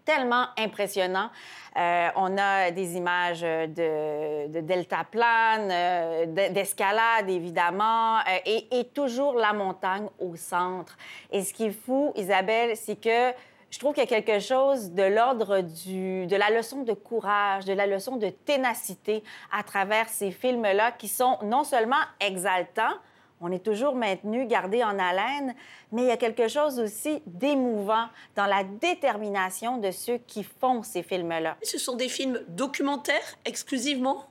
Tellement 0.05 0.47
impressionnant. 0.59 1.31
Euh, 1.77 2.09
on 2.17 2.37
a 2.37 2.71
des 2.71 2.97
images 2.97 3.43
de, 3.43 4.49
de 4.49 4.61
deltaplane, 4.61 5.69
euh, 5.71 6.27
d'escalade, 6.51 7.29
évidemment, 7.29 8.19
euh, 8.19 8.39
et, 8.45 8.81
et, 8.81 8.85
toujours 8.87 9.35
la 9.35 9.53
montagne 9.53 10.09
au 10.19 10.35
centre. 10.35 10.97
Et 11.31 11.43
ce 11.43 11.55
qui 11.55 11.67
est 11.67 11.71
fou, 11.71 12.13
Isabelle, 12.17 12.77
c'est 12.77 13.01
que 13.01 13.33
je 13.71 13.79
trouve 13.79 13.95
qu'il 13.95 14.03
y 14.03 14.07
a 14.07 14.21
quelque 14.21 14.41
chose 14.41 14.91
de 14.91 15.05
l'ordre 15.05 15.61
de 15.61 16.37
la 16.37 16.51
leçon 16.51 16.83
de 16.83 16.93
courage, 16.93 17.65
de 17.67 17.73
la 17.73 17.87
leçon 17.87 18.17
de 18.17 18.29
ténacité 18.29 19.23
à 19.53 19.63
travers 19.63 20.09
ces 20.09 20.33
films-là 20.33 20.91
qui 20.91 21.07
sont 21.07 21.39
non 21.45 21.63
seulement 21.63 22.03
exaltants, 22.19 22.97
on 23.41 23.51
est 23.51 23.65
toujours 23.65 23.95
maintenu, 23.95 24.47
gardé 24.47 24.85
en 24.85 24.99
haleine, 24.99 25.55
mais 25.93 26.03
il 26.03 26.09
y 26.09 26.13
a 26.13 26.17
quelque 26.17 26.49
chose 26.49 26.79
aussi 26.79 27.23
d'émouvant 27.27 28.07
dans 28.37 28.47
la 28.47 28.65
détermination 28.65 29.79
de 29.79 29.91
ceux 29.91 30.19
qui 30.19 30.45
font 30.45 30.83
ces 30.83 31.03
films-là. 31.03 31.57
Ce 31.63 31.79
sont 31.79 31.97
des 31.97 32.09
films 32.09 32.41
documentaires 32.49 33.39
exclusivement? 33.45 34.27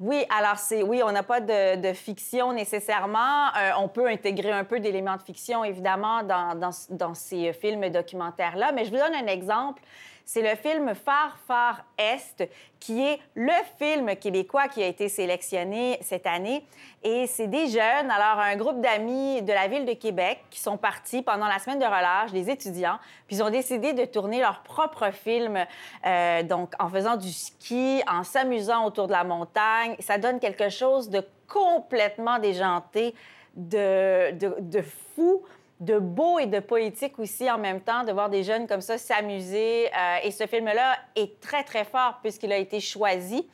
Oui, 0.00 0.24
alors 0.28 0.58
c'est 0.58 0.82
oui, 0.82 1.02
on 1.04 1.12
n'a 1.12 1.22
pas 1.22 1.40
de, 1.40 1.80
de, 1.80 1.92
fiction 1.92 2.52
nécessairement. 2.52 3.54
Euh, 3.56 3.70
on 3.78 3.86
peut 3.86 4.08
intégrer 4.08 4.50
un 4.50 4.64
peu 4.64 4.80
d'éléments 4.80 5.16
de 5.16 5.22
fiction 5.22 5.62
évidemment 5.62 6.24
dans, 6.24 6.58
dans, 6.58 6.70
dans 6.90 7.14
ces 7.14 7.52
films 7.52 7.88
documentaires 7.90 8.56
là, 8.56 8.72
mais 8.72 8.84
je 8.84 8.90
vous 8.90 8.96
donne 8.96 9.14
un 9.14 9.26
exemple 9.28 9.80
c'est 10.24 10.42
le 10.42 10.56
film 10.56 10.94
Phare 10.94 11.36
Phare 11.46 11.84
Est, 11.98 12.48
qui 12.80 13.02
est 13.02 13.18
le 13.34 13.52
film 13.78 14.16
québécois 14.16 14.68
qui 14.68 14.82
a 14.82 14.86
été 14.86 15.08
sélectionné 15.08 15.98
cette 16.00 16.26
année. 16.26 16.66
Et 17.02 17.26
c'est 17.26 17.46
des 17.46 17.68
jeunes, 17.68 18.10
alors 18.10 18.38
un 18.40 18.56
groupe 18.56 18.80
d'amis 18.80 19.42
de 19.42 19.52
la 19.52 19.68
ville 19.68 19.84
de 19.84 19.92
Québec 19.92 20.40
qui 20.50 20.60
sont 20.60 20.76
partis 20.76 21.22
pendant 21.22 21.46
la 21.46 21.58
semaine 21.58 21.78
de 21.78 21.84
relâche, 21.84 22.32
des 22.32 22.50
étudiants, 22.50 22.98
puis 23.26 23.36
ils 23.36 23.42
ont 23.42 23.50
décidé 23.50 23.92
de 23.92 24.04
tourner 24.04 24.40
leur 24.40 24.62
propre 24.62 25.10
film, 25.12 25.58
euh, 26.06 26.42
donc 26.42 26.72
en 26.78 26.88
faisant 26.88 27.16
du 27.16 27.30
ski, 27.30 28.02
en 28.10 28.22
s'amusant 28.22 28.86
autour 28.86 29.06
de 29.06 29.12
la 29.12 29.24
montagne. 29.24 29.96
Ça 30.00 30.18
donne 30.18 30.40
quelque 30.40 30.70
chose 30.70 31.10
de 31.10 31.22
complètement 31.48 32.38
déjanté, 32.38 33.14
de, 33.54 34.32
de 34.32 34.82
fou 35.14 35.42
de 35.80 35.98
beau 35.98 36.38
et 36.38 36.46
de 36.46 36.60
poétique 36.60 37.18
aussi 37.18 37.50
en 37.50 37.58
même 37.58 37.80
temps, 37.80 38.04
de 38.04 38.12
voir 38.12 38.30
des 38.30 38.42
jeunes 38.42 38.66
comme 38.66 38.80
ça 38.80 38.98
s'amuser. 38.98 39.86
Euh, 39.86 40.16
et 40.22 40.30
ce 40.30 40.46
film-là 40.46 40.96
est 41.16 41.40
très, 41.40 41.64
très 41.64 41.84
fort 41.84 42.18
puisqu'il 42.22 42.52
a 42.52 42.58
été 42.58 42.80
choisi. 42.80 43.48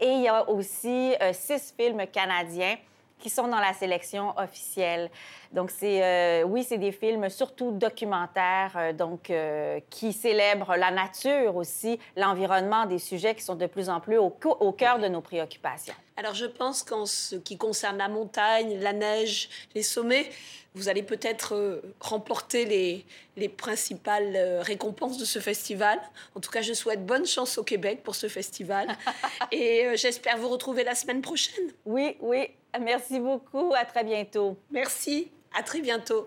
Et 0.00 0.08
il 0.08 0.22
y 0.22 0.28
a 0.28 0.48
aussi 0.48 1.14
euh, 1.20 1.32
six 1.32 1.74
films 1.76 2.06
canadiens 2.06 2.76
qui 3.20 3.30
sont 3.30 3.46
dans 3.46 3.60
la 3.60 3.72
sélection 3.72 4.36
officielle. 4.36 5.10
Donc, 5.52 5.70
c'est, 5.70 6.02
euh, 6.02 6.44
oui, 6.44 6.64
c'est 6.64 6.78
des 6.78 6.92
films 6.92 7.28
surtout 7.28 7.72
documentaires, 7.72 8.72
euh, 8.76 8.92
donc, 8.92 9.30
euh, 9.30 9.80
qui 9.90 10.12
célèbrent 10.12 10.76
la 10.76 10.92
nature 10.92 11.56
aussi, 11.56 11.98
l'environnement, 12.16 12.86
des 12.86 13.00
sujets 13.00 13.34
qui 13.34 13.42
sont 13.42 13.56
de 13.56 13.66
plus 13.66 13.88
en 13.88 14.00
plus 14.00 14.16
au, 14.16 14.32
au 14.44 14.72
cœur 14.72 15.00
de 15.00 15.08
nos 15.08 15.20
préoccupations. 15.20 15.94
Alors, 16.16 16.34
je 16.34 16.46
pense 16.46 16.84
qu'en 16.84 17.04
ce 17.04 17.36
qui 17.36 17.56
concerne 17.56 17.98
la 17.98 18.08
montagne, 18.08 18.78
la 18.80 18.92
neige, 18.92 19.48
les 19.74 19.82
sommets, 19.82 20.30
vous 20.74 20.88
allez 20.88 21.02
peut-être 21.02 21.82
remporter 21.98 22.64
les, 22.64 23.04
les 23.36 23.48
principales 23.48 24.60
récompenses 24.60 25.18
de 25.18 25.24
ce 25.24 25.40
festival. 25.40 25.98
En 26.36 26.40
tout 26.40 26.50
cas, 26.50 26.62
je 26.62 26.74
souhaite 26.74 27.04
bonne 27.04 27.26
chance 27.26 27.58
au 27.58 27.64
Québec 27.64 28.04
pour 28.04 28.14
ce 28.14 28.28
festival. 28.28 28.86
Et 29.50 29.88
j'espère 29.96 30.38
vous 30.38 30.48
retrouver 30.48 30.84
la 30.84 30.94
semaine 30.94 31.22
prochaine. 31.22 31.72
Oui, 31.86 32.16
oui. 32.20 32.50
Merci 32.80 33.20
beaucoup. 33.20 33.72
À 33.74 33.84
très 33.84 34.04
bientôt. 34.04 34.56
Merci. 34.70 35.30
À 35.56 35.62
très 35.62 35.80
bientôt. 35.80 36.26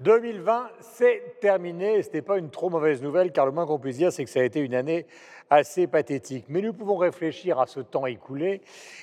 2020, 0.00 0.68
c'est 0.80 1.40
terminé. 1.40 2.02
Ce 2.02 2.10
n'est 2.12 2.22
pas 2.22 2.36
une 2.36 2.50
trop 2.50 2.68
mauvaise 2.68 3.02
nouvelle, 3.02 3.32
car 3.32 3.46
le 3.46 3.52
moins 3.52 3.66
qu'on 3.66 3.78
puisse 3.78 3.96
dire, 3.96 4.12
c'est 4.12 4.24
que 4.24 4.30
ça 4.30 4.40
a 4.40 4.44
été 4.44 4.60
une 4.60 4.74
année 4.74 5.06
assez 5.48 5.86
pathétique. 5.86 6.44
Mais 6.48 6.60
nous 6.60 6.74
pouvons 6.74 6.96
réfléchir 6.96 7.58
à 7.58 7.66
ce 7.66 7.80
temps 7.80 8.04
écoulé 8.04 8.60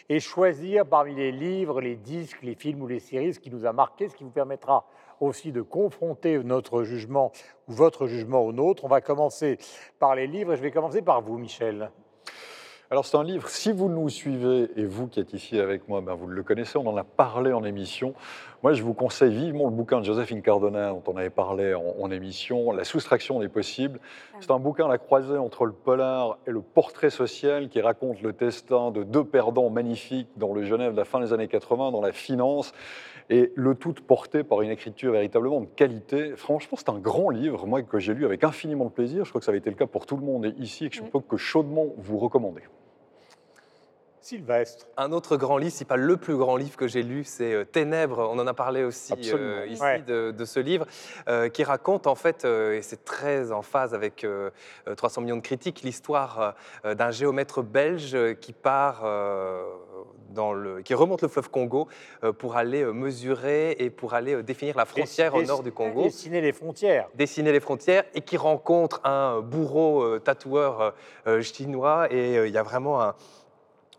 et 0.09 0.19
choisir 0.19 0.85
parmi 0.85 1.15
les 1.15 1.31
livres, 1.31 1.81
les 1.81 1.95
disques, 1.95 2.43
les 2.43 2.55
films 2.55 2.83
ou 2.83 2.87
les 2.87 2.99
séries 2.99 3.33
ce 3.33 3.39
qui 3.39 3.49
nous 3.49 3.65
a 3.65 3.73
marqué, 3.73 4.09
ce 4.09 4.15
qui 4.15 4.23
vous 4.23 4.29
permettra 4.29 4.85
aussi 5.19 5.51
de 5.51 5.61
confronter 5.61 6.37
notre 6.43 6.83
jugement 6.83 7.31
ou 7.67 7.73
votre 7.73 8.07
jugement 8.07 8.41
au 8.41 8.53
nôtre. 8.53 8.85
On 8.85 8.87
va 8.87 9.01
commencer 9.01 9.57
par 9.97 10.15
les 10.15 10.27
livres 10.27 10.53
et 10.53 10.57
je 10.57 10.61
vais 10.61 10.71
commencer 10.71 11.01
par 11.01 11.21
vous, 11.21 11.37
Michel. 11.37 11.89
Alors 12.91 13.05
c'est 13.05 13.15
un 13.15 13.23
livre, 13.23 13.47
si 13.47 13.71
vous 13.71 13.87
nous 13.87 14.09
suivez, 14.09 14.69
et 14.75 14.83
vous 14.83 15.07
qui 15.07 15.21
êtes 15.21 15.31
ici 15.31 15.57
avec 15.57 15.87
moi, 15.87 16.01
ben 16.01 16.13
vous 16.13 16.27
le 16.27 16.43
connaissez, 16.43 16.77
on 16.77 16.85
en 16.87 16.97
a 16.97 17.05
parlé 17.05 17.53
en 17.53 17.63
émission. 17.63 18.13
Moi 18.63 18.73
je 18.73 18.83
vous 18.83 18.93
conseille 18.93 19.33
vivement 19.33 19.63
le 19.63 19.71
bouquin 19.71 20.01
de 20.01 20.03
Josephine 20.03 20.41
Cardona 20.41 20.89
dont 20.89 21.01
on 21.07 21.15
avait 21.15 21.29
parlé 21.29 21.73
en, 21.73 22.11
émission, 22.11 22.73
La 22.73 22.83
soustraction 22.83 23.39
des 23.39 23.47
possibles. 23.47 24.01
C'est 24.41 24.51
un 24.51 24.59
bouquin 24.59 24.87
à 24.87 24.89
la 24.89 24.97
croisée 24.97 25.37
entre 25.37 25.63
le 25.63 25.71
polar 25.71 26.37
et 26.45 26.51
le 26.51 26.59
portrait 26.59 27.09
social 27.09 27.69
qui 27.69 27.79
raconte 27.79 28.21
le 28.21 28.33
destin 28.33 28.91
de 28.91 29.03
deux 29.03 29.23
perdants 29.23 29.69
magnifiques 29.69 30.27
dans 30.35 30.53
le 30.53 30.65
Genève 30.65 30.91
de 30.91 30.97
la 30.97 31.05
fin 31.05 31.21
des 31.21 31.31
années 31.31 31.47
80, 31.47 31.91
dans 31.91 32.01
la 32.01 32.11
finance, 32.11 32.73
et 33.29 33.53
le 33.55 33.73
tout 33.73 33.93
porté 34.05 34.43
par 34.43 34.63
une 34.63 34.69
écriture 34.69 35.13
véritablement 35.13 35.61
de 35.61 35.67
qualité. 35.77 36.33
Franchement 36.35 36.77
c'est 36.77 36.89
un 36.89 36.99
grand 36.99 37.29
livre, 37.29 37.65
moi 37.67 37.83
que 37.83 37.99
j'ai 37.99 38.13
lu 38.13 38.25
avec 38.25 38.43
infiniment 38.43 38.83
de 38.83 38.89
plaisir, 38.89 39.23
je 39.23 39.29
crois 39.29 39.39
que 39.39 39.45
ça 39.45 39.51
avait 39.51 39.59
été 39.59 39.69
le 39.69 39.77
cas 39.77 39.87
pour 39.87 40.05
tout 40.05 40.17
le 40.17 40.25
monde 40.25 40.53
ici 40.59 40.87
et 40.87 40.89
que 40.89 40.97
je 40.97 41.03
ne 41.03 41.07
peux 41.07 41.21
que 41.21 41.37
chaudement 41.37 41.85
vous 41.97 42.17
recommander. 42.17 42.63
Sylvestre. 44.21 44.85
Un 44.97 45.11
autre 45.11 45.35
grand 45.35 45.57
livre, 45.57 45.73
si 45.73 45.83
pas 45.83 45.97
le 45.97 46.15
plus 46.15 46.35
grand 46.35 46.55
livre 46.55 46.77
que 46.77 46.87
j'ai 46.87 47.01
lu, 47.01 47.23
c'est 47.23 47.53
euh, 47.53 47.65
Ténèbres. 47.65 48.19
On 48.31 48.37
en 48.37 48.45
a 48.45 48.53
parlé 48.53 48.83
aussi 48.83 49.13
euh, 49.33 49.65
ici 49.67 50.03
de, 50.05 50.45
ce 50.45 50.59
livre, 50.59 50.85
euh, 51.27 51.49
qui 51.49 51.63
raconte 51.63 52.05
en 52.05 52.13
fait, 52.13 52.45
et 52.45 52.81
c'est 52.83 53.03
très 53.03 53.51
en 53.51 53.63
phase 53.63 53.95
avec 53.95 54.25
300 54.95 55.21
millions 55.21 55.37
de 55.37 55.41
critiques, 55.41 55.81
l'histoire 55.81 56.55
d'un 56.83 57.11
géomètre 57.11 57.63
belge 57.63 58.17
qui 58.39 58.53
part 58.53 59.03
dans 60.29 60.53
le, 60.53 60.81
qui 60.81 60.93
remonte 60.93 61.21
le 61.21 61.27
fleuve 61.27 61.49
Congo 61.49 61.87
pour 62.37 62.55
aller 62.55 62.85
mesurer 62.85 63.71
et 63.79 63.89
pour 63.89 64.13
aller 64.13 64.43
définir 64.43 64.77
la 64.77 64.85
frontière 64.85 65.33
au 65.33 65.43
nord 65.43 65.63
du 65.63 65.71
Congo. 65.71 66.03
Dessiner 66.03 66.41
les 66.41 66.53
frontières. 66.53 67.07
Dessiner 67.15 67.51
les 67.51 67.59
frontières 67.59 68.03
et 68.13 68.21
qui 68.21 68.37
rencontre 68.37 69.01
un 69.03 69.41
bourreau 69.41 70.19
tatoueur 70.19 70.93
chinois 71.41 72.11
et 72.11 72.47
il 72.47 72.53
y 72.53 72.57
a 72.57 72.63
vraiment 72.63 73.01
un 73.01 73.15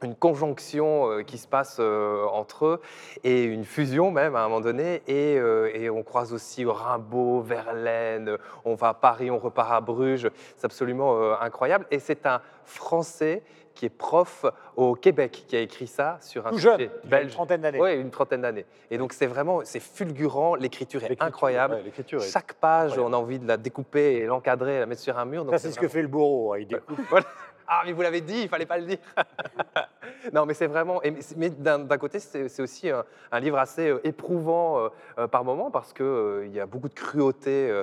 une 0.04 0.14
conjonction 0.14 1.10
euh, 1.10 1.22
qui 1.22 1.38
se 1.38 1.46
passe 1.46 1.76
euh, 1.80 2.24
entre 2.26 2.66
eux 2.66 2.80
et 3.24 3.44
une 3.44 3.64
fusion 3.64 4.10
même 4.10 4.36
à 4.36 4.40
un 4.40 4.48
moment 4.48 4.60
donné. 4.60 5.02
Et, 5.06 5.38
euh, 5.38 5.90
on 5.92 6.02
croise 6.02 6.32
aussi 6.32 6.64
Rimbaud, 6.64 7.42
Verlaine, 7.42 8.36
on 8.64 8.74
va 8.74 8.88
à 8.88 8.94
Paris, 8.94 9.30
on 9.30 9.38
repart 9.38 9.72
à 9.72 9.80
Bruges. 9.80 10.30
C'est 10.56 10.64
absolument 10.64 11.38
incroyable. 11.40 11.86
Et 11.90 11.98
c'est 11.98 12.26
un 12.26 12.40
Français 12.64 13.42
qui 13.74 13.86
est 13.86 13.90
prof 13.90 14.44
au 14.76 14.94
Québec 14.94 15.44
qui 15.46 15.56
a 15.56 15.60
écrit 15.60 15.86
ça 15.86 16.18
sur 16.20 16.46
un 16.46 16.50
Tout 16.50 16.58
sujet 16.58 16.90
belge. 17.04 17.24
Une 17.24 17.30
trentaine 17.30 17.60
d'années. 17.62 17.80
Oui, 17.80 17.94
une 17.94 18.10
trentaine 18.10 18.42
d'années. 18.42 18.66
Et 18.90 18.98
donc 18.98 19.12
c'est 19.12 19.26
vraiment, 19.26 19.60
c'est 19.64 19.80
fulgurant, 19.80 20.54
l'écriture 20.54 21.02
est 21.04 21.20
incroyable. 21.22 21.78
Chaque 22.20 22.54
page, 22.54 22.98
on 22.98 23.12
a 23.12 23.16
envie 23.16 23.38
de 23.38 23.48
la 23.48 23.56
découper 23.56 24.16
et 24.16 24.26
l'encadrer, 24.26 24.78
la 24.78 24.86
mettre 24.86 25.00
sur 25.00 25.18
un 25.18 25.24
mur. 25.24 25.46
ça, 25.50 25.58
c'est 25.58 25.72
ce 25.72 25.78
que 25.78 25.88
fait 25.88 26.02
le 26.02 26.08
bourreau, 26.08 26.52
hein, 26.52 26.58
il 26.60 26.66
découpe. 26.66 27.00
Ah, 27.66 27.82
mais 27.84 27.92
vous 27.92 28.02
l'avez 28.02 28.20
dit, 28.20 28.42
il 28.42 28.48
fallait 28.48 28.66
pas 28.66 28.78
le 28.78 28.86
dire. 28.86 28.98
non, 30.32 30.46
mais 30.46 30.54
c'est 30.54 30.66
vraiment. 30.66 31.00
Mais 31.36 31.50
d'un 31.50 31.98
côté, 31.98 32.18
c'est 32.18 32.60
aussi 32.60 32.90
un, 32.90 33.40
livre 33.40 33.58
assez 33.58 33.88
euh, 33.88 34.00
éprouvant 34.06 34.78
euh, 34.78 34.88
euh, 35.18 35.26
par 35.26 35.44
moment 35.44 35.70
parce 35.70 35.92
qu'il 35.92 36.42
il 36.44 36.52
y 36.52 36.60
a 36.60 36.66
beaucoup 36.66 36.88
de 36.88 36.94
cruauté. 36.94 37.82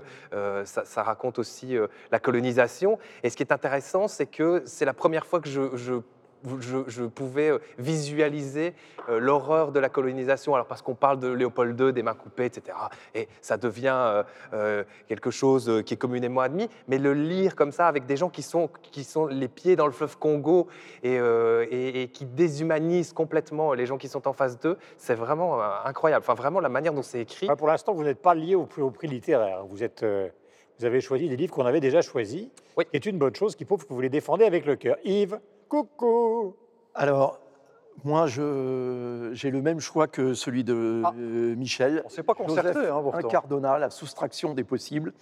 ça, 0.66 1.04
raconte 1.04 1.40
aussi 1.40 1.78
la 2.12 2.20
colonisation. 2.20 3.00
Et 3.24 3.30
ce 3.30 3.38
qui 3.38 3.44
est 3.44 3.52
intéressant, 3.52 4.08
c'est 4.08 4.26
que 4.26 4.62
c'est 4.66 4.86
la 4.86 4.94
première 4.94 5.26
fois 5.26 5.40
que 5.40 5.50
je 5.50 6.02
je, 6.60 7.04
pouvais 7.04 7.50
euh, 7.50 7.60
visualiser 7.78 8.74
euh, 9.10 9.20
l'horreur 9.20 9.72
de 9.72 9.80
la 9.80 9.90
colonisation. 9.90 10.54
Alors 10.56 10.68
parce 10.68 10.82
qu'on 10.82 10.96
parle 10.96 11.20
de 11.20 11.28
Léopold 11.28 11.80
II, 11.80 11.94
des 11.94 12.04
mains 12.04 12.14
coupées, 12.14 12.46
etc. 12.46 12.78
Et 13.16 13.28
ça 13.42 13.58
devient 13.58 14.24
euh, 14.54 14.84
quelque 15.08 15.32
chose 15.32 15.84
qui 15.86 15.94
est 15.94 15.98
communément 15.98 16.42
admis. 16.42 16.70
Mais 16.88 16.98
le 16.98 17.14
lire 17.14 17.56
comme 17.56 17.72
ça 17.72 17.88
avec 17.88 18.06
des 18.06 18.18
gens 18.18 18.30
qui 18.30 18.42
sont, 18.42 18.70
qui 18.82 19.04
sont 19.04 19.28
les 19.28 19.48
pieds 19.48 19.76
dans 19.76 19.86
le 19.86 19.92
fleuve 19.92 20.18
Congo 20.18 20.68
et, 21.04 21.16
et, 21.16 22.08
qui 22.10 22.26
déshumanisent 22.26 23.14
complètement 23.14 23.74
les 23.74 23.86
gens 23.86 23.98
qui 23.98 24.08
sont 24.08 24.28
en 24.28 24.34
face 24.34 24.60
d'eux, 24.60 24.78
c'est 24.98 25.16
vraiment 25.16 25.62
incroyable. 25.86 26.24
Enfin, 26.24 26.34
vraiment 26.34 26.60
la 26.60 26.70
manière 26.70 26.94
dont 26.94 27.02
c'est 27.02 27.22
écrit. 27.22 27.48
pour 27.58 27.68
l'instant, 27.68 27.94
vous 27.94 28.04
n'êtes 28.04 28.22
pas 28.22 28.36
lié 28.36 28.56
au, 28.56 28.68
au, 28.78 28.92
prix 28.92 29.08
littéraire. 29.08 29.66
Vous 29.66 29.84
êtes 29.84 30.06
vous 30.80 30.86
avez 30.86 31.02
choisi 31.02 31.28
des 31.28 31.36
livres 31.36 31.54
qu'on 31.54 31.66
avait 31.66 31.82
déjà 31.82 32.02
choisis, 32.02 32.48
oui. 32.78 32.86
qui 32.90 32.96
est 32.96 33.06
une 33.06 33.18
bonne 33.18 33.36
chose, 33.36 33.56
qui 33.56 33.66
prouve 33.66 33.86
que 33.86 33.94
vous 33.94 34.00
les 34.00 34.10
défendez 34.10 34.46
avec 34.46 34.66
le 34.66 34.78
cœur. 34.78 34.96
Yves 35.04 35.38
Coucou 35.70 36.56
Alors, 36.96 37.40
moi, 38.04 38.26
j'ai 38.26 39.52
le 39.52 39.62
même 39.62 39.80
choix 39.80 40.08
que 40.08 40.34
celui 40.34 40.64
de 40.64 41.04
ah. 41.06 41.14
euh, 41.16 41.56
Michel. 41.56 42.02
On 42.04 42.08
ne 42.08 42.12
s'est 42.12 42.24
pas 42.24 42.34
concerté, 42.34 42.88
hein, 42.88 43.04
Un 43.14 43.22
Cardona, 43.22 43.78
la 43.78 43.92
soustraction 43.92 44.56
des 44.56 44.64
possibles. 44.64 45.14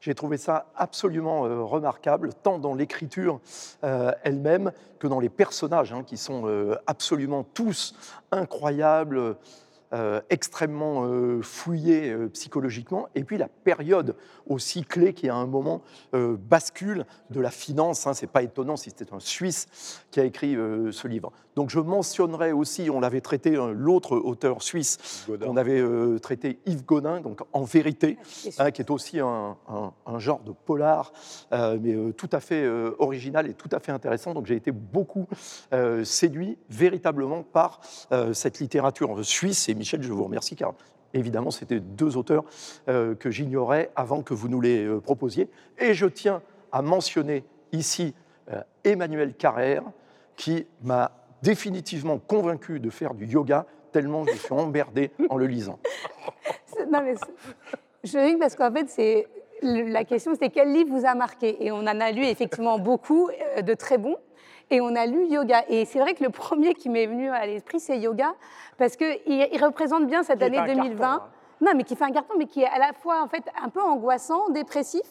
J'ai 0.00 0.14
trouvé 0.14 0.36
ça 0.36 0.66
absolument 0.76 1.44
euh, 1.44 1.62
remarquable, 1.62 2.30
tant 2.34 2.60
dans 2.60 2.74
l'écriture 2.74 3.40
euh, 3.82 4.12
elle-même 4.22 4.70
que 5.00 5.08
dans 5.08 5.18
les 5.18 5.28
personnages, 5.28 5.92
hein, 5.92 6.04
qui 6.06 6.16
sont 6.16 6.46
absolument 6.86 7.42
tous 7.42 7.94
incroyables. 8.30 9.36
Euh, 9.92 10.20
extrêmement 10.30 11.04
euh, 11.04 11.40
fouillé 11.42 12.10
euh, 12.10 12.28
psychologiquement, 12.30 13.06
et 13.14 13.22
puis 13.22 13.38
la 13.38 13.46
période 13.46 14.16
aussi 14.48 14.82
clé 14.82 15.14
qui 15.14 15.28
à 15.28 15.36
un 15.36 15.46
moment 15.46 15.82
bascule 16.12 17.04
de 17.30 17.40
la 17.40 17.50
finance. 17.50 18.06
Hein, 18.06 18.14
c'est 18.14 18.28
pas 18.28 18.42
étonnant 18.42 18.76
si 18.76 18.90
c'était 18.90 19.12
un 19.12 19.18
Suisse 19.18 19.66
qui 20.10 20.20
a 20.20 20.24
écrit 20.24 20.54
ce 20.92 21.08
livre. 21.08 21.32
Donc 21.56 21.70
je 21.70 21.80
mentionnerai 21.80 22.52
aussi, 22.52 22.88
on 22.88 23.00
l'avait 23.00 23.20
traité, 23.20 23.58
l'autre 23.74 24.16
auteur 24.16 24.62
suisse, 24.62 25.26
on 25.44 25.56
avait 25.56 25.82
traité 26.20 26.60
Yves 26.64 26.84
Godin, 26.84 27.20
donc 27.20 27.40
En 27.52 27.64
vérité, 27.64 28.18
hein, 28.58 28.70
qui 28.70 28.82
est 28.82 28.90
aussi 28.90 29.18
un, 29.18 29.56
un, 30.06 30.18
genre 30.18 30.40
de 30.40 30.52
polar, 30.52 31.12
mais 31.50 32.12
tout 32.12 32.30
à 32.30 32.38
fait 32.38 32.68
original 32.98 33.48
et 33.48 33.54
tout 33.54 33.70
à 33.72 33.80
fait 33.80 33.90
intéressant. 33.90 34.32
Donc 34.32 34.46
j'ai 34.46 34.56
été 34.56 34.70
beaucoup 34.70 35.26
séduit 36.04 36.56
véritablement 36.70 37.42
par 37.42 37.80
cette 38.32 38.60
littérature 38.60 39.24
suisse 39.24 39.68
et 39.68 39.74
Michel, 39.76 40.02
je 40.02 40.12
vous 40.12 40.24
remercie 40.24 40.56
car 40.56 40.74
évidemment, 41.14 41.50
c'était 41.50 41.80
deux 41.80 42.16
auteurs 42.16 42.44
euh, 42.88 43.14
que 43.14 43.30
j'ignorais 43.30 43.90
avant 43.96 44.22
que 44.22 44.34
vous 44.34 44.48
nous 44.48 44.60
les 44.60 44.84
euh, 44.84 45.00
proposiez. 45.00 45.48
Et 45.78 45.94
je 45.94 46.06
tiens 46.06 46.42
à 46.72 46.82
mentionner 46.82 47.44
ici 47.72 48.14
euh, 48.52 48.60
Emmanuel 48.84 49.34
Carrère, 49.34 49.82
qui 50.36 50.66
m'a 50.82 51.12
définitivement 51.42 52.18
convaincu 52.18 52.80
de 52.80 52.90
faire 52.90 53.14
du 53.14 53.26
yoga, 53.26 53.66
tellement 53.92 54.24
je 54.26 54.36
suis 54.36 54.52
emmerdé 54.52 55.10
en 55.28 55.36
le 55.36 55.46
lisant. 55.46 55.78
Non, 56.88 57.00
mais 57.02 57.14
je 58.04 58.30
dis 58.30 58.36
parce 58.36 58.54
qu'en 58.54 58.70
fait, 58.70 58.88
c'est 58.88 59.26
la 59.62 60.04
question, 60.04 60.34
c'est 60.40 60.50
quel 60.50 60.72
livre 60.72 60.96
vous 60.96 61.04
a 61.04 61.14
marqué? 61.14 61.64
Et 61.64 61.72
on 61.72 61.78
en 61.78 62.00
a 62.00 62.12
lu 62.12 62.24
effectivement 62.24 62.78
beaucoup 62.78 63.28
de 63.60 63.74
très 63.74 63.98
bons 63.98 64.18
et 64.70 64.80
on 64.80 64.94
a 64.96 65.06
lu 65.06 65.26
yoga. 65.26 65.64
Et 65.68 65.84
c'est 65.84 65.98
vrai 65.98 66.14
que 66.14 66.24
le 66.24 66.30
premier 66.30 66.74
qui 66.74 66.88
m'est 66.88 67.06
venu 67.06 67.30
à 67.30 67.46
l'esprit, 67.46 67.80
c'est 67.80 67.98
yoga, 67.98 68.34
parce 68.78 68.96
qu'il 68.96 69.18
il 69.26 69.64
représente 69.64 70.06
bien 70.06 70.22
cette 70.22 70.42
année 70.42 70.60
2020. 70.66 71.06
Hein. 71.06 71.22
Non, 71.60 71.72
mais 71.74 71.84
qui 71.84 71.96
fait 71.96 72.04
un 72.04 72.12
carton, 72.12 72.34
mais 72.38 72.46
qui 72.46 72.62
est 72.62 72.68
à 72.68 72.78
la 72.78 72.92
fois 72.92 73.22
en 73.22 73.28
fait 73.28 73.44
un 73.62 73.68
peu 73.68 73.80
angoissant, 73.80 74.50
dépressif, 74.50 75.06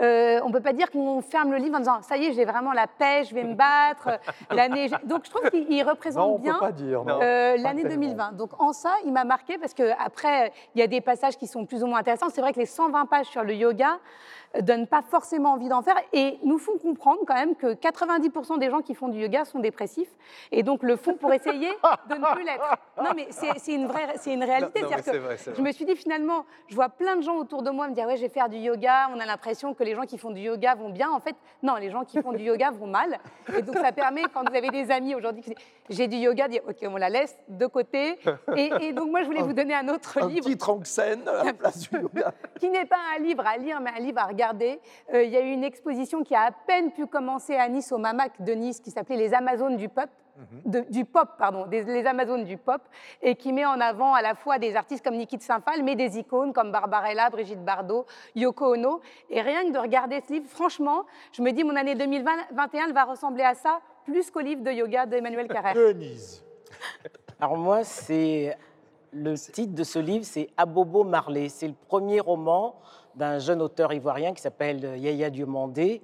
euh, 0.00 0.40
on 0.42 0.48
ne 0.48 0.52
peut 0.52 0.60
pas 0.60 0.72
dire 0.72 0.90
qu'on 0.90 1.20
ferme 1.20 1.52
le 1.52 1.58
livre 1.58 1.76
en 1.76 1.80
disant 1.80 2.00
ça 2.02 2.16
y 2.16 2.26
est, 2.26 2.32
j'ai 2.32 2.44
vraiment 2.44 2.72
la 2.72 2.86
pêche, 2.86 3.28
je 3.28 3.34
vais 3.34 3.44
me 3.44 3.54
battre. 3.54 4.18
l'année. 4.50 4.88
Donc 5.04 5.24
je 5.24 5.30
trouve 5.30 5.50
qu'il 5.50 5.82
représente 5.82 6.40
bien 6.40 6.58
euh, 6.62 7.56
l'année 7.58 7.84
2020. 7.84 8.32
Donc 8.32 8.58
en 8.60 8.72
ça, 8.72 8.94
il 9.04 9.12
m'a 9.12 9.24
marqué 9.24 9.58
parce 9.58 9.74
qu'après, 9.74 10.52
il 10.74 10.80
y 10.80 10.82
a 10.82 10.86
des 10.86 11.00
passages 11.00 11.36
qui 11.36 11.46
sont 11.46 11.66
plus 11.66 11.82
ou 11.82 11.86
moins 11.86 11.98
intéressants. 11.98 12.30
C'est 12.30 12.40
vrai 12.40 12.52
que 12.52 12.60
les 12.60 12.66
120 12.66 13.06
pages 13.06 13.26
sur 13.26 13.42
le 13.42 13.54
yoga 13.54 13.92
euh, 13.92 13.96
donnent 14.60 14.86
pas 14.86 15.02
forcément 15.02 15.52
envie 15.52 15.68
d'en 15.68 15.82
faire 15.82 15.96
et 16.12 16.38
nous 16.44 16.58
font 16.58 16.78
comprendre 16.78 17.20
quand 17.26 17.34
même 17.34 17.56
que 17.56 17.74
90% 17.74 18.58
des 18.58 18.70
gens 18.70 18.80
qui 18.80 18.94
font 18.94 19.08
du 19.08 19.18
yoga 19.18 19.44
sont 19.44 19.60
dépressifs 19.60 20.10
et 20.50 20.62
donc 20.62 20.82
le 20.82 20.96
font 20.96 21.14
pour 21.14 21.32
essayer 21.32 21.70
de 22.08 22.14
ne 22.14 22.34
plus 22.34 22.44
l'être. 22.44 22.76
Non 23.02 23.10
mais 23.14 23.28
c'est 23.30 23.72
une 23.72 23.86
vraie, 23.86 24.14
c'est 24.16 24.32
une 24.32 24.44
réalité. 24.44 24.82
que 24.82 25.54
je 25.56 25.62
me 25.62 25.72
suis 25.72 25.84
dit 25.84 25.96
finalement, 25.96 26.44
je 26.68 26.74
vois 26.74 26.88
plein 26.88 27.16
de 27.16 27.22
gens 27.22 27.36
autour 27.36 27.62
de 27.62 27.70
moi 27.70 27.88
me 27.88 27.94
dire 27.94 28.06
ouais, 28.06 28.16
je 28.16 28.22
vais 28.22 28.28
faire 28.28 28.48
du 28.48 28.56
yoga. 28.56 29.08
On 29.14 29.20
a 29.20 29.26
l'impression 29.26 29.74
que 29.74 29.84
les 29.84 29.94
gens 29.94 30.02
qui 30.02 30.18
font 30.18 30.30
du 30.30 30.40
yoga 30.40 30.74
vont 30.74 30.90
bien. 30.90 31.10
En 31.10 31.20
fait, 31.20 31.36
non, 31.62 31.76
les 31.76 31.90
gens 31.90 32.04
qui 32.04 32.20
font 32.20 32.32
du 32.32 32.44
yoga 32.44 32.70
vont 32.70 32.86
mal. 32.86 33.18
Et 33.56 33.62
donc, 33.62 33.76
ça 33.76 33.92
permet, 33.92 34.22
quand 34.32 34.48
vous 34.48 34.56
avez 34.56 34.70
des 34.70 34.90
amis 34.90 35.14
aujourd'hui 35.14 35.42
qui 35.42 35.54
j'ai 35.90 36.08
du 36.08 36.16
yoga, 36.16 36.48
dire 36.48 36.62
OK, 36.68 36.76
on 36.84 36.96
la 36.96 37.08
laisse 37.08 37.36
de 37.48 37.66
côté. 37.66 38.18
Et, 38.56 38.92
donc, 38.92 39.10
moi, 39.10 39.22
je 39.22 39.26
voulais 39.26 39.42
vous 39.42 39.52
donner 39.52 39.74
un 39.74 39.88
autre 39.88 40.18
un 40.18 40.28
livre. 40.28 40.46
Un 40.46 40.50
petit 40.50 40.58
Tranxène 40.58 41.26
à 41.28 41.44
la 41.44 41.52
place 41.52 41.90
du 41.90 41.98
yoga. 41.98 42.32
qui 42.58 42.70
n'est 42.70 42.86
pas 42.86 42.96
un 43.16 43.22
livre 43.22 43.44
à 43.46 43.56
lire, 43.56 43.80
mais 43.80 43.90
un 43.96 44.00
livre 44.00 44.20
à 44.20 44.26
regarder. 44.26 44.41
Euh, 45.12 45.22
il 45.22 45.30
y 45.30 45.36
a 45.36 45.40
eu 45.40 45.50
une 45.52 45.64
exposition 45.64 46.22
qui 46.24 46.34
a 46.34 46.42
à 46.42 46.50
peine 46.52 46.90
pu 46.92 47.06
commencer 47.06 47.54
à 47.56 47.68
Nice, 47.68 47.92
au 47.92 47.98
MAMAC 47.98 48.42
de 48.42 48.52
Nice, 48.52 48.80
qui 48.80 48.90
s'appelait 48.90 49.16
Les 49.16 49.34
Amazones 49.34 49.76
du 49.76 49.88
peuple. 49.88 50.12
de- 50.64 50.80
du 50.88 51.04
pop, 51.04 51.28
pardon, 51.38 51.66
des, 51.66 51.82
les 51.84 52.06
Amazones 52.06 52.44
du 52.44 52.56
pop, 52.56 52.80
et 53.20 53.34
qui 53.36 53.52
met 53.52 53.66
en 53.66 53.78
avant 53.80 54.14
à 54.14 54.22
la 54.22 54.34
fois 54.34 54.58
des 54.58 54.74
artistes 54.76 55.04
comme 55.04 55.14
Niki 55.16 55.36
de 55.36 55.42
Saint-Phal, 55.42 55.82
mais 55.82 55.94
des 55.94 56.18
icônes 56.18 56.54
comme 56.54 56.72
Barbarella, 56.72 57.28
Brigitte 57.28 57.62
Bardot, 57.62 58.06
Yoko 58.34 58.72
Ono. 58.74 59.00
Et 59.28 59.42
rien 59.42 59.62
que 59.66 59.70
de 59.72 59.78
regarder 59.78 60.20
ce 60.26 60.32
livre, 60.32 60.46
franchement, 60.48 61.04
je 61.32 61.42
me 61.42 61.50
dis 61.52 61.62
mon 61.64 61.76
année 61.76 61.94
2021 61.94 62.86
elle 62.86 62.94
va 62.94 63.04
ressembler 63.04 63.44
à 63.44 63.54
ça, 63.54 63.80
plus 64.06 64.30
qu'au 64.30 64.40
livre 64.40 64.62
de 64.62 64.70
yoga 64.70 65.04
d'Emmanuel 65.04 65.48
Carrère. 65.48 65.74
Denise. 65.76 66.42
Alors 67.38 67.58
moi, 67.58 67.84
c'est 67.84 68.56
le 69.12 69.34
titre 69.34 69.74
de 69.74 69.84
ce 69.84 69.98
livre, 69.98 70.24
c'est 70.24 70.48
Abobo 70.56 71.04
Marley. 71.04 71.48
C'est 71.48 71.68
le 71.68 71.74
premier 71.88 72.20
roman 72.20 72.76
d'un 73.14 73.38
jeune 73.38 73.60
auteur 73.60 73.92
ivoirien 73.92 74.32
qui 74.32 74.40
s'appelle 74.40 74.98
Yaya 74.98 75.28
Diomandé, 75.30 76.02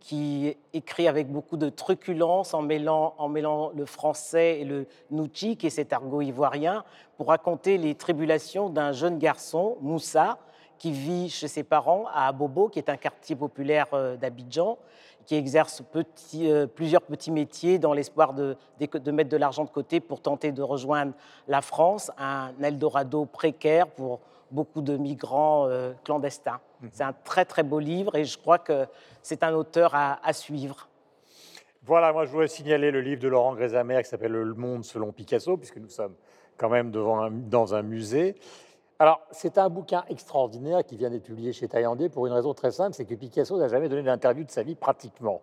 qui 0.00 0.56
écrit 0.72 1.06
avec 1.06 1.30
beaucoup 1.30 1.56
de 1.56 1.68
truculence 1.68 2.54
en 2.54 2.62
mêlant, 2.62 3.14
en 3.18 3.28
mêlant 3.28 3.70
le 3.76 3.84
français 3.84 4.60
et 4.60 4.64
le 4.64 4.86
nouchi, 5.10 5.56
qui 5.56 5.66
est 5.66 5.70
cet 5.70 5.92
argot 5.92 6.22
ivoirien, 6.22 6.84
pour 7.16 7.28
raconter 7.28 7.78
les 7.78 7.94
tribulations 7.94 8.70
d'un 8.70 8.92
jeune 8.92 9.18
garçon, 9.18 9.76
Moussa, 9.80 10.38
qui 10.78 10.92
vit 10.92 11.28
chez 11.28 11.48
ses 11.48 11.64
parents 11.64 12.06
à 12.12 12.28
Abobo, 12.28 12.68
qui 12.68 12.78
est 12.78 12.88
un 12.88 12.96
quartier 12.96 13.36
populaire 13.36 13.88
euh, 13.92 14.16
d'Abidjan, 14.16 14.78
qui 15.28 15.34
exerce 15.34 15.82
petit- 15.92 16.50
euh, 16.50 16.66
plusieurs 16.66 17.02
petits 17.02 17.30
métiers 17.30 17.78
dans 17.78 17.92
l'espoir 17.92 18.32
de, 18.32 18.56
mettre 19.10 19.28
de 19.28 19.36
l'argent 19.36 19.62
de 19.64 19.68
côté 19.68 20.00
pour 20.00 20.22
tenter 20.22 20.52
de 20.52 20.62
rejoindre 20.62 21.12
la 21.48 21.60
France, 21.60 22.10
un 22.16 22.50
Eldorado 22.62 23.26
précaire 23.26 23.88
pour 23.88 24.20
beaucoup 24.50 24.80
de 24.80 24.96
migrants 24.96 25.66
euh, 25.68 25.92
clandestins. 26.02 26.60
C'est 26.92 27.02
un 27.02 27.12
très 27.12 27.44
très 27.44 27.62
beau 27.62 27.78
livre 27.78 28.14
et 28.16 28.24
je 28.24 28.38
crois 28.38 28.58
que 28.58 28.86
c'est 29.22 29.42
un 29.42 29.52
auteur 29.52 29.94
à, 29.94 30.18
à 30.26 30.32
suivre. 30.32 30.88
Voilà, 31.82 32.10
moi 32.14 32.24
je 32.24 32.30
voudrais 32.30 32.48
signaler 32.48 32.90
le 32.90 33.02
livre 33.02 33.20
de 33.20 33.28
Laurent 33.28 33.54
Grésamer 33.54 34.02
qui 34.02 34.08
s'appelle 34.08 34.32
Le 34.32 34.54
Monde 34.54 34.82
selon 34.86 35.12
Picasso, 35.12 35.58
puisque 35.58 35.76
nous 35.76 35.90
sommes 35.90 36.14
quand 36.56 36.70
même 36.70 36.90
devant 36.90 37.20
un- 37.20 37.30
dans 37.30 37.74
un 37.74 37.82
musée. 37.82 38.34
Alors, 39.00 39.20
c'est 39.30 39.58
un 39.58 39.68
bouquin 39.68 40.04
extraordinaire 40.08 40.84
qui 40.84 40.96
vient 40.96 41.08
d'être 41.08 41.22
publié 41.22 41.52
chez 41.52 41.68
Taillandier 41.68 42.08
pour 42.08 42.26
une 42.26 42.32
raison 42.32 42.52
très 42.52 42.72
simple, 42.72 42.94
c'est 42.94 43.04
que 43.04 43.14
Picasso 43.14 43.56
n'a 43.56 43.68
jamais 43.68 43.88
donné 43.88 44.02
d'interview 44.02 44.42
de 44.42 44.50
sa 44.50 44.64
vie 44.64 44.74
pratiquement. 44.74 45.40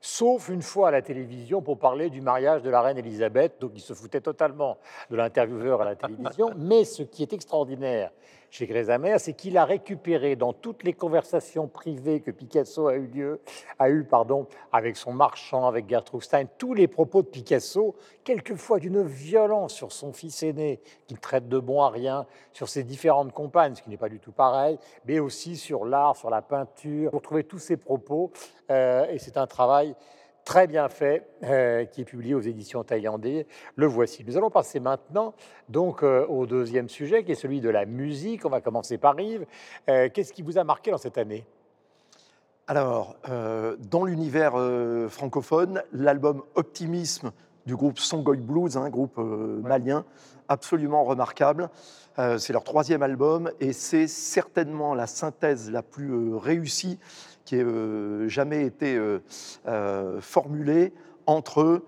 Sauf 0.00 0.48
une 0.48 0.62
fois 0.62 0.88
à 0.88 0.90
la 0.92 1.02
télévision 1.02 1.62
pour 1.62 1.78
parler 1.78 2.10
du 2.10 2.20
mariage 2.20 2.62
de 2.62 2.70
la 2.70 2.80
reine 2.80 2.98
Elisabeth, 2.98 3.60
donc 3.60 3.72
il 3.74 3.80
se 3.80 3.92
foutait 3.92 4.20
totalement 4.20 4.78
de 5.10 5.16
l'intervieweur 5.16 5.82
à 5.82 5.84
la 5.84 5.96
télévision. 5.96 6.50
Mais 6.56 6.84
ce 6.84 7.02
qui 7.02 7.22
est 7.22 7.32
extraordinaire 7.32 8.12
chez 8.52 8.66
Grésamer, 8.66 9.18
c'est 9.18 9.32
qu'il 9.32 9.56
a 9.56 9.64
récupéré 9.64 10.36
dans 10.36 10.52
toutes 10.52 10.84
les 10.84 10.92
conversations 10.92 11.68
privées 11.68 12.20
que 12.20 12.30
Picasso 12.30 12.86
a 12.86 12.96
eu 12.96 13.06
lieu, 13.06 13.40
a 13.78 13.88
eu 13.88 14.04
pardon, 14.04 14.46
avec 14.72 14.98
son 14.98 15.14
marchand, 15.14 15.66
avec 15.66 15.88
Gertrude 15.88 16.22
Stein, 16.22 16.44
tous 16.58 16.74
les 16.74 16.86
propos 16.86 17.22
de 17.22 17.28
Picasso, 17.28 17.96
quelquefois 18.24 18.78
d'une 18.78 19.02
violence 19.02 19.72
sur 19.72 19.90
son 19.90 20.12
fils 20.12 20.42
aîné, 20.42 20.80
qu'il 21.06 21.18
traite 21.18 21.48
de 21.48 21.58
bon 21.58 21.80
à 21.80 21.88
rien, 21.88 22.26
sur 22.52 22.68
ses 22.68 22.84
différentes 22.84 23.32
compagnes, 23.32 23.74
ce 23.74 23.80
qui 23.80 23.88
n'est 23.88 23.96
pas 23.96 24.10
du 24.10 24.20
tout 24.20 24.32
pareil, 24.32 24.78
mais 25.06 25.18
aussi 25.18 25.56
sur 25.56 25.86
l'art, 25.86 26.14
sur 26.14 26.28
la 26.28 26.42
peinture. 26.42 27.10
Vous 27.10 27.18
retrouvez 27.18 27.44
tous 27.44 27.58
ces 27.58 27.78
propos, 27.78 28.32
euh, 28.70 29.06
et 29.08 29.18
c'est 29.18 29.38
un 29.38 29.46
travail 29.46 29.94
très 30.44 30.66
bien 30.66 30.88
fait, 30.88 31.26
euh, 31.44 31.84
qui 31.84 32.02
est 32.02 32.04
publié 32.04 32.34
aux 32.34 32.40
éditions 32.40 32.82
Taillandais. 32.84 33.46
Le 33.76 33.86
voici. 33.86 34.24
Nous 34.26 34.36
allons 34.36 34.50
passer 34.50 34.80
maintenant 34.80 35.34
donc 35.68 36.02
euh, 36.02 36.26
au 36.26 36.46
deuxième 36.46 36.88
sujet, 36.88 37.24
qui 37.24 37.32
est 37.32 37.36
celui 37.36 37.60
de 37.60 37.68
la 37.68 37.86
musique. 37.86 38.44
On 38.44 38.50
va 38.50 38.60
commencer 38.60 38.98
par 38.98 39.18
Yves. 39.18 39.46
Euh, 39.88 40.08
Qu'est-ce 40.12 40.32
qui 40.32 40.42
vous 40.42 40.58
a 40.58 40.64
marqué 40.64 40.90
dans 40.90 40.98
cette 40.98 41.18
année? 41.18 41.44
Alors, 42.68 43.16
dans 43.90 44.04
l'univers 44.04 44.52
francophone, 45.10 45.82
l'album 45.92 46.42
Optimisme 46.54 47.32
du 47.66 47.76
groupe 47.76 47.98
Songoy 47.98 48.38
Blues, 48.38 48.76
un 48.76 48.90
groupe 48.90 49.18
euh, 49.18 49.60
malien, 49.62 50.04
absolument 50.48 51.04
remarquable. 51.04 51.70
Euh, 52.18 52.38
c'est 52.38 52.52
leur 52.52 52.64
troisième 52.64 53.02
album 53.02 53.50
et 53.60 53.72
c'est 53.72 54.06
certainement 54.06 54.94
la 54.94 55.06
synthèse 55.06 55.70
la 55.70 55.82
plus 55.82 56.10
euh, 56.12 56.36
réussie 56.36 56.98
qui 57.44 57.56
ait 57.56 58.28
jamais 58.28 58.64
été 58.64 58.96
formulée 60.20 60.92
entre 61.26 61.82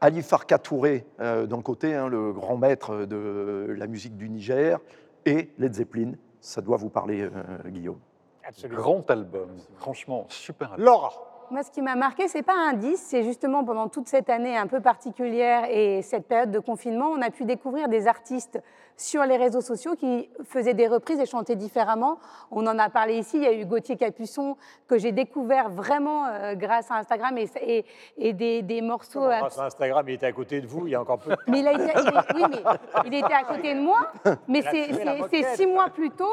Ali 0.00 0.22
Farka 0.22 0.60
Touré 0.60 1.04
d'un 1.18 1.60
côté, 1.60 1.92
hein, 1.92 2.06
le 2.06 2.32
grand 2.32 2.56
maître 2.56 3.04
de 3.04 3.74
la 3.76 3.88
musique 3.88 4.16
du 4.16 4.28
Niger, 4.28 4.78
et 5.24 5.50
Led 5.58 5.74
Zeppelin. 5.74 6.12
Ça 6.40 6.60
doit 6.60 6.76
vous 6.76 6.88
parler, 6.88 7.28
Guillaume. 7.66 7.98
Absolument. 8.44 8.80
Grand 8.80 9.10
album, 9.10 9.48
franchement, 9.78 10.26
super 10.28 10.74
album. 10.74 10.86
Laura. 10.86 11.35
Moi, 11.52 11.62
ce 11.62 11.70
qui 11.70 11.80
m'a 11.80 11.94
marqué, 11.94 12.26
c'est 12.26 12.42
pas 12.42 12.56
un 12.56 12.72
10, 12.72 12.96
c'est 12.96 13.22
justement 13.22 13.62
pendant 13.62 13.88
toute 13.88 14.08
cette 14.08 14.28
année 14.30 14.56
un 14.56 14.66
peu 14.66 14.80
particulière 14.80 15.64
et 15.70 16.02
cette 16.02 16.26
période 16.26 16.50
de 16.50 16.58
confinement, 16.58 17.08
on 17.10 17.22
a 17.22 17.30
pu 17.30 17.44
découvrir 17.44 17.88
des 17.88 18.08
artistes 18.08 18.60
sur 18.96 19.24
les 19.24 19.36
réseaux 19.36 19.60
sociaux 19.60 19.94
qui 19.94 20.28
faisaient 20.44 20.74
des 20.74 20.86
reprises 20.88 21.20
et 21.20 21.26
chantaient 21.26 21.56
différemment. 21.56 22.18
On 22.50 22.66
en 22.66 22.78
a 22.78 22.88
parlé 22.88 23.18
ici, 23.18 23.36
il 23.36 23.42
y 23.42 23.46
a 23.46 23.52
eu 23.52 23.64
Gauthier 23.66 23.96
Capuçon 23.96 24.56
que 24.88 24.98
j'ai 24.98 25.12
découvert 25.12 25.68
vraiment 25.68 26.26
euh, 26.26 26.54
grâce 26.54 26.90
à 26.90 26.96
Instagram 26.96 27.36
et, 27.38 27.48
et- 27.60 27.84
et 28.16 28.32
des, 28.32 28.62
des 28.62 28.80
morceaux. 28.80 29.20
Comment, 29.20 29.30
abs- 29.32 29.40
grâce 29.40 29.58
à 29.58 29.64
Instagram, 29.66 30.04
il 30.08 30.14
était 30.14 30.26
à 30.26 30.32
côté 30.32 30.60
de 30.60 30.66
vous 30.66 30.86
il 30.86 30.90
y 30.92 30.94
a 30.94 31.00
encore 31.00 31.18
peu 31.18 31.30
de 31.30 31.34
temps. 31.36 31.42
Mais 31.48 31.60
il 31.60 31.68
a 31.68 31.72
oui, 31.74 32.42
mais 32.50 32.58
il 33.06 33.14
était 33.14 33.34
à 33.34 33.42
côté 33.44 33.74
de 33.74 33.80
moi. 33.80 34.12
Mais 34.48 34.62
c'est 34.62 35.56
six 35.56 35.66
mois 35.66 35.88
plus 35.90 36.10
tôt 36.10 36.24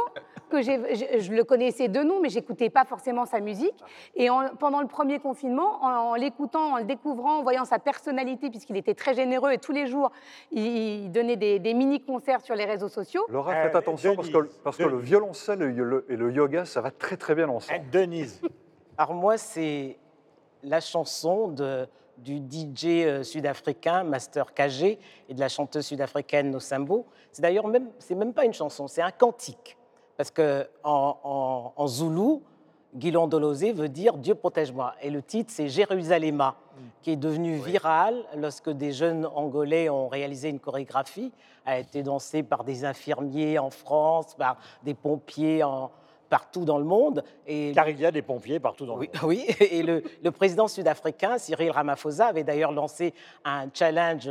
que 0.49 0.61
je, 0.61 0.72
je 1.20 1.32
le 1.34 1.43
connaissais 1.43 1.88
de 1.88 2.03
nous, 2.03 2.20
mais 2.22 2.30
j'écoutais 2.30 2.70
pas 2.70 2.86
forcément 2.86 3.26
sa 3.26 3.39
musique. 3.39 3.74
Et 4.16 4.30
en- 4.30 4.49
pendant 4.59 4.82
le 4.82 4.88
premier 4.88 5.20
confinement, 5.20 5.84
en, 5.84 5.89
en 6.11 6.16
l'écoutant, 6.16 6.74
en 6.74 6.78
le 6.78 6.84
découvrant, 6.84 7.39
en 7.39 7.41
voyant 7.43 7.66
sa 7.66 7.80
personnalité, 7.80 8.49
puisqu'il 8.51 8.78
était 8.78 8.93
très 8.93 9.16
généreux 9.16 9.51
et 9.51 9.57
tous 9.57 9.72
les 9.72 9.88
jours, 9.88 10.11
il, 10.51 10.64
il 11.05 11.11
donnait 11.11 11.38
des, 11.38 11.57
des 11.59 11.74
mini-concerts 11.74 12.41
sur 12.41 12.53
les 12.56 12.66
réseaux 12.66 12.89
sociaux. 12.89 13.26
Laura, 13.30 13.54
Euh, 13.54 13.64
faites 13.64 13.76
attention 13.76 14.16
parce 14.16 14.30
que, 14.30 14.49
parce 14.64 14.78
que 14.78 14.84
le 14.84 14.97
violoncelle 14.97 15.62
et 15.62 15.72
le, 15.72 16.06
et 16.10 16.16
le 16.16 16.32
yoga, 16.32 16.66
ça 16.66 16.82
va 16.82 16.91
très 16.91 17.18
très 17.18 17.36
bien 17.36 17.49
ensemble. 17.49 17.82
Eh, 17.86 17.89
Denise. 17.91 18.41
Alors 18.97 19.14
moi, 19.14 19.38
c'est 19.38 19.97
la 20.62 20.80
chanson 20.80 21.47
de, 21.47 21.88
du 22.18 22.38
DJ 22.38 22.86
euh, 22.86 23.24
sud-africain 23.24 24.04
Master 24.04 24.54
KG 24.54 24.99
et 25.30 25.34
de 25.34 25.39
la 25.39 25.49
chanteuse 25.49 25.86
sud-africaine 25.88 26.51
Nosambo. 26.51 27.06
C'est 27.32 27.41
d'ailleurs 27.41 27.68
même, 27.68 27.89
c'est 27.99 28.16
même 28.16 28.34
pas 28.34 28.45
une 28.45 28.54
chanson, 28.54 28.88
c'est 28.88 29.01
un 29.01 29.12
cantique. 29.12 29.78
Parce 30.16 30.30
que 30.32 30.68
en, 30.84 31.18
en, 31.24 31.74
en 31.76 31.88
zoulou, 31.88 32.43
veut 32.93 33.89
dire 33.89 34.18
Dieu 34.18 34.36
protège-moi. 34.36 34.93
Et 35.01 35.10
le 35.10 35.22
titre, 35.22 35.51
c'est 35.51 35.68
Jérusalema, 35.68 36.56
qui 37.01 37.12
est 37.12 37.16
devenu 37.16 37.56
viral 37.56 38.24
lorsque 38.38 38.70
des 38.70 38.91
jeunes 38.91 39.26
Angolais 39.26 39.89
ont 39.89 40.08
réalisé 40.08 40.49
une 40.49 40.60
chorégraphie, 40.60 41.32
a 41.66 41.80
été 41.80 42.03
dansée 42.03 42.43
par 42.43 42.64
des 42.64 42.86
infirmiers 42.86 43.59
en 43.59 43.70
France, 43.70 44.36
par 44.36 44.57
des 44.84 44.93
pompiers 44.93 45.64
en- 45.64 45.91
partout 46.30 46.66
dans 46.66 46.78
le 46.80 46.84
monde. 46.84 47.24
Et 47.45 47.72
Car 47.76 47.88
il 47.89 47.99
y 47.99 48.05
a 48.05 48.11
des 48.11 48.22
pompiers 48.24 48.59
partout 48.59 48.86
dans 48.88 48.95
le 48.95 49.01
oui, 49.01 49.09
monde. 49.14 49.24
oui, 49.30 49.45
et 49.59 49.84
le, 49.84 50.03
le 50.24 50.32
président 50.32 50.68
sud-africain, 50.68 51.38
Cyril 51.38 51.70
Ramaphosa, 51.72 52.28
avait 52.28 52.43
d'ailleurs 52.43 52.72
lancé 52.72 53.14
un 53.45 53.68
challenge 53.74 54.30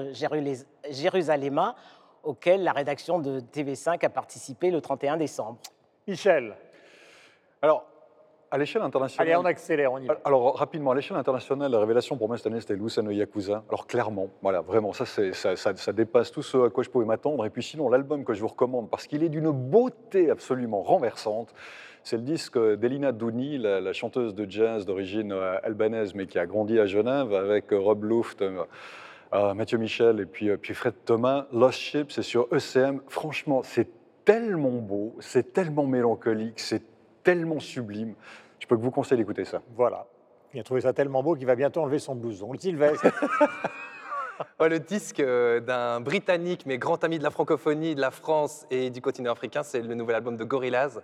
Jérusalema 0.91 1.77
auquel 2.25 2.63
la 2.65 2.73
rédaction 2.73 3.19
de 3.19 3.41
TV5 3.41 4.05
a 4.05 4.09
participé 4.09 4.71
le 4.71 4.81
31 4.81 5.17
décembre. 5.17 5.59
Michel. 6.07 6.57
Alors, 7.61 7.85
à 8.53 8.59
l'échelle 8.59 8.83
internationale. 8.83 9.27
Allez, 9.29 9.37
on 9.37 9.45
accélère, 9.45 9.93
on 9.93 9.99
y 9.99 10.07
va. 10.07 10.19
Alors, 10.25 10.55
rapidement, 10.57 10.91
à 10.93 10.95
l'échelle 10.95 11.17
internationale, 11.17 11.73
la 11.73 11.81
révélation 11.81 12.17
pour 12.17 12.29
moi 12.29 12.37
cette 12.37 12.47
année, 12.47 12.61
c'était 12.61 12.75
Lucano 12.77 13.11
Yakuza. 13.11 13.65
Alors, 13.69 13.87
clairement, 13.87 14.29
voilà, 14.43 14.61
vraiment, 14.61 14.93
ça, 14.93 15.07
ça, 15.07 15.57
ça- 15.57 15.75
ça 15.77 15.93
dépasse 15.93 16.31
tout 16.31 16.43
ce 16.43 16.67
à 16.67 16.71
quoi 16.71 16.85
je 16.85 16.91
pouvais 16.91 17.07
m'attendre. 17.07 17.45
Et 17.47 17.51
puis, 17.51 17.63
sinon, 17.63 17.89
l'album 17.89 18.25
que 18.25 18.35
je 18.35 18.41
vous 18.43 18.49
recommande, 18.49 18.91
parce 18.91 19.07
qu'il 19.07 19.25
est 19.25 19.29
d'une 19.31 19.51
beauté 19.51 20.31
absolument 20.31 20.83
renversante, 20.83 21.53
c'est 22.05 22.17
le 22.17 22.23
disque 22.23 22.59
d'Elina 22.59 23.13
Douni, 23.13 23.59
la, 23.59 23.81
la 23.81 23.93
chanteuse 23.93 24.35
de 24.35 24.49
jazz 24.51 24.85
d'origine 24.85 25.33
euh, 25.33 25.57
albanaise, 25.63 26.15
mais 26.15 26.27
qui 26.27 26.39
a 26.39 26.47
grandi 26.47 26.79
à 26.79 26.87
Genève, 26.87 27.33
avec 27.33 27.73
euh, 27.73 27.79
Rob 27.79 28.05
Luft, 28.05 28.43
euh, 28.43 28.65
euh, 29.35 29.55
Mathieu 29.55 29.79
Michel 29.79 30.21
et 30.21 30.27
puis, 30.27 30.51
euh, 30.51 30.57
puis 30.59 30.75
Fred 30.75 30.95
Thomas. 31.07 31.47
Lost 31.53 31.79
Ship, 31.79 32.11
c'est 32.13 32.23
sur 32.23 32.49
ECM. 32.53 33.01
Franchement, 33.09 33.63
c'est 33.63 33.89
tellement 34.25 34.71
beau, 34.73 35.17
c'est 35.21 35.53
tellement 35.53 35.87
mélancolique, 35.87 36.61
c'est 36.61 36.83
tellement 37.23 37.61
sublime. 37.61 38.15
Je 38.59 38.67
peux 38.67 38.77
que 38.77 38.83
vous 38.83 38.91
conseiller 38.91 39.17
d'écouter 39.19 39.45
ça. 39.45 39.63
Voilà. 39.75 40.07
Il 40.55 40.61
a 40.61 40.63
trouvé 40.63 40.83
ça 40.83 40.93
tellement 40.93 41.23
beau 41.23 41.35
qu'il 41.35 41.47
va 41.47 41.55
bientôt 41.55 41.81
enlever 41.81 41.99
son 41.99 42.15
blouson. 42.15 42.53
Sylvestre. 42.59 43.07
Ouais, 44.59 44.69
le 44.69 44.81
disque 44.81 45.21
euh, 45.21 45.61
d'un 45.61 46.01
Britannique, 46.01 46.65
mais 46.67 46.79
grand 46.79 47.05
ami 47.05 47.19
de 47.19 47.23
la 47.23 47.31
francophonie, 47.31 47.95
de 47.95 48.01
la 48.01 48.11
France 48.11 48.67
et 48.71 48.91
du 48.91 49.01
continent 49.01 49.33
africain, 49.33 49.63
c'est 49.63 49.81
le 49.81 49.95
nouvel 49.95 50.17
album 50.17 50.37
de 50.37 50.45
Gorillaz. 50.45 51.01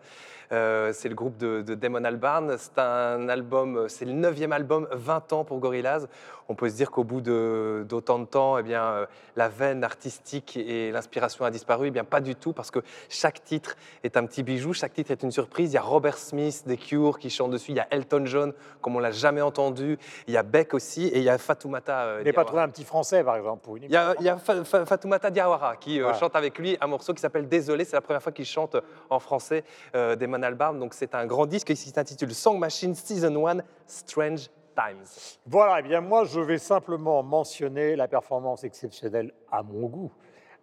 Euh, 0.52 0.92
c'est 0.94 1.08
le 1.08 1.14
groupe 1.14 1.36
de, 1.36 1.62
de 1.62 1.74
Damon 1.74 2.04
Albarn. 2.04 2.56
C'est 2.58 2.78
un 2.78 3.28
album, 3.28 3.86
c'est 3.88 4.04
le 4.04 4.12
neuvième 4.12 4.52
album, 4.52 4.88
20 4.92 5.32
ans 5.32 5.44
pour 5.44 5.58
Gorillaz. 5.58 6.06
On 6.50 6.54
peut 6.54 6.70
se 6.70 6.76
dire 6.76 6.90
qu'au 6.90 7.04
bout 7.04 7.20
de- 7.20 7.84
d'autant 7.86 8.18
de, 8.18 8.24
temps, 8.24 8.56
eh 8.56 8.62
bien, 8.62 8.82
euh, 8.84 9.06
la 9.36 9.48
veine 9.50 9.84
artistique 9.84 10.56
et 10.56 10.90
l'inspiration 10.90 11.44
a 11.44 11.50
disparu. 11.50 11.88
Eh 11.88 11.90
bien, 11.90 12.04
pas 12.04 12.20
du 12.20 12.34
tout, 12.34 12.54
parce 12.54 12.70
que 12.70 12.78
chaque 13.10 13.44
titre 13.44 13.76
est 14.02 14.16
un 14.16 14.24
petit 14.24 14.42
bijou, 14.42 14.72
chaque 14.72 14.94
titre 14.94 15.10
est 15.10 15.22
une 15.22 15.30
surprise. 15.30 15.72
Il 15.72 15.74
y 15.74 15.78
a 15.78 15.82
Robert 15.82 16.16
Smith 16.16 16.62
des 16.66 16.78
Cure 16.78 17.18
qui 17.18 17.28
chante 17.28 17.50
dessus, 17.50 17.72
il 17.72 17.76
y 17.76 17.80
a 17.80 17.86
Elton 17.90 18.22
John, 18.24 18.54
comme 18.80 18.96
on 18.96 19.00
l'a 19.00 19.10
jamais 19.12 19.42
entendu, 19.42 19.98
il 20.26 20.32
y 20.32 20.38
a 20.38 20.42
Beck 20.42 20.72
aussi, 20.72 21.08
et 21.08 21.18
il 21.18 21.24
y 21.24 21.28
a 21.28 21.36
Fatoumata. 21.36 21.98
euh, 22.04 22.18
n'avez 22.18 22.32
pas 22.32 22.46
trouvé 22.46 22.62
un 22.62 22.68
petit 22.70 22.84
français, 22.84 23.22
par 23.22 23.36
exemple, 23.36 23.62
pour 23.62 23.76
une 23.76 23.82
Il 23.82 23.90
y 23.90 23.96
a, 23.96 24.14
il 24.18 24.24
y 24.24 24.30
a 24.30 24.38
Fa- 24.38 24.64
Fa- 24.64 24.86
Fatoumata 24.86 25.30
Diawara 25.30 25.76
qui 25.76 26.00
euh, 26.00 26.14
chante 26.14 26.34
avec 26.34 26.58
lui 26.58 26.78
un 26.80 26.86
morceau 26.86 27.12
qui 27.12 27.20
s'appelle 27.20 27.46
Désolé. 27.46 27.84
C'est 27.84 27.96
la 27.96 28.00
première 28.00 28.22
fois 28.22 28.32
qu'il 28.32 28.46
chante 28.46 28.74
en 29.10 29.18
français 29.18 29.64
euh, 29.94 30.16
Albarn. 30.42 30.78
Donc 30.78 30.94
c'est 30.94 31.14
un 31.14 31.26
grand 31.26 31.46
disque 31.46 31.68
qui 31.68 31.76
s'intitule 31.76 32.34
Song 32.34 32.58
Machine 32.58 32.94
Season 32.94 33.46
1 33.46 33.58
Strange 33.86 34.50
Times. 34.74 35.04
Voilà, 35.46 35.80
eh 35.80 35.82
bien 35.82 36.00
moi 36.00 36.24
je 36.24 36.40
vais 36.40 36.58
simplement 36.58 37.22
mentionner 37.22 37.96
la 37.96 38.08
performance 38.08 38.64
exceptionnelle 38.64 39.32
à 39.50 39.62
mon 39.62 39.86
goût 39.88 40.12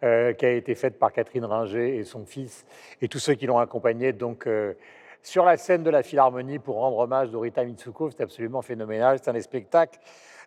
euh, 0.04 0.34
qui 0.34 0.46
a 0.46 0.52
été 0.52 0.76
faite 0.76 1.00
par 1.00 1.12
Catherine 1.12 1.46
Ringer 1.46 1.98
et 1.98 2.04
son 2.04 2.26
fils 2.26 2.66
et 3.02 3.08
tous 3.08 3.20
ceux 3.20 3.34
qui 3.34 3.46
l'ont 3.46 3.60
accompagnée 3.60 4.14
donc 4.14 4.48
euh, 4.48 4.74
sur 5.22 5.44
la 5.44 5.58
scène 5.58 5.84
de 5.84 5.90
la 5.90 6.04
Philharmonie 6.04 6.60
pour 6.60 6.76
rendre 6.76 6.98
hommage 6.98 7.32
d'Orita 7.32 7.64
Mitsuko. 7.64 8.12
C'est 8.12 8.22
absolument 8.22 8.62
phénoménal. 8.62 9.18
C'est 9.22 9.30
un 9.30 9.34
des 9.34 9.42
spectacles 9.42 10.00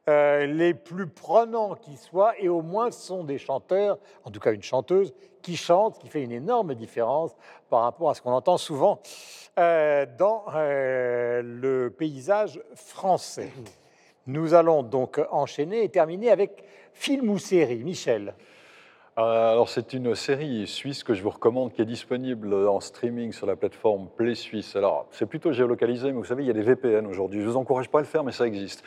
euh, 0.08 0.46
les 0.46 0.72
plus 0.72 1.06
prenants 1.06 1.74
qui 1.74 1.96
soient 1.96 2.32
et 2.38 2.48
au 2.48 2.62
moins 2.62 2.90
sont 2.90 3.24
des 3.24 3.36
chanteurs, 3.36 3.98
en 4.24 4.30
tout 4.30 4.40
cas 4.40 4.52
une 4.52 4.62
chanteuse, 4.62 5.12
qui 5.42 5.56
chante, 5.56 5.96
ce 5.96 6.00
qui 6.00 6.08
fait 6.08 6.22
une 6.22 6.32
énorme 6.32 6.74
différence 6.74 7.34
par 7.70 7.82
rapport 7.82 8.10
à 8.10 8.14
ce 8.14 8.22
qu'on 8.22 8.32
entend 8.32 8.58
souvent 8.58 9.00
euh, 9.58 10.06
dans 10.18 10.44
euh, 10.54 11.42
le 11.42 11.90
paysage 11.90 12.60
français. 12.74 13.52
Nous 14.26 14.54
allons 14.54 14.82
donc 14.82 15.20
enchaîner 15.30 15.84
et 15.84 15.88
terminer 15.88 16.30
avec 16.30 16.64
film 16.92 17.30
ou 17.30 17.38
série. 17.38 17.82
Michel. 17.82 18.34
Euh, 19.18 19.50
Alors, 19.50 19.68
c'est 19.68 19.94
une 19.94 20.14
série 20.14 20.64
suisse 20.68 21.02
que 21.02 21.12
je 21.12 21.24
vous 21.24 21.30
recommande 21.30 21.72
qui 21.72 21.82
est 21.82 21.86
disponible 21.86 22.54
en 22.54 22.78
streaming 22.78 23.32
sur 23.32 23.48
la 23.48 23.56
plateforme 23.56 24.08
Play 24.16 24.36
Suisse. 24.36 24.76
Alors, 24.76 25.08
c'est 25.10 25.26
plutôt 25.26 25.50
géolocalisé, 25.50 26.12
mais 26.12 26.18
vous 26.18 26.24
savez, 26.24 26.44
il 26.44 26.46
y 26.46 26.50
a 26.50 26.52
des 26.52 26.62
VPN 26.62 27.04
aujourd'hui. 27.04 27.40
Je 27.40 27.46
ne 27.46 27.50
vous 27.50 27.56
encourage 27.56 27.88
pas 27.88 27.98
à 27.98 28.02
le 28.02 28.06
faire, 28.06 28.22
mais 28.22 28.30
ça 28.30 28.46
existe. 28.46 28.84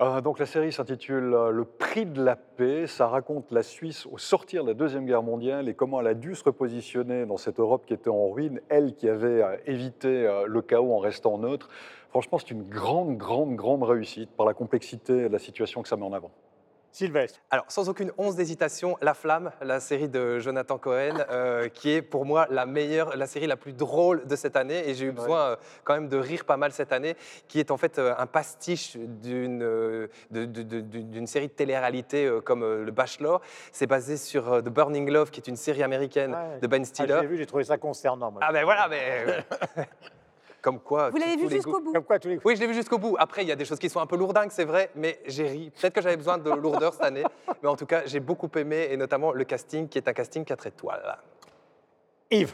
Euh, 0.00 0.20
donc, 0.20 0.40
la 0.40 0.46
série 0.46 0.72
s'intitule 0.72 1.32
euh, 1.32 1.50
Le 1.50 1.64
prix 1.64 2.06
de 2.06 2.20
la 2.20 2.34
paix. 2.34 2.88
Ça 2.88 3.06
raconte 3.06 3.52
la 3.52 3.62
Suisse 3.62 4.04
au 4.06 4.18
sortir 4.18 4.64
de 4.64 4.70
la 4.70 4.74
Deuxième 4.74 5.06
Guerre 5.06 5.22
mondiale 5.22 5.68
et 5.68 5.74
comment 5.74 6.00
elle 6.00 6.08
a 6.08 6.14
dû 6.14 6.34
se 6.34 6.42
repositionner 6.42 7.24
dans 7.24 7.36
cette 7.36 7.60
Europe 7.60 7.86
qui 7.86 7.94
était 7.94 8.10
en 8.10 8.30
ruine, 8.30 8.60
elle 8.68 8.96
qui 8.96 9.08
avait 9.08 9.60
évité 9.66 10.28
le 10.44 10.60
chaos 10.60 10.92
en 10.92 10.98
restant 10.98 11.38
neutre. 11.38 11.68
Franchement, 12.10 12.38
c'est 12.38 12.50
une 12.50 12.68
grande, 12.68 13.16
grande, 13.16 13.54
grande 13.54 13.84
réussite 13.84 14.30
par 14.30 14.44
la 14.44 14.54
complexité 14.54 15.28
de 15.28 15.32
la 15.32 15.38
situation 15.38 15.82
que 15.82 15.88
ça 15.88 15.96
met 15.96 16.04
en 16.04 16.12
avant. 16.12 16.32
Sylvestre. 16.90 17.40
Alors, 17.50 17.64
sans 17.68 17.88
aucune 17.88 18.12
once 18.18 18.34
d'hésitation, 18.34 18.96
La 19.02 19.14
Flamme, 19.14 19.50
la 19.60 19.78
série 19.80 20.08
de 20.08 20.38
Jonathan 20.38 20.78
Cohen, 20.78 21.24
euh, 21.30 21.68
qui 21.68 21.90
est 21.90 22.02
pour 22.02 22.24
moi 22.24 22.46
la 22.50 22.66
meilleure, 22.66 23.16
la 23.16 23.26
série 23.26 23.46
la 23.46 23.56
plus 23.56 23.72
drôle 23.72 24.26
de 24.26 24.34
cette 24.36 24.56
année. 24.56 24.88
Et 24.88 24.94
j'ai 24.94 25.06
eu 25.06 25.12
besoin 25.12 25.40
euh, 25.50 25.56
quand 25.84 25.94
même 25.94 26.08
de 26.08 26.16
rire 26.16 26.44
pas 26.44 26.56
mal 26.56 26.72
cette 26.72 26.92
année, 26.92 27.16
qui 27.46 27.60
est 27.60 27.70
en 27.70 27.76
fait 27.76 27.98
euh, 27.98 28.14
un 28.18 28.26
pastiche 28.26 28.96
d'une 28.96 29.66
série 31.26 31.48
de 31.48 31.52
télé-réalité 31.52 32.30
comme 32.44 32.60
Le 32.82 32.90
Bachelor. 32.90 33.40
C'est 33.72 33.86
basé 33.86 34.16
sur 34.16 34.62
The 34.62 34.68
Burning 34.68 35.10
Love, 35.10 35.30
qui 35.30 35.40
est 35.40 35.48
une 35.48 35.56
série 35.56 35.82
américaine 35.82 36.34
Ouais. 36.34 36.58
de 36.60 36.66
Ben 36.66 36.82
Ah, 36.82 36.84
Stiller. 36.84 37.18
j'ai 37.20 37.26
vu, 37.26 37.36
j'ai 37.36 37.46
trouvé 37.46 37.64
ça 37.64 37.76
concernant. 37.78 38.30
moi. 38.30 38.40
Ah 38.44 38.52
ben 38.52 38.64
voilà, 38.64 38.88
mais... 38.88 39.44
Comme 40.68 40.80
quoi... 40.80 41.08
Vous 41.08 41.16
l'avez 41.16 41.36
vu 41.36 41.48
jusqu'au 41.48 41.80
bout 41.80 41.94
Comme 41.94 42.04
quoi, 42.04 42.18
tous 42.18 42.28
les 42.28 42.38
oui, 42.44 42.54
je 42.54 42.60
l'ai 42.60 42.66
vu 42.66 42.74
jusqu'au 42.74 42.98
bout. 42.98 43.16
Après, 43.18 43.42
il 43.42 43.48
y 43.48 43.52
a 43.52 43.56
des 43.56 43.64
choses 43.64 43.78
qui 43.78 43.88
sont 43.88 44.00
un 44.00 44.06
peu 44.06 44.18
lourdingues, 44.18 44.50
c'est 44.50 44.66
vrai, 44.66 44.90
mais 44.94 45.18
j'ai 45.24 45.48
ri. 45.48 45.70
Peut-être 45.70 45.94
que 45.94 46.02
j'avais 46.02 46.18
besoin 46.18 46.36
de 46.36 46.50
lourdeur 46.50 46.92
cette 46.92 47.04
année. 47.04 47.24
Mais 47.62 47.70
en 47.70 47.76
tout 47.76 47.86
cas, 47.86 48.02
j'ai 48.04 48.20
beaucoup 48.20 48.50
aimé, 48.54 48.88
et 48.90 48.98
notamment 48.98 49.32
le 49.32 49.44
casting, 49.44 49.88
qui 49.88 49.96
est 49.96 50.06
un 50.06 50.12
casting 50.12 50.44
4 50.44 50.66
étoiles. 50.66 51.18
Yves. 52.30 52.52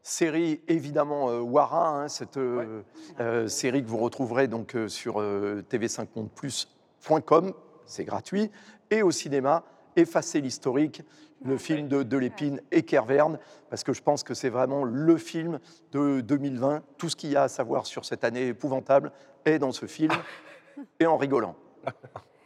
Série 0.00 0.60
évidemment 0.68 1.28
euh, 1.28 1.40
Wara, 1.40 1.88
hein, 1.88 2.08
cette 2.08 2.36
euh, 2.36 2.82
euh, 3.18 3.48
série 3.48 3.82
que 3.82 3.88
vous 3.88 3.98
retrouverez 3.98 4.46
donc 4.46 4.76
euh, 4.76 4.86
sur 4.86 5.20
euh, 5.20 5.64
tv5mondeplus.com, 5.68 7.52
c'est 7.84 8.04
gratuit, 8.04 8.52
et 8.90 9.02
au 9.02 9.10
cinéma, 9.10 9.64
Effacer 9.96 10.40
l'historique, 10.40 11.02
le 11.44 11.56
film 11.58 11.88
de, 11.88 12.02
de 12.02 12.16
Lépine 12.16 12.60
et 12.70 12.82
Kerverne, 12.82 13.38
parce 13.70 13.84
que 13.84 13.92
je 13.92 14.02
pense 14.02 14.22
que 14.22 14.34
c'est 14.34 14.48
vraiment 14.48 14.84
le 14.84 15.16
film 15.16 15.58
de 15.92 16.20
2020. 16.20 16.82
Tout 16.96 17.08
ce 17.08 17.16
qu'il 17.16 17.30
y 17.30 17.36
a 17.36 17.44
à 17.44 17.48
savoir 17.48 17.86
sur 17.86 18.04
cette 18.04 18.24
année 18.24 18.48
épouvantable 18.48 19.12
est 19.44 19.58
dans 19.58 19.72
ce 19.72 19.86
film, 19.86 20.12
et 21.00 21.06
en 21.06 21.16
rigolant. 21.16 21.54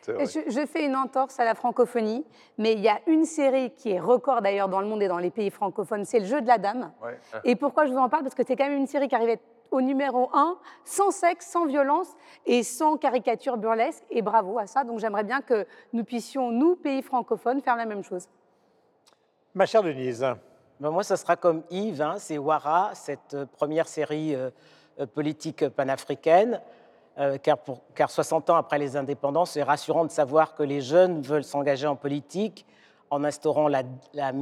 Je, 0.06 0.40
je 0.48 0.66
fais 0.66 0.84
une 0.84 0.96
entorse 0.96 1.38
à 1.38 1.44
la 1.44 1.54
francophonie, 1.54 2.26
mais 2.58 2.72
il 2.72 2.80
y 2.80 2.88
a 2.88 2.98
une 3.06 3.24
série 3.24 3.70
qui 3.70 3.90
est 3.92 4.00
record 4.00 4.42
d'ailleurs 4.42 4.68
dans 4.68 4.80
le 4.80 4.86
monde 4.86 5.00
et 5.02 5.08
dans 5.08 5.18
les 5.18 5.30
pays 5.30 5.50
francophones, 5.50 6.04
c'est 6.04 6.18
Le 6.18 6.24
Jeu 6.24 6.40
de 6.40 6.48
la 6.48 6.58
Dame. 6.58 6.92
Ouais. 7.02 7.18
Et 7.44 7.54
pourquoi 7.54 7.86
je 7.86 7.92
vous 7.92 7.98
en 7.98 8.08
parle? 8.08 8.24
Parce 8.24 8.34
que 8.34 8.42
c'est 8.44 8.56
quand 8.56 8.68
même 8.68 8.78
une 8.78 8.88
série 8.88 9.06
qui 9.06 9.14
arrivait 9.14 9.40
au 9.70 9.80
numéro 9.80 10.28
1, 10.32 10.58
sans 10.84 11.12
sexe, 11.12 11.46
sans 11.46 11.66
violence 11.66 12.08
et 12.46 12.64
sans 12.64 12.96
caricature 12.96 13.56
burlesque. 13.56 14.02
Et 14.10 14.22
bravo 14.22 14.58
à 14.58 14.66
ça. 14.66 14.82
Donc 14.82 14.98
j'aimerais 14.98 15.24
bien 15.24 15.40
que 15.40 15.66
nous 15.92 16.04
puissions, 16.04 16.50
nous, 16.50 16.74
pays 16.74 17.02
francophones, 17.02 17.60
faire 17.60 17.76
la 17.76 17.86
même 17.86 18.02
chose. 18.02 18.28
Ma 19.54 19.66
chère 19.66 19.82
Denise. 19.82 20.24
Ben, 20.80 20.90
moi, 20.90 21.02
ça 21.04 21.16
sera 21.16 21.36
comme 21.36 21.62
Yves, 21.70 22.00
hein, 22.02 22.14
c'est 22.18 22.38
Wara, 22.38 22.90
cette 22.94 23.34
euh, 23.34 23.46
première 23.46 23.86
série 23.86 24.34
euh, 24.34 24.50
euh, 25.00 25.06
politique 25.06 25.68
panafricaine. 25.68 26.60
car, 27.42 27.58
pour- 27.58 27.82
car 27.94 28.10
60 28.10 28.48
ans 28.48 28.56
après 28.56 28.78
les 28.78 28.96
indépendances, 28.96 29.50
c'est 29.52 29.62
rassurant 29.62 30.06
de 30.06 30.10
savoir 30.10 30.54
que 30.54 30.62
les 30.62 30.80
jeunes 30.80 31.20
veulent 31.20 31.44
s'engager 31.44 31.86
en 31.86 31.94
politique 31.96 32.64
en 33.10 33.22
instaurant 33.24 33.68
la, 33.68 33.82
la 34.14 34.32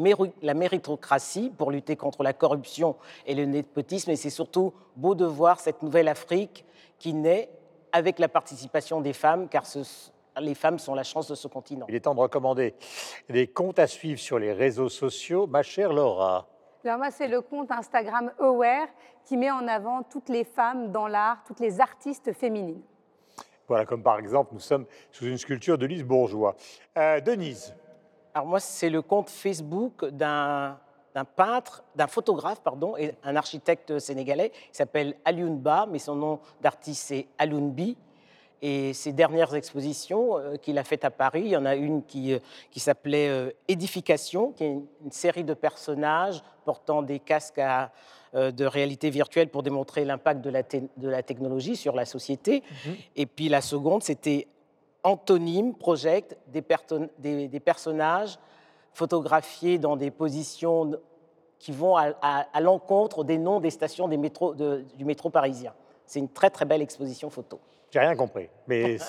méritocratie 0.55 1.51
pour 1.51 1.73
lutter 1.73 1.97
contre 1.97 2.23
la 2.23 2.33
corruption 2.33 2.95
et 3.27 3.35
le 3.35 3.45
népotisme. 3.45 4.13
Et 4.13 4.17
c'est 4.17 4.31
surtout 4.31 4.73
beau 4.95 5.17
de 5.17 5.25
voir 5.25 5.59
cette 5.59 5.83
nouvelle 5.83 6.07
Afrique 6.07 6.65
qui 7.01 7.13
naît 7.13 7.51
avec 7.91 8.21
la 8.21 8.29
participation 8.29 9.01
des 9.01 9.13
femmes, 9.15 9.49
car 9.49 9.67
ce- 9.67 10.11
les 10.39 10.55
femmes 10.55 10.79
sont 10.79 10.95
la 10.95 11.03
chance 11.03 11.29
de 11.29 11.35
ce 11.35 11.49
continent. 11.49 11.87
Il 11.89 11.95
est 11.95 12.01
temps 12.01 12.15
de 12.15 12.21
recommander 12.21 12.75
les 13.29 13.47
comptes 13.47 13.79
à 13.79 13.87
suivre 13.87 14.21
sur 14.21 14.39
les 14.39 14.53
réseaux 14.53 14.89
sociaux. 14.89 15.47
Ma 15.47 15.63
chère 15.63 15.93
Laura. 15.93 16.47
Alors 16.85 16.99
moi, 16.99 17.11
c'est 17.11 17.29
le 17.29 17.41
compte 17.41 17.71
Instagram 17.71 18.33
Aware 18.39 18.89
qui 19.25 19.37
met 19.37 19.51
en 19.51 19.67
avant 19.69 20.03
toutes 20.03 20.29
les 20.29 20.45
femmes 20.45 20.91
dans 20.93 21.09
l'art, 21.09 21.43
toutes 21.47 21.61
les 21.61 21.81
artistes 21.81 22.33
féminines. 22.33 22.83
Voilà, 23.69 23.85
comme 23.85 24.03
par 24.03 24.19
exemple, 24.19 24.51
nous 24.53 24.61
sommes 24.61 24.87
sous 25.13 25.27
une 25.27 25.39
sculpture 25.39 25.79
de 25.79 25.87
Lise 25.87 26.05
Bourgeois. 26.05 26.57
Euh, 26.97 27.21
Denise. 27.21 27.75
Alors 28.35 28.47
moi, 28.47 28.61
c'est 28.61 28.91
le 28.91 29.03
compte 29.03 29.29
Facebook 29.29 30.05
d'un 30.07 30.79
d'un 31.15 31.25
peintre, 31.25 31.83
d'un 31.97 32.07
photographe, 32.07 32.63
pardon, 32.63 32.97
et 32.97 33.15
un 33.25 33.37
architecte 33.37 33.99
sénégalais. 33.99 34.53
Il 34.73 34.77
s'appelle 34.77 35.17
Aliounba, 35.25 35.87
mais 35.91 35.99
son 35.99 36.15
nom 36.15 36.41
d'artiste 36.61 37.09
c'est 37.09 37.27
Alounbi. 37.39 37.97
Et 38.63 38.93
ses 38.93 39.13
dernières 39.13 39.55
expositions 39.55 40.37
euh, 40.39 40.57
qu'il 40.57 40.77
a 40.79 40.85
faites 40.85 41.05
à 41.05 41.11
Paris, 41.11 41.43
il 41.45 41.49
y 41.51 41.57
en 41.57 41.65
a 41.65 41.75
une 41.77 42.03
qui, 42.05 42.33
euh, 42.35 42.39
qui 42.71 42.79
s'appelait 42.81 43.29
euh, 43.29 43.51
Édification, 43.69 44.53
qui 44.53 44.65
est 44.65 44.69
une, 44.69 44.87
une 45.05 45.13
série 45.13 45.45
de 45.45 45.55
personnages 45.55 46.43
portant 46.65 47.03
des 47.03 47.19
casques 47.21 47.59
à, 47.59 47.91
de 48.33 48.65
réalité 48.65 49.11
virtuelle 49.11 49.49
pour 49.49 49.65
démontrer 49.65 50.05
l'impact 50.05 50.41
de 50.41 50.51
la, 50.51 50.63
te- 50.63 50.77
de 50.99 51.09
la 51.09 51.23
technologie 51.23 51.75
sur 51.75 51.97
la 51.97 52.05
société. 52.05 52.63
Et 53.17 53.27
puis 53.27 53.49
la 53.49 53.61
seconde, 53.61 54.05
c'était 54.05 54.47
Antonyme 55.03 55.75
Project, 55.75 56.37
des, 56.47 56.63
perton- 56.63 57.09
des- 57.19 57.49
des 57.49 57.61
personnages 57.61 58.39
photographiés 58.93 59.79
dans 59.79 59.97
des 59.97 60.11
positions 60.11 60.93
qui 61.59 61.73
vont 61.73 61.97
à, 61.97 62.13
à- 62.23 62.47
à 62.53 62.61
l'encontre 62.61 63.25
des 63.25 63.39
noms 63.39 63.59
des 63.61 63.71
stations 63.71 64.07
des 64.07 64.17
métros- 64.19 64.55
de- 64.55 64.85
du 64.97 65.05
métro 65.05 65.31
parisien. 65.31 65.73
C'est 66.07 66.19
une 66.21 66.29
très 66.29 66.51
très 66.51 66.65
belle 66.67 66.83
exposition 66.83 67.31
photo. 67.31 67.59
J'ai 67.91 68.01
rien 68.01 68.17
compris. 68.17 68.49
Mais. 68.67 68.97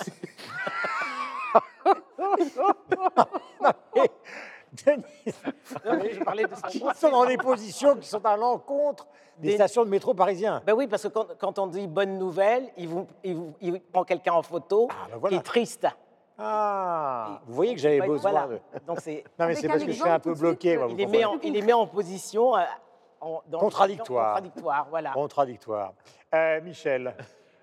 Denise, 4.72 5.04
je 5.84 6.24
parlais 6.24 6.44
de 6.44 6.48
ils 6.72 6.94
sont 6.94 7.10
dans 7.10 7.26
des 7.26 7.36
positions 7.36 7.94
qui 7.96 8.08
sont 8.08 8.24
à 8.24 8.36
l'encontre 8.38 9.06
des, 9.38 9.48
Des- 9.48 9.54
stations 9.56 9.84
de 9.84 9.90
métro 9.90 10.14
parisiens. 10.14 10.62
Ben 10.64 10.72
oui, 10.72 10.86
parce 10.86 11.02
que 11.02 11.08
quand, 11.08 11.26
quand 11.38 11.58
on 11.58 11.66
dit 11.66 11.86
bonne 11.86 12.18
nouvelle, 12.18 12.68
il, 12.78 12.88
vous, 12.88 13.06
il, 13.22 13.34
vous- 13.34 13.54
il 13.60 13.80
prend 13.80 14.04
quelqu'un 14.04 14.32
en 14.32 14.42
photo 14.42 14.88
ben 14.88 15.18
voilà. 15.18 15.36
qui 15.36 15.40
est 15.40 15.44
triste. 15.44 15.86
Ah, 16.38 17.40
vous 17.46 17.54
voyez 17.54 17.74
que 17.74 17.80
j'avais 17.80 18.00
besoin 18.00 18.30
voilà. 18.30 18.46
de. 18.46 18.60
Donc 18.86 19.00
c'est, 19.00 19.22
Non, 19.38 19.46
mais 19.46 19.54
c'est 19.54 19.66
un 19.66 19.70
parce 19.72 19.84
que 19.84 19.92
je 19.92 20.00
suis 20.00 20.08
un 20.08 20.18
peu 20.18 20.32
bloqué. 20.34 20.78
moi, 20.78 20.86
il, 20.90 20.96
les 20.96 21.06
met 21.06 21.24
en, 21.24 21.32
comprenez 21.32 21.48
il 21.48 21.52
les 21.54 21.62
met 21.62 21.72
en 21.74 21.86
position 21.86 22.56
euh, 22.56 22.62
en- 23.20 23.42
dans- 23.46 23.58
Contradictoire. 23.58 24.34
Contradictoire, 24.36 24.86
voilà. 24.88 25.10
Contradictoire. 25.12 25.92
Euh, 26.34 26.60
Michel. 26.62 27.14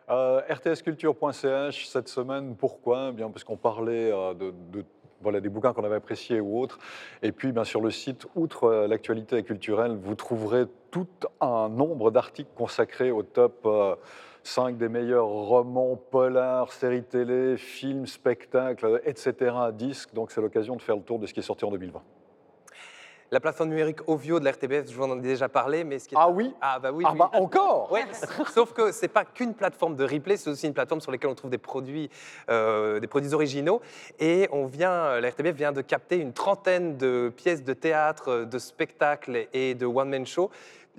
Euh, 0.09 0.41
rtsculture.ch 0.49 1.87
cette 1.87 2.07
semaine, 2.07 2.55
pourquoi? 2.55 3.09
Eh 3.09 3.11
Bien 3.11 3.29
parce 3.29 3.43
qu'on 3.43 3.57
parlait 3.57 4.11
euh, 4.11 4.33
de, 4.33 4.83
voilà, 5.21 5.39
des 5.39 5.49
bouquins 5.49 5.71
qu'on 5.71 5.83
avait 5.83 5.97
appréciés 5.97 6.39
ou 6.39 6.59
autres. 6.59 6.79
Et 7.21 7.31
puis, 7.31 7.51
bien 7.51 7.63
sur 7.63 7.79
le 7.79 7.91
site, 7.91 8.25
outre 8.35 8.63
euh, 8.63 8.87
l'actualité 8.87 9.43
culturelle, 9.43 9.95
vous 10.01 10.15
trouverez 10.15 10.65
tout 10.89 11.07
un 11.41 11.69
nombre 11.69 12.09
d'articles 12.09 12.49
consacrés 12.55 13.11
au 13.11 13.21
top 13.21 13.67
5 14.41 14.77
des 14.77 14.89
meilleurs 14.89 15.27
romans, 15.27 15.95
polars, 15.95 16.71
séries 16.71 17.03
télé, 17.03 17.57
films, 17.57 18.07
spectacles, 18.07 19.01
etc. 19.05 19.53
disques. 19.73 20.15
Donc, 20.15 20.31
c'est 20.31 20.41
l'occasion 20.41 20.75
de 20.75 20.81
faire 20.81 20.95
le 20.95 21.03
tour 21.03 21.19
de 21.19 21.27
ce 21.27 21.33
qui 21.35 21.41
est 21.41 21.43
sorti 21.43 21.65
en 21.65 21.71
2020. 21.71 22.01
La 23.31 23.39
plateforme 23.39 23.69
numérique 23.69 23.99
Ovio 24.07 24.39
de 24.39 24.45
la 24.45 24.51
RTBF, 24.51 24.89
je 24.89 24.95
vous 24.95 25.03
en 25.03 25.17
ai 25.19 25.21
déjà 25.21 25.49
parlé, 25.49 25.83
mais 25.83 25.99
ce 25.99 26.07
qui 26.07 26.15
est... 26.15 26.17
Ah 26.19 26.29
oui 26.29 26.53
Ah 26.61 26.79
bah 26.79 26.91
oui. 26.91 27.03
Ah 27.07 27.11
oui. 27.11 27.19
bah 27.19 27.29
encore 27.33 27.91
Ouais, 27.91 28.05
sauf 28.51 28.73
que 28.73 28.91
c'est 28.91 29.07
pas 29.07 29.23
qu'une 29.23 29.53
plateforme 29.53 29.95
de 29.95 30.03
replay, 30.03 30.35
c'est 30.35 30.49
aussi 30.49 30.65
une 30.65 30.73
plateforme 30.73 31.01
sur 31.01 31.11
laquelle 31.11 31.29
on 31.29 31.35
trouve 31.35 31.51
des 31.51 31.59
produits, 31.59 32.09
euh, 32.49 32.99
des 32.99 33.07
produits 33.07 33.33
originaux. 33.33 33.81
Et 34.19 34.49
on 34.51 34.65
vient, 34.65 35.19
la 35.19 35.29
RTBF 35.29 35.55
vient 35.55 35.71
de 35.71 35.81
capter 35.81 36.17
une 36.17 36.33
trentaine 36.33 36.97
de 36.97 37.31
pièces 37.35 37.63
de 37.63 37.73
théâtre, 37.73 38.45
de 38.45 38.59
spectacles 38.59 39.47
et 39.53 39.75
de 39.75 39.85
one-man 39.85 40.25
show. 40.25 40.49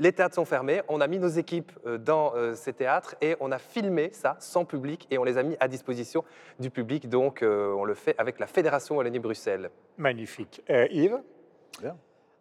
Les 0.00 0.12
théâtres 0.12 0.36
sont 0.36 0.46
fermés, 0.46 0.80
on 0.88 1.02
a 1.02 1.06
mis 1.06 1.18
nos 1.18 1.28
équipes 1.28 1.72
euh, 1.84 1.98
dans 1.98 2.32
euh, 2.34 2.54
ces 2.54 2.72
théâtres 2.72 3.16
et 3.20 3.36
on 3.38 3.52
a 3.52 3.58
filmé 3.58 4.08
ça 4.14 4.36
sans 4.38 4.64
public 4.64 5.06
et 5.10 5.18
on 5.18 5.24
les 5.24 5.36
a 5.36 5.42
mis 5.42 5.58
à 5.60 5.68
disposition 5.68 6.24
du 6.58 6.70
public. 6.70 7.10
Donc 7.10 7.42
euh, 7.42 7.74
on 7.74 7.84
le 7.84 7.92
fait 7.92 8.14
avec 8.16 8.38
la 8.38 8.46
Fédération 8.46 8.96
Wallonie-Bruxelles. 8.96 9.70
Magnifique. 9.98 10.62
Euh, 10.70 10.86
Yves? 10.90 11.18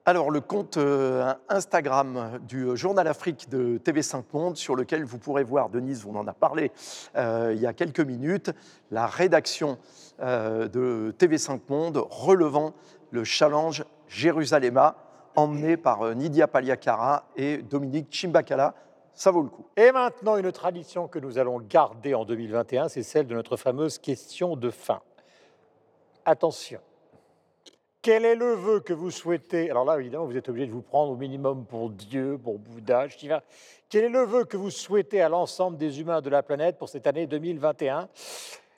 Alors, 0.09 0.31
le 0.31 0.41
compte 0.41 0.77
euh, 0.77 1.35
Instagram 1.49 2.39
du 2.41 2.75
Journal 2.75 3.07
Afrique 3.07 3.47
de 3.47 3.77
TV5 3.77 4.23
Monde, 4.33 4.57
sur 4.57 4.75
lequel 4.75 5.03
vous 5.03 5.19
pourrez 5.19 5.43
voir, 5.43 5.69
Denise, 5.69 6.03
on 6.03 6.15
en 6.15 6.25
a 6.25 6.33
parlé 6.33 6.71
euh, 7.15 7.53
il 7.55 7.61
y 7.61 7.67
a 7.67 7.73
quelques 7.73 7.99
minutes, 7.99 8.49
la 8.89 9.05
rédaction 9.05 9.77
euh, 10.19 10.67
de 10.67 11.13
TV5 11.19 11.59
Monde 11.69 12.03
relevant 12.09 12.73
le 13.11 13.23
challenge 13.23 13.85
Jérusalem, 14.07 14.81
emmené 15.35 15.77
par 15.77 16.01
euh, 16.01 16.15
Nidia 16.15 16.47
Paliakara 16.47 17.25
et 17.35 17.59
Dominique 17.59 18.07
Chimbakala. 18.09 18.73
Ça 19.13 19.29
vaut 19.29 19.43
le 19.43 19.49
coup. 19.49 19.67
Et 19.77 19.91
maintenant, 19.91 20.37
une 20.37 20.51
tradition 20.51 21.07
que 21.07 21.19
nous 21.19 21.37
allons 21.37 21.59
garder 21.59 22.15
en 22.15 22.25
2021, 22.25 22.87
c'est 22.87 23.03
celle 23.03 23.27
de 23.27 23.35
notre 23.35 23.57
fameuse 23.57 23.99
question 23.99 24.55
de 24.55 24.71
fin. 24.71 25.01
Attention. 26.25 26.79
Quel 28.01 28.23
est 28.23 28.35
le 28.35 28.53
vœu 28.53 28.79
que 28.79 28.93
vous 28.93 29.11
souhaitez? 29.11 29.69
Alors 29.69 29.83
là, 29.83 29.99
évidemment, 29.99 30.25
vous 30.25 30.37
êtes 30.37 30.47
obligé 30.47 30.67
de 30.67 30.71
vous 30.71 30.81
prendre 30.81 31.11
au 31.11 31.17
minimum 31.17 31.65
pour 31.65 31.89
Dieu, 31.89 32.39
pour 32.41 32.57
Bouddha. 32.57 33.07
Quel 33.89 34.03
est 34.05 34.09
le 34.09 34.23
vœu 34.23 34.45
que 34.45 34.55
vous 34.55 34.69
souhaitez 34.69 35.21
à 35.21 35.27
l'ensemble 35.27 35.77
des 35.77 35.99
humains 35.99 36.21
de 36.21 36.29
la 36.29 36.41
planète 36.41 36.77
pour 36.77 36.87
cette 36.87 37.07
année 37.07 37.27
2021 37.27 38.07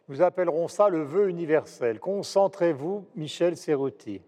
Nous 0.09 0.23
appellerons 0.23 0.67
ça 0.67 0.89
le 0.89 1.03
vœu 1.03 1.29
universel. 1.29 1.99
Concentrez-vous, 1.99 3.05
Michel 3.15 3.57
Serruti. 3.57 4.21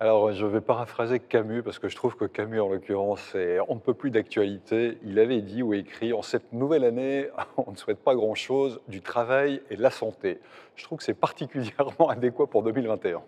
Alors, 0.00 0.32
je 0.32 0.46
vais 0.46 0.60
paraphraser 0.62 1.20
Camus, 1.20 1.62
parce 1.62 1.78
que 1.78 1.88
je 1.88 1.96
trouve 1.96 2.16
que 2.16 2.24
Camus, 2.24 2.60
en 2.60 2.68
l'occurrence, 2.68 3.34
est- 3.34 3.58
on 3.68 3.74
ne 3.74 3.80
peut 3.80 3.94
plus 3.94 4.10
d'actualité. 4.10 4.96
Il 5.04 5.18
avait 5.18 5.40
dit 5.42 5.62
ou 5.62 5.74
écrit 5.74 6.14
En 6.14 6.22
cette 6.22 6.52
nouvelle 6.54 6.84
année, 6.84 7.28
on 7.58 7.72
ne 7.72 7.76
souhaite 7.76 7.98
pas 8.00 8.14
grand-chose, 8.14 8.80
du 8.88 9.02
travail 9.02 9.60
et 9.70 9.76
de 9.76 9.82
la 9.82 9.90
santé. 9.90 10.38
Je 10.76 10.84
trouve 10.84 10.96
que 10.98 11.04
c'est 11.04 11.14
particulièrement 11.14 12.08
adéquat 12.08 12.46
pour 12.46 12.62
2021. 12.62 13.22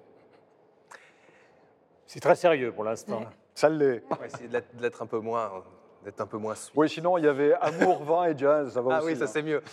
C'est 2.08 2.20
très 2.20 2.34
sérieux 2.34 2.72
pour 2.72 2.84
l'instant. 2.84 3.20
Ça 3.54 3.68
l'est. 3.68 4.02
On 4.10 4.14
va 4.16 4.26
essayer 4.26 4.48
de 4.48 4.52
l'être- 4.54 4.74
de 4.74 4.82
l'être 4.82 5.02
un 5.02 5.06
peu 5.06 5.18
moins, 5.18 5.62
d'être 6.04 6.20
un 6.22 6.26
peu 6.26 6.38
moins 6.38 6.54
sweet. 6.54 6.72
Oui, 6.74 6.88
sinon, 6.88 7.18
il 7.18 7.24
y 7.24 7.28
avait 7.28 7.52
amour, 7.60 8.02
vin 8.02 8.24
et 8.24 8.38
jazz. 8.38 8.72
Ça 8.72 8.80
va 8.80 8.94
Ah 8.94 8.98
aussi, 8.98 9.12
oui, 9.12 9.16
ça 9.18 9.24
hein. 9.24 9.26
c'est 9.26 9.42
mieux. 9.42 9.62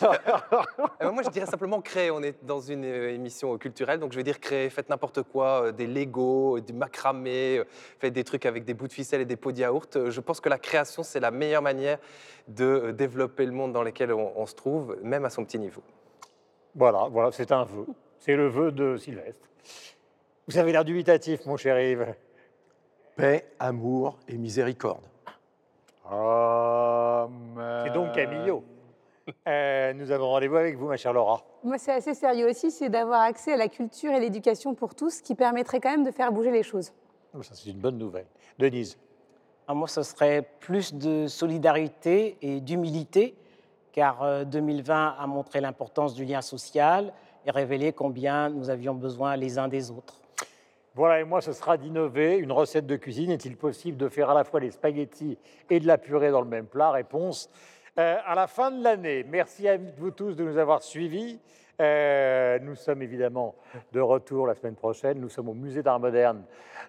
Euh, 1.01 1.11
moi, 1.11 1.23
je 1.23 1.29
dirais 1.29 1.45
simplement 1.45 1.81
créer. 1.81 2.09
On 2.11 2.21
est 2.23 2.35
dans 2.43 2.59
une 2.59 2.83
euh, 2.85 3.13
émission 3.13 3.57
culturelle, 3.57 3.99
donc 3.99 4.11
je 4.11 4.17
vais 4.17 4.23
dire 4.23 4.39
créer. 4.39 4.69
Faites 4.69 4.89
n'importe 4.89 5.21
quoi, 5.23 5.65
euh, 5.67 5.71
des 5.71 5.87
Lego, 5.87 6.59
du 6.61 6.73
macramé, 6.73 7.59
euh, 7.59 7.63
faites 7.99 8.13
des 8.13 8.23
trucs 8.23 8.45
avec 8.45 8.63
des 8.65 8.73
bouts 8.73 8.87
de 8.87 8.93
ficelle 8.93 9.21
et 9.21 9.25
des 9.25 9.35
pots 9.35 9.51
de 9.51 9.59
yaourt. 9.59 10.09
Je 10.09 10.21
pense 10.21 10.39
que 10.41 10.49
la 10.49 10.57
création, 10.57 11.03
c'est 11.03 11.19
la 11.19 11.31
meilleure 11.31 11.61
manière 11.61 11.99
de 12.47 12.91
développer 12.91 13.45
le 13.45 13.51
monde 13.51 13.71
dans 13.73 13.83
lequel 13.83 14.11
on, 14.13 14.33
on 14.37 14.45
se 14.45 14.55
trouve, 14.55 14.97
même 15.03 15.25
à 15.25 15.29
son 15.29 15.43
petit 15.45 15.59
niveau. 15.59 15.81
Voilà, 16.75 17.07
voilà, 17.11 17.31
c'est 17.31 17.51
un 17.51 17.63
vœu. 17.65 17.85
C'est 18.19 18.35
le 18.35 18.47
vœu 18.47 18.71
de 18.71 18.97
Sylvestre. 18.97 19.47
Vous 20.47 20.57
avez 20.57 20.71
l'air 20.71 20.85
dubitatif, 20.85 21.45
mon 21.45 21.57
cher 21.57 21.79
Yves. 21.79 22.15
Paix, 23.15 23.45
amour 23.59 24.17
et 24.27 24.37
miséricorde. 24.37 25.03
C'est 26.09 27.93
donc 27.93 28.13
Camillo. 28.13 28.63
Euh, 29.47 29.91
nous 29.93 30.11
avons 30.11 30.29
rendez-vous 30.29 30.55
avec 30.55 30.77
vous, 30.77 30.87
ma 30.87 30.97
chère 30.97 31.11
Laura. 31.11 31.43
Moi, 31.63 31.79
c'est 31.79 31.93
assez 31.93 32.13
sérieux 32.13 32.47
aussi, 32.47 32.69
c'est 32.69 32.89
d'avoir 32.89 33.21
accès 33.21 33.53
à 33.53 33.57
la 33.57 33.69
culture 33.69 34.11
et 34.11 34.19
l'éducation 34.19 34.75
pour 34.75 34.93
tous, 34.93 35.21
qui 35.21 35.33
permettrait 35.33 35.79
quand 35.79 35.89
même 35.89 36.03
de 36.03 36.11
faire 36.11 36.31
bouger 36.31 36.51
les 36.51 36.61
choses. 36.61 36.91
Oh, 37.35 37.41
Ça, 37.41 37.55
c'est 37.55 37.71
une 37.71 37.79
bonne 37.79 37.97
nouvelle. 37.97 38.27
Denise. 38.59 38.99
Ah, 39.67 39.73
moi, 39.73 39.87
ce 39.87 40.03
serait 40.03 40.47
plus 40.59 40.93
de 40.93 41.25
solidarité 41.25 42.37
et 42.43 42.61
d'humilité, 42.61 43.35
car 43.93 44.21
euh, 44.21 44.43
2020 44.43 45.15
a 45.17 45.25
montré 45.25 45.59
l'importance 45.59 46.13
du 46.13 46.23
lien 46.23 46.41
social 46.41 47.11
et 47.47 47.51
révélé 47.51 47.93
combien 47.93 48.49
nous 48.49 48.69
avions 48.69 48.93
besoin 48.93 49.35
les 49.37 49.57
uns 49.57 49.67
des 49.67 49.89
autres. 49.89 50.21
Voilà, 50.95 51.19
et 51.19 51.25
moi, 51.25 51.41
ce 51.41 51.51
sera 51.51 51.75
d'innover. 51.75 52.37
Une 52.37 52.53
recette 52.53 52.87
de 52.87 52.95
cuisine, 52.95 53.29
est-il 53.29 53.57
possible 53.57 53.97
de 53.97 54.07
faire 54.07 54.29
à 54.29 54.33
la 54.33 54.45
fois 54.45 54.61
des 54.61 54.71
spaghettis 54.71 55.37
et 55.69 55.81
de 55.81 55.87
la 55.87 55.97
purée 55.97 56.31
dans 56.31 56.39
le 56.39 56.47
même 56.47 56.67
plat? 56.67 56.91
Réponse 56.91 57.49
euh, 57.99 58.15
à 58.25 58.33
la 58.33 58.47
fin 58.47 58.71
de 58.71 58.81
l'année. 58.81 59.25
Merci 59.27 59.67
à 59.67 59.77
vous 59.77 60.11
tous 60.11 60.37
de 60.37 60.43
nous 60.45 60.57
avoir 60.57 60.81
suivis. 60.81 61.39
Euh, 61.81 62.59
nous 62.61 62.75
sommes 62.75 63.01
évidemment 63.01 63.55
de 63.91 63.99
retour 63.99 64.47
la 64.47 64.55
semaine 64.55 64.75
prochaine. 64.75 65.19
Nous 65.19 65.27
sommes 65.27 65.49
au 65.49 65.53
Musée 65.53 65.83
d'Art 65.83 65.99
moderne 65.99 66.43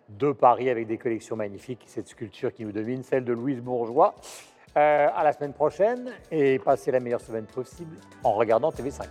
de 0.09 0.31
Paris 0.31 0.71
avec 0.71 0.87
des 0.87 0.99
collections 0.99 1.35
magnifiques. 1.35 1.83
Cette 1.87 2.07
sculpture 2.07 2.53
qui 2.53 2.65
nous 2.65 2.73
domine, 2.73 3.03
celle 3.03 3.25
de 3.25 3.33
Louise 3.33 3.61
Bourgeois. 3.61 4.15
Euh, 4.77 5.09
à 5.17 5.25
la 5.25 5.33
semaine 5.33 5.55
prochaine 5.55 6.13
et 6.31 6.59
passez 6.59 6.91
la 6.91 7.01
meilleure 7.01 7.23
semaine 7.23 7.47
possible 7.47 7.97
en 8.23 8.35
regardant 8.35 8.71
TV5. 8.71 9.07